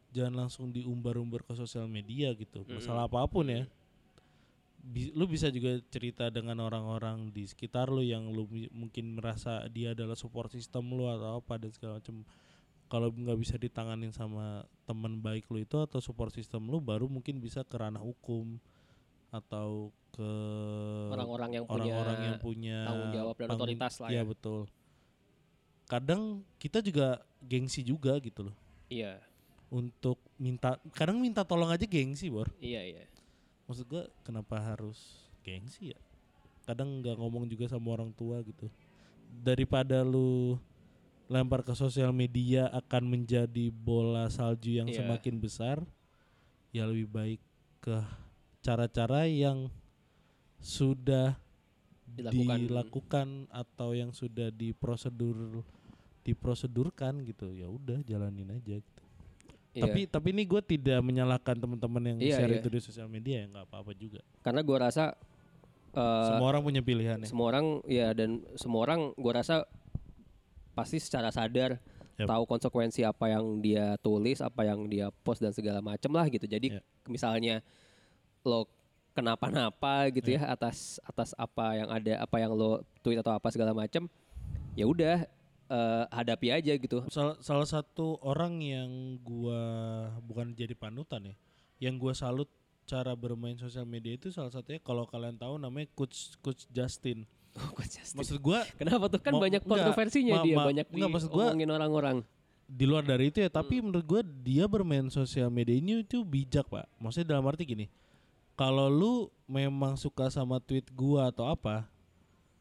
jangan 0.09 0.35
langsung 0.41 0.69
diumbar-umbar 0.69 1.43
ke 1.43 1.53
sosial 1.53 1.85
media 1.87 2.33
gitu 2.33 2.65
masalah 2.67 3.05
apa 3.05 3.21
pun 3.27 3.45
ya 3.45 3.69
Bi- 4.81 5.13
lu 5.13 5.27
bisa 5.27 5.51
juga 5.51 5.77
cerita 5.87 6.29
dengan 6.29 6.57
orang-orang 6.61 7.29
di 7.29 7.45
sekitar 7.45 7.87
lu 7.87 8.01
yang 8.01 8.31
lu 8.31 8.47
mungkin 8.73 9.13
merasa 9.13 9.67
dia 9.69 9.93
adalah 9.93 10.15
support 10.15 10.49
system 10.49 10.89
lu 10.91 11.05
atau 11.05 11.37
apa 11.37 11.59
dan 11.59 11.69
segala 11.69 11.99
macam 11.99 12.25
kalau 12.87 13.13
nggak 13.13 13.37
bisa 13.37 13.55
ditanganin 13.57 14.09
sama 14.11 14.65
teman 14.83 15.21
baik 15.21 15.45
lu 15.47 15.61
itu 15.61 15.77
atau 15.77 16.01
support 16.01 16.33
system 16.33 16.67
lu 16.67 16.81
baru 16.81 17.05
mungkin 17.05 17.37
bisa 17.37 17.61
ke 17.63 17.77
ranah 17.77 18.01
hukum 18.01 18.57
atau 19.29 19.93
ke 20.09 20.31
Orang-orang 21.13 21.51
yang 21.53 21.65
punya 21.67 21.77
orang-orang 21.85 22.19
yang 22.23 22.39
punya 22.41 22.79
tanggung 22.83 23.13
jawab 23.13 23.35
dan 23.35 23.45
tanggung- 23.45 23.61
otoritas 23.69 23.95
lah 23.99 24.09
Iya 24.09 24.17
ya. 24.17 24.25
betul. 24.25 24.61
Kadang 25.89 26.45
kita 26.61 26.85
juga 26.85 27.19
gengsi 27.41 27.81
juga 27.81 28.13
gitu 28.21 28.53
loh 28.53 28.57
Iya, 28.89 29.21
untuk 29.69 30.17
minta 30.37 30.77
kadang 30.93 31.21
minta 31.21 31.45
tolong 31.45 31.69
aja 31.69 31.85
gengsi 31.85 32.29
bor. 32.29 32.49
iya, 32.57 32.81
iya. 32.85 33.05
Maksud 33.65 33.85
gua 33.85 34.05
kenapa 34.21 34.57
harus 34.57 34.97
gengsi 35.41 35.93
ya? 35.93 36.01
Kadang 36.65 37.01
nggak 37.01 37.17
ngomong 37.17 37.49
juga 37.49 37.69
sama 37.69 37.93
orang 37.93 38.13
tua 38.13 38.41
gitu. 38.41 38.69
Daripada 39.45 40.01
lu 40.01 40.57
lempar 41.29 41.61
ke 41.61 41.77
sosial 41.77 42.13
media 42.13 42.73
akan 42.73 43.05
menjadi 43.05 43.69
bola 43.69 44.29
salju 44.29 44.81
yang 44.81 44.89
Iya. 44.89 45.05
semakin 45.05 45.37
besar, 45.37 45.85
ya 46.73 46.89
lebih 46.89 47.09
baik 47.09 47.41
ke 47.81 48.01
cara-cara 48.61 49.29
yang 49.29 49.69
sudah 50.59 51.37
Dilakukan. 52.09 52.57
dilakukan 52.65 53.29
atau 53.53 53.93
yang 53.93 54.11
sudah 54.11 54.49
diprosedur 54.49 55.61
diprosedurkan 56.29 57.25
gitu 57.25 57.57
ya 57.57 57.67
udah 57.67 58.05
jalanin 58.05 58.53
aja 58.53 58.77
gitu. 58.85 59.03
Iya. 59.73 59.85
Tapi 59.85 60.01
tapi 60.09 60.29
ini 60.33 60.43
gue 60.45 60.61
tidak 60.65 60.99
menyalahkan 61.05 61.55
teman-teman 61.55 62.03
yang 62.03 62.19
Iya, 62.19 62.37
share 62.41 62.53
iya. 62.53 62.61
itu 62.61 62.69
di 62.69 62.81
sosial 62.81 63.09
media 63.09 63.45
ya 63.45 63.47
nggak 63.49 63.65
apa-apa 63.69 63.93
juga. 63.95 64.21
karena 64.43 64.61
gua 64.65 64.89
rasa 64.89 65.15
eh, 65.93 66.27
Semua 66.29 66.47
orang 66.51 66.63
punya 66.65 66.83
pilihan 66.83 67.19
ya. 67.21 67.27
semua 67.29 67.47
orang 67.53 67.67
ya 67.89 68.09
dan 68.13 68.43
semua 68.57 68.81
orang 68.85 69.01
gua 69.17 69.41
rasa 69.41 69.65
pasti 70.73 70.99
secara 70.99 71.29
sadar 71.33 71.79
Yap. 72.19 72.27
tahu 72.27 72.43
konsekuensi 72.51 73.07
apa 73.07 73.31
yang 73.31 73.63
dia 73.63 73.95
tulis, 74.03 74.43
apa 74.43 74.67
yang 74.67 74.91
dia 74.91 75.07
post 75.23 75.39
dan 75.39 75.55
segala 75.55 75.79
macam 75.79 76.11
lah 76.19 76.27
gitu. 76.27 76.51
Jadi 76.51 76.75
Yap. 76.75 76.83
misalnya 77.07 77.63
lo 78.43 78.67
kenapa-napa 79.15 80.11
gitu 80.11 80.35
ya 80.35 80.51
atas 80.51 80.99
atas 81.07 81.31
apa 81.39 81.79
yang 81.79 81.89
ada, 81.91 82.19
apa 82.19 82.37
yang 82.43 82.55
lo 82.55 82.83
tweet 83.03 83.23
atau 83.23 83.35
apa 83.35 83.51
segala 83.55 83.71
macam, 83.71 84.11
ya 84.75 84.87
udah 84.87 85.27
eh, 85.69 86.05
hadapi 86.11 86.49
aja 86.51 86.73
gitu. 86.75 87.05
Salah, 87.09 87.37
salah 87.39 87.65
satu 87.65 88.17
orang 88.21 88.59
yang 88.59 88.91
gua 89.19 89.61
bukan 90.21 90.53
jadi 90.53 90.73
panutan 90.73 91.23
ya, 91.23 91.35
yang 91.81 91.95
gua 91.95 92.13
salut 92.13 92.49
cara 92.85 93.13
bermain 93.13 93.53
sosial 93.55 93.85
media 93.85 94.13
itu 94.13 94.29
salah 94.29 94.49
satunya 94.49 94.81
kalau 94.81 95.05
kalian 95.05 95.37
tahu 95.37 95.57
namanya 95.57 95.89
coach 95.93 96.33
coach 96.39 96.65
Justin. 96.69 97.29
Maksud 98.15 98.39
gua 98.39 98.63
Kenapa 98.75 99.09
tuh 99.09 99.19
kan 99.19 99.35
banyak 99.35 99.61
kontroversinya 99.61 100.41
dia 100.41 100.55
ma- 100.55 100.67
banyak 100.67 100.87
enggak, 100.89 101.11
maksud 101.11 101.29
gua- 101.29 101.51
orang-orang. 101.51 102.23
di 102.65 102.85
luar 102.85 103.01
dari 103.01 103.29
itu 103.29 103.41
ya, 103.41 103.49
Hmm. 103.49 103.59
tapi 103.59 103.81
menurut 103.81 104.05
gua 104.05 104.21
dia 104.23 104.65
bermain 104.65 105.09
sosial 105.09 105.49
media 105.49 105.73
ini 105.73 106.01
itu 106.01 106.21
bijak, 106.21 106.69
Pak. 106.69 106.85
Maksudnya 106.97 107.33
dalam 107.33 107.45
arti 107.45 107.65
gini. 107.65 107.89
Kalau 108.53 108.87
lu 108.87 109.13
memang 109.45 109.95
suka 109.95 110.29
sama 110.29 110.59
tweet 110.59 110.85
gua 110.91 111.29
atau 111.29 111.47
apa, 111.47 111.89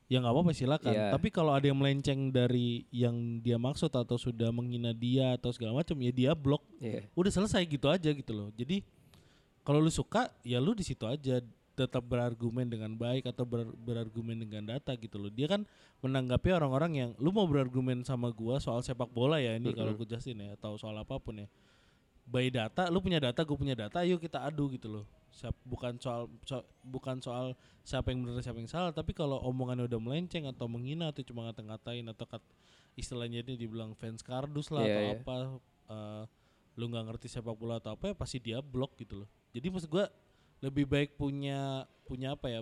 ya 0.07 0.23
nggak 0.23 0.33
apa-apa 0.33 0.51
silakan. 0.55 0.93
Iya. 0.95 1.11
Tapi 1.11 1.27
kalau 1.31 1.51
ada 1.51 1.67
yang 1.67 1.75
melenceng 1.79 2.31
dari 2.31 2.87
yang 2.91 3.43
dia 3.43 3.59
maksud 3.59 3.91
atau 3.91 4.15
sudah 4.15 4.51
menghina 4.55 4.95
dia 4.95 5.35
atau 5.35 5.51
segala 5.51 5.75
macam, 5.83 5.95
ya 5.99 6.11
dia 6.11 6.31
blok. 6.31 6.63
Iya. 6.79 7.07
udah 7.15 7.31
selesai 7.31 7.63
gitu 7.67 7.91
aja 7.91 8.09
gitu 8.11 8.31
loh. 8.31 8.49
Jadi 8.55 8.81
kalau 9.67 9.83
lu 9.83 9.91
suka 9.91 10.31
ya 10.47 10.63
lu 10.63 10.71
di 10.73 10.83
situ 10.87 11.03
aja. 11.03 11.43
Tetap 11.77 12.01
berargumen 12.09 12.65
dengan 12.65 12.89
baik 12.97 13.29
atau 13.29 13.45
ber- 13.45 13.69
berargumen 13.77 14.33
dengan 14.33 14.65
data 14.65 14.97
gitu 14.97 15.21
loh. 15.21 15.29
Dia 15.29 15.45
kan 15.45 15.61
menanggapi 16.01 16.49
orang-orang 16.49 16.91
yang 16.97 17.09
lu 17.21 17.29
mau 17.29 17.45
berargumen 17.45 18.01
sama 18.01 18.33
gua 18.33 18.57
soal 18.57 18.81
sepak 18.81 19.05
bola 19.13 19.37
ya 19.37 19.53
ini 19.53 19.69
kalau 19.77 19.93
gue 19.93 20.09
jelasin 20.09 20.41
ya 20.41 20.57
atau 20.57 20.73
soal 20.81 20.97
apa 20.97 21.21
pun 21.21 21.45
ya. 21.45 21.47
By 22.25 22.49
data 22.49 22.89
lu 22.89 22.97
punya 22.97 23.21
data 23.21 23.45
gue 23.45 23.53
punya 23.53 23.77
data 23.77 24.01
ayo 24.01 24.17
kita 24.17 24.41
adu 24.41 24.73
gitu 24.73 24.89
loh 24.89 25.05
Siap- 25.37 25.61
bukan 25.63 25.93
soal 25.97 26.25
so- 26.43 26.65
bukan 26.81 27.17
soal 27.19 27.53
siapa 27.81 28.09
yang 28.09 28.25
benar 28.25 28.41
siapa 28.41 28.57
yang 28.57 28.65
salah 28.67 28.89
tapi 28.89 29.13
kalau 29.13 29.37
omongannya 29.39 29.85
udah 29.85 29.99
melenceng 29.99 30.43
atau 30.45 30.65
menghina 30.65 31.07
atau 31.07 31.21
cuma 31.21 31.45
ngata-ngatain 31.45 32.01
atau 32.03 32.25
kat, 32.25 32.41
istilahnya 32.93 33.39
dia 33.41 33.53
dibilang 33.55 33.93
fans 33.93 34.19
kardus 34.19 34.67
lah 34.67 34.81
Iya, 34.81 34.89
atau 34.89 35.03
iya. 35.03 35.13
apa 35.15 35.35
eh, 35.87 36.23
lu 36.73 36.85
nggak 36.87 37.05
ngerti 37.07 37.27
sepak 37.27 37.53
bola 37.53 37.77
atau 37.77 37.93
apa 37.93 38.03
ya 38.07 38.13
pasti 38.13 38.37
dia 38.39 38.57
blok 38.59 38.93
gitu 38.95 39.21
loh 39.21 39.29
jadi 39.51 39.65
maksud 39.67 39.87
gua 39.87 40.09
lebih 40.57 40.85
baik 40.85 41.13
punya 41.13 41.85
punya 42.03 42.33
apa 42.33 42.47
ya 42.47 42.61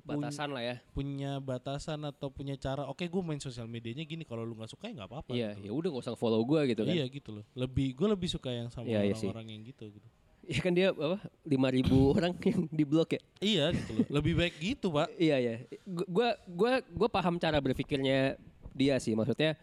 pun- 0.00 0.16
Batasan 0.16 0.48
lah 0.50 0.60
ya. 0.62 0.76
punya 0.90 1.36
batasan 1.38 2.00
atau 2.02 2.28
punya 2.28 2.52
cara 2.54 2.84
oke 2.84 3.00
gue 3.00 3.22
main 3.22 3.36
sosial 3.38 3.64
medianya 3.64 4.00
gini 4.02 4.22
kalau 4.22 4.42
lu 4.42 4.52
nggak 4.54 4.68
suka 4.68 4.88
ya 4.88 4.92
nggak 4.94 5.08
apa-apa 5.08 5.30
Iya, 5.30 5.48
gitu 5.54 5.60
ya 5.62 5.72
udah 5.72 5.88
gak 5.90 6.02
usah 6.02 6.14
follow 6.14 6.40
gua 6.42 6.64
gitu 6.64 6.82
kan. 6.82 6.90
iya 6.90 7.04
gitu 7.06 7.32
loh 7.32 7.44
lebih 7.54 7.92
gue 7.94 8.08
lebih 8.10 8.28
suka 8.28 8.48
yang 8.50 8.68
sama 8.68 8.84
Iya, 8.86 9.00
iya 9.02 9.12
orang-orang 9.14 9.46
yang 9.50 9.62
gitu 9.62 9.88
gitu 9.90 10.08
Iya 10.50 10.60
kan 10.66 10.72
dia 10.74 10.88
apa? 10.90 11.22
5000 11.46 11.86
orang 12.18 12.34
yang 12.42 12.60
diblok 12.74 13.14
ya. 13.14 13.20
iya 13.38 13.64
gitu 13.70 14.02
loh 14.02 14.06
lebih 14.18 14.34
baik 14.34 14.54
gitu 14.58 14.90
pak 14.90 15.06
Iya 15.14 15.36
ya. 15.38 15.54
Gua 15.86 16.34
gua 16.50 16.82
gua 16.90 17.08
paham 17.08 17.38
cara 17.38 17.62
berpikirnya 17.62 18.34
dia 18.74 18.98
sih. 18.98 19.14
Maksudnya 19.14 19.54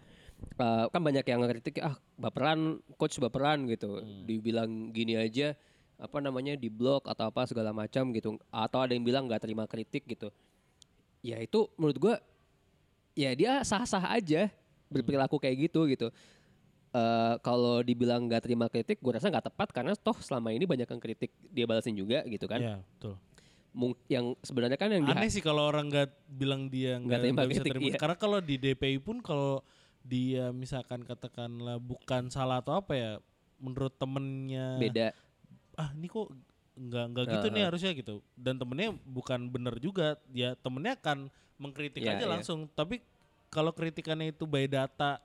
eh, 0.55 0.85
kan 0.87 1.01
banyak 1.03 1.27
yang 1.27 1.43
ngeritik 1.43 1.83
ah 1.83 1.99
baperan 2.15 2.79
coach 2.95 3.19
baperan 3.19 3.67
gitu. 3.67 3.99
Dibilang 4.23 4.95
gini 4.95 5.19
aja 5.19 5.59
apa 5.99 6.23
namanya 6.23 6.55
di 6.55 6.71
blok 6.71 7.09
atau 7.11 7.27
apa 7.27 7.43
segala 7.43 7.75
macam 7.75 8.15
gitu. 8.15 8.39
Atau 8.47 8.79
ada 8.79 8.95
yang 8.95 9.03
bilang 9.03 9.27
nggak 9.27 9.43
terima 9.43 9.67
kritik 9.67 10.07
gitu. 10.07 10.31
Ya 11.19 11.35
itu 11.43 11.67
menurut 11.75 11.99
gua 11.99 12.15
ya 13.11 13.35
dia 13.35 13.59
sah-sah 13.67 14.07
aja 14.15 14.47
berperilaku 14.87 15.35
kayak 15.35 15.67
gitu 15.67 15.83
gitu. 15.91 16.07
Eh 16.89 17.35
kalau 17.39 17.79
dibilang 17.79 18.25
nggak 18.25 18.41
terima 18.41 18.65
kritik, 18.67 18.97
gue 18.97 19.11
rasa 19.11 19.27
nggak 19.27 19.47
tepat 19.47 19.67
karena 19.71 19.91
toh 19.93 20.15
selama 20.17 20.49
ini 20.49 20.63
banyak 20.63 20.87
yang 20.87 21.01
kritik 21.01 21.29
dia 21.47 21.63
balasin 21.63 21.93
juga 21.93 22.23
gitu 22.23 22.45
kan. 22.45 22.59
Iya 22.59 22.75
betul 22.79 23.15
Mung- 23.71 23.99
yang 24.07 24.33
sebenarnya 24.41 24.73
kan 24.73 24.89
yang 24.89 25.05
aneh 25.05 25.29
sih 25.29 25.37
kalau 25.39 25.69
orang 25.69 25.85
nggak 25.87 26.09
bilang 26.27 26.65
dia 26.65 26.97
Nggak 26.97 27.19
terima 27.21 27.41
bisa 27.45 27.61
kritik, 27.61 27.71
terima 27.75 27.87
iya. 27.87 27.99
karena 27.99 28.15
kalau 28.15 28.39
di 28.39 28.55
DPI 28.57 28.97
pun 28.97 29.21
kalau 29.21 29.61
dia 30.01 30.49
misalkan 30.49 31.03
katakanlah 31.03 31.77
bukan 31.77 32.31
salah 32.31 32.57
atau 32.57 32.73
apa 32.73 32.95
ya 32.95 33.11
menurut 33.57 33.93
temennya 33.93 34.79
beda. 34.79 35.07
ah 35.75 35.93
ini 35.93 36.07
kok 36.07 36.31
nggak 36.73 37.05
nggak 37.11 37.25
gitu 37.27 37.47
nih 37.51 37.63
harusnya 37.65 37.91
gitu 37.91 38.15
dan 38.33 38.55
temennya 38.55 38.97
bukan 39.03 39.45
bener 39.45 39.77
juga 39.77 40.17
ya 40.29 40.53
temennya 40.55 40.95
akan 40.95 41.29
mengkritik 41.57 42.01
Iya, 42.01 42.17
aja 42.17 42.25
iya. 42.25 42.33
langsung 42.33 42.65
tapi 42.71 43.01
kalau 43.49 43.73
kritikannya 43.73 44.31
itu 44.31 44.45
by 44.45 44.65
data 44.65 45.21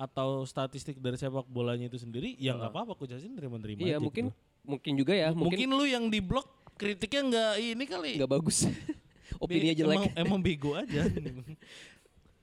atau 0.00 0.48
statistik 0.48 0.96
dari 0.96 1.14
sepak 1.14 1.44
bolanya 1.44 1.84
itu 1.84 2.00
sendiri 2.00 2.32
ya 2.40 2.56
nggak 2.56 2.72
apa-apa 2.72 2.96
aku 2.96 3.04
jelasin 3.04 3.36
terima-terima 3.36 3.84
Iya 3.84 3.96
aja 3.96 4.00
mungkin 4.00 4.32
gitu. 4.32 4.64
mungkin 4.64 4.92
juga 4.96 5.12
ya 5.12 5.28
mungkin 5.30 5.44
mungkin 5.60 5.68
lu 5.76 5.84
yang 5.84 6.04
di 6.08 6.20
blok 6.24 6.48
kritiknya 6.74 7.20
nggak 7.22 7.52
ini 7.60 7.84
kali 7.84 8.10
nggak 8.16 8.32
bagus 8.32 8.64
opini 9.44 9.70
Be- 9.70 9.76
jelek 9.76 9.96
emang, 10.00 10.12
emang 10.16 10.40
bego 10.40 10.72
aja 10.72 11.04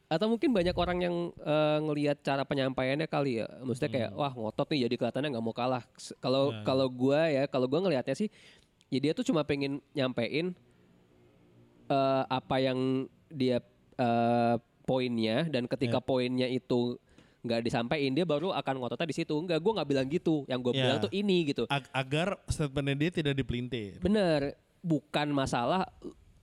atau 0.07 0.27
mungkin 0.29 0.53
banyak 0.53 0.71
orang 0.71 0.99
yang 1.01 1.15
eh, 1.35 1.77
ngelihat 1.81 2.21
cara 2.21 2.45
penyampaiannya 2.45 3.07
kali 3.07 3.41
ya 3.41 3.49
maksudnya 3.59 3.89
kayak 3.89 4.09
Hmm. 4.13 4.19
wah 4.21 4.31
ngotot 4.31 4.67
nih 4.69 4.79
jadi 4.85 4.95
kelihatannya 4.95 5.29
nggak 5.33 5.43
mau 5.43 5.51
kalah 5.51 5.83
kalau 6.17 6.53
Ya, 6.53 6.55
ya. 6.55 6.63
kalau 6.63 6.87
gua 6.87 7.21
ya 7.25 7.43
kalau 7.45 7.65
gua 7.65 7.81
ngelihatnya 7.81 8.15
sih 8.15 8.29
ya 8.87 8.99
dia 9.01 9.11
tuh 9.11 9.25
cuma 9.25 9.41
pengen 9.41 9.83
nyampein 9.91 10.53
eh, 11.89 12.23
apa 12.23 12.55
yang 12.57 12.79
dia 13.27 13.59
eh, 13.97 14.55
poinnya 14.85 15.43
dan 15.49 15.65
ketika 15.65 15.99
Ya. 15.99 16.05
poinnya 16.05 16.47
itu 16.47 16.95
nggak 17.47 17.63
disampaikan 17.63 18.11
dia 18.11 18.23
baru 18.23 18.51
akan 18.51 18.73
ngototnya 18.77 19.07
di 19.07 19.15
situ 19.15 19.33
enggak 19.33 19.57
gua 19.57 19.79
nggak 19.79 19.89
bilang 19.89 20.07
gitu 20.07 20.43
yang 20.45 20.59
gua 20.59 20.75
Ya. 20.75 20.83
bilang 20.83 20.97
tuh 20.99 21.11
ini 21.11 21.47
gitu 21.47 21.63
Ag- 21.65 21.87
agar 21.89 22.37
statementnya 22.45 22.95
dia 22.99 23.11
tidak 23.13 23.33
dipelintir 23.33 23.97
Bener, 23.97 24.53
bukan 24.79 25.31
masalah 25.31 25.87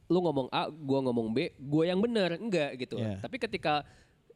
lu 0.04 0.20
ngomong 0.20 0.48
A, 0.48 0.68
gua 0.68 1.00
ngomong 1.00 1.28
B, 1.30 1.48
gua 1.58 1.84
yang 1.84 1.96
bener, 1.96 2.36
enggak 2.36 2.76
gitu. 2.76 3.00
Iya. 3.00 3.24
Tapi 3.24 3.40
ketika 3.40 3.88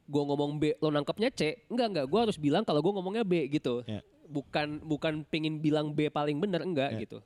gua 0.04 0.24
ngomong 0.24 0.56
B, 0.56 0.72
lo 0.74 0.88
nangkepnya 0.88 1.28
C, 1.28 1.60
enggak 1.68 1.86
enggak, 1.92 2.06
gua 2.08 2.20
harus 2.24 2.40
bilang 2.40 2.64
kalau 2.64 2.80
gua 2.80 2.96
ngomongnya 2.96 3.20
B 3.20 3.44
gitu. 3.48 3.84
Iya. 3.84 4.00
Bukan 4.24 4.80
bukan 4.80 5.24
pingin 5.24 5.60
bilang 5.60 5.92
B 5.92 6.08
paling 6.08 6.40
bener 6.40 6.64
enggak 6.64 6.96
Iya. 6.96 7.00
gitu. 7.04 7.18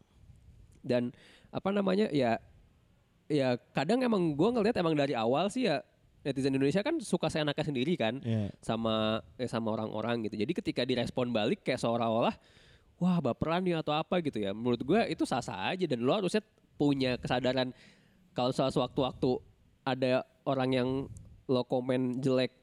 Dan 0.83 1.15
apa 1.55 1.71
namanya 1.71 2.11
ya 2.11 2.43
ya 3.27 3.55
kadang 3.71 4.03
emang 4.03 4.35
gua 4.35 4.51
ngeliat 4.51 4.75
emang 4.75 4.99
dari 4.99 5.15
awal 5.15 5.47
sih 5.47 5.71
ya 5.71 5.87
netizen 6.23 6.55
Indonesia 6.55 6.81
kan 6.81 6.99
suka 6.99 7.27
seenaknya 7.27 7.65
sendiri 7.67 7.95
kan 7.95 8.19
Iya. 8.23 8.51
sama 8.63 9.21
eh, 9.37 9.47
sama 9.47 9.75
orang-orang 9.75 10.27
gitu. 10.27 10.39
Jadi 10.39 10.53
ketika 10.55 10.83
direspon 10.83 11.31
balik 11.31 11.63
kayak 11.63 11.79
seolah-olah 11.79 12.35
wah 12.97 13.19
baperan 13.19 13.63
nih 13.63 13.79
atau 13.79 13.91
apa 13.93 14.23
gitu 14.23 14.39
ya. 14.39 14.55
Menurut 14.55 14.81
gue 14.81 15.01
itu 15.11 15.27
sah-sah 15.27 15.75
aja 15.75 15.85
dan 15.85 16.01
lo 16.01 16.15
harusnya 16.15 16.41
punya 16.75 17.19
kesadaran 17.19 17.75
kalau 18.33 18.51
soal 18.51 18.71
sewaktu-waktu 18.71 19.43
ada 19.83 20.23
orang 20.43 20.71
yang 20.73 20.89
lo 21.47 21.63
komen 21.67 22.19
jelek 22.19 22.55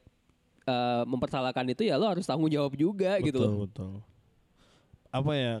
eh, 0.64 1.04
mempersalahkan 1.04 1.68
itu 1.68 1.84
ya 1.84 2.00
lo 2.00 2.08
harus 2.08 2.24
tanggung 2.24 2.48
jawab 2.48 2.72
juga 2.74 3.20
gitu 3.20 3.38
betul 3.38 3.48
loh. 3.52 3.60
betul 3.68 3.92
apa 5.10 5.32
ya 5.34 5.54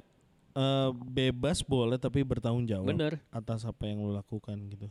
eh, 0.56 0.88
bebas 0.94 1.60
boleh 1.60 1.96
tapi 1.96 2.24
bertanggung 2.24 2.64
jawab 2.64 2.88
Bener. 2.90 3.20
atas 3.30 3.62
apa 3.64 3.86
yang 3.86 4.00
lo 4.02 4.16
lakukan 4.16 4.56
gitu 4.72 4.88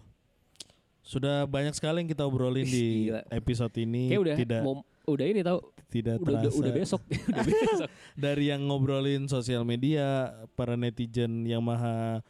sudah 1.10 1.50
banyak 1.50 1.74
sekali 1.74 2.06
yang 2.06 2.10
kita 2.14 2.22
obrolin 2.22 2.70
di 2.70 3.10
Gila. 3.10 3.26
episode 3.34 3.74
ini 3.82 4.14
Kayak 4.14 4.22
udah 4.22 4.36
tidak 4.38 4.62
mau 4.62 4.76
udah 5.10 5.26
ini 5.26 5.42
tahu 5.42 5.60
tidak 5.90 6.16
udah, 6.22 6.30
udah 6.30 6.38
terasa 6.46 6.60
udah 6.62 6.74
besok 6.78 7.02
udah 7.34 7.44
besok. 7.50 7.90
dari 8.30 8.46
yang 8.54 8.62
ngobrolin 8.70 9.26
sosial 9.26 9.66
media 9.66 10.38
para 10.54 10.78
netizen 10.78 11.50
yang 11.50 11.66
maha 11.66 12.22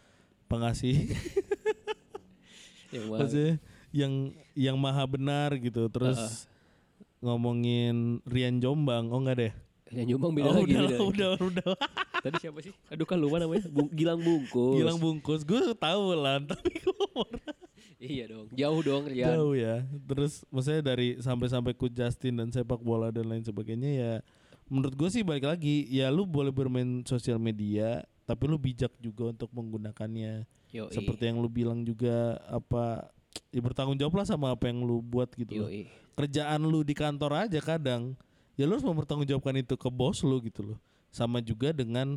pengasih 0.47 0.95
Yang 2.95 3.05
wah, 3.05 3.19
maksudnya 3.21 3.53
yang 3.93 4.13
yang 4.57 4.77
maha 4.79 5.03
benar 5.05 5.53
gitu 5.59 5.91
terus 5.93 6.49
ngomongin 7.21 8.23
Rian 8.25 8.63
Jombang 8.63 9.11
oh 9.11 9.19
enggak 9.19 9.37
deh 9.37 9.53
yang 9.93 10.15
nyumbang 10.15 10.33
beda 10.39 10.49
oh, 10.49 10.53
lagi 10.55 10.73
udah, 10.73 10.81
beda. 10.87 10.97
udah 11.03 11.29
udah 11.41 11.73
Tadi 12.19 12.35
siapa 12.35 12.59
sih? 12.59 12.75
Aduh 12.91 13.07
kan 13.07 13.15
lupa 13.15 13.39
namanya. 13.39 13.63
Bung- 13.71 13.87
Gilang 13.95 14.19
Bungkus. 14.19 14.75
Gilang 14.75 14.99
bungkus 14.99 15.41
gue 15.47 15.71
tahu 15.71 16.19
lah 16.19 16.43
tapi 16.43 16.83
gue 16.83 16.93
Iya 17.99 18.31
dong. 18.31 18.47
Jauh 18.55 18.79
dong 18.79 19.03
Rian. 19.11 19.27
jauh 19.35 19.53
ya 19.59 19.83
terus 20.07 20.47
maksudnya 20.47 20.95
dari 20.95 21.19
sampai-sampai 21.19 21.75
ku 21.75 21.91
Justin 21.91 22.39
dan 22.39 22.47
sepak 22.47 22.79
bola 22.79 23.11
dan 23.11 23.27
lain 23.27 23.43
sebagainya 23.43 23.91
ya 23.91 24.13
menurut 24.71 24.95
gue 24.95 25.09
sih 25.11 25.21
balik 25.25 25.51
lagi 25.51 25.83
ya 25.91 26.07
lu 26.07 26.23
boleh 26.23 26.53
bermain 26.53 27.03
sosial 27.03 27.35
media 27.41 28.07
tapi 28.23 28.47
lu 28.47 28.55
bijak 28.55 28.95
juga 29.03 29.35
untuk 29.35 29.51
menggunakannya 29.51 30.47
Yoi. 30.71 30.93
seperti 30.93 31.27
yang 31.27 31.43
lu 31.43 31.49
bilang 31.51 31.83
juga 31.83 32.39
apa 32.47 33.09
ya 33.49 33.59
bertanggung 33.59 33.99
jawab 33.99 34.21
lah 34.21 34.25
sama 34.29 34.53
apa 34.53 34.69
yang 34.69 34.85
lu 34.85 35.03
buat 35.03 35.33
gitu 35.35 35.65
loh. 35.65 35.67
Yoi. 35.67 35.89
kerjaan 36.15 36.63
lu 36.63 36.85
di 36.87 36.95
kantor 36.95 37.49
aja 37.49 37.59
kadang 37.59 38.15
ya 38.55 38.63
lu 38.63 38.79
harus 38.79 38.85
mempertanggungjawabkan 38.87 39.59
itu 39.59 39.75
ke 39.75 39.89
bos 39.91 40.23
lu 40.23 40.39
gitu 40.45 40.61
loh 40.63 40.79
sama 41.11 41.43
juga 41.43 41.75
dengan 41.75 42.15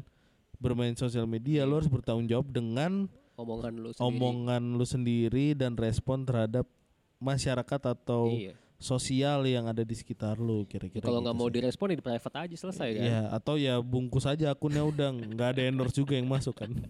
bermain 0.60 0.94
sosial 0.94 1.26
media 1.26 1.66
lu 1.66 1.80
harus 1.80 1.90
bertanggung 1.90 2.28
jawab 2.30 2.52
dengan 2.52 3.10
Omongan 3.34 3.72
lu 3.74 3.90
sendiri. 3.90 4.06
omongan 4.08 4.62
lu 4.72 4.84
sendiri 4.84 5.46
dan 5.52 5.72
respon 5.74 6.22
terhadap 6.22 6.68
masyarakat 7.16 7.80
atau 7.88 8.28
Iya. 8.28 8.54
sosial 8.76 9.46
yang 9.46 9.64
ada 9.64 9.80
di 9.80 9.92
sekitar 9.92 10.36
lu 10.36 10.64
kira-kira 10.64 11.00
Kalau 11.00 11.18
nggak 11.18 11.30
gitu 11.30 11.38
mau 11.38 11.48
sih. 11.48 11.54
direspon 11.54 11.86
ya 11.88 11.96
di 11.96 12.04
private 12.04 12.36
aja 12.36 12.56
selesai 12.58 12.88
kan. 12.92 13.02
Ya, 13.04 13.20
atau 13.30 13.54
ya 13.54 13.78
bungkus 13.78 14.24
aja 14.24 14.50
akunnya 14.50 14.82
udah 14.82 15.08
nggak 15.12 15.48
ada 15.50 15.62
endorse 15.64 15.94
juga 15.94 16.12
yang 16.12 16.26
masuk 16.26 16.52
kan. 16.56 16.70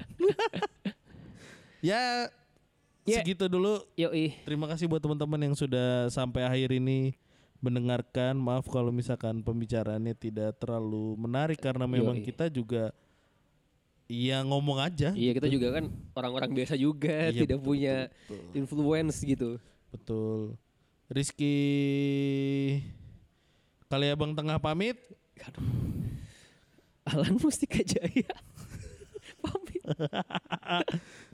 ya 1.80 2.28
Ya. 3.03 3.18
segitu 3.18 3.45
dulu. 3.47 3.82
Yoi. 3.93 4.30
Terima 4.40 4.64
kasih 4.64 4.86
buat 4.86 4.99
teman-teman 4.99 5.34
yang 5.43 5.55
sudah 5.55 6.07
sampai 6.09 6.43
akhir 6.43 6.70
ini 6.72 7.18
mendengarkan. 7.59 8.32
Maaf 8.32 8.62
kalau 8.64 8.88
misalkan 8.88 9.43
pembicaraannya 9.43 10.14
tidak 10.14 10.55
terlalu 10.57 11.18
menarik 11.18 11.59
karena 11.59 11.82
memang 11.84 12.14
Yoi. 12.14 12.22
kita 12.24 12.47
juga 12.47 12.95
Iya 14.13 14.45
ngomong 14.45 14.77
aja. 14.77 15.17
Iya 15.17 15.33
kita 15.33 15.49
juga 15.49 15.81
kan 15.81 15.89
orang-orang 16.13 16.53
biasa 16.53 16.77
juga 16.77 17.33
Iya, 17.33 17.49
tidak 17.49 17.65
betul, 17.65 17.69
punya 17.73 17.95
betul, 18.13 18.37
betul. 18.37 18.53
influence 18.61 19.17
gitu. 19.25 19.51
Betul. 19.89 20.41
Rizky 21.09 21.57
kali 23.89 24.13
abang 24.13 24.37
tengah 24.37 24.61
pamit. 24.61 25.01
Alan 27.09 27.41
Mustika 27.41 27.81
Jaya. 27.81 28.37
Pamit. 29.43 29.83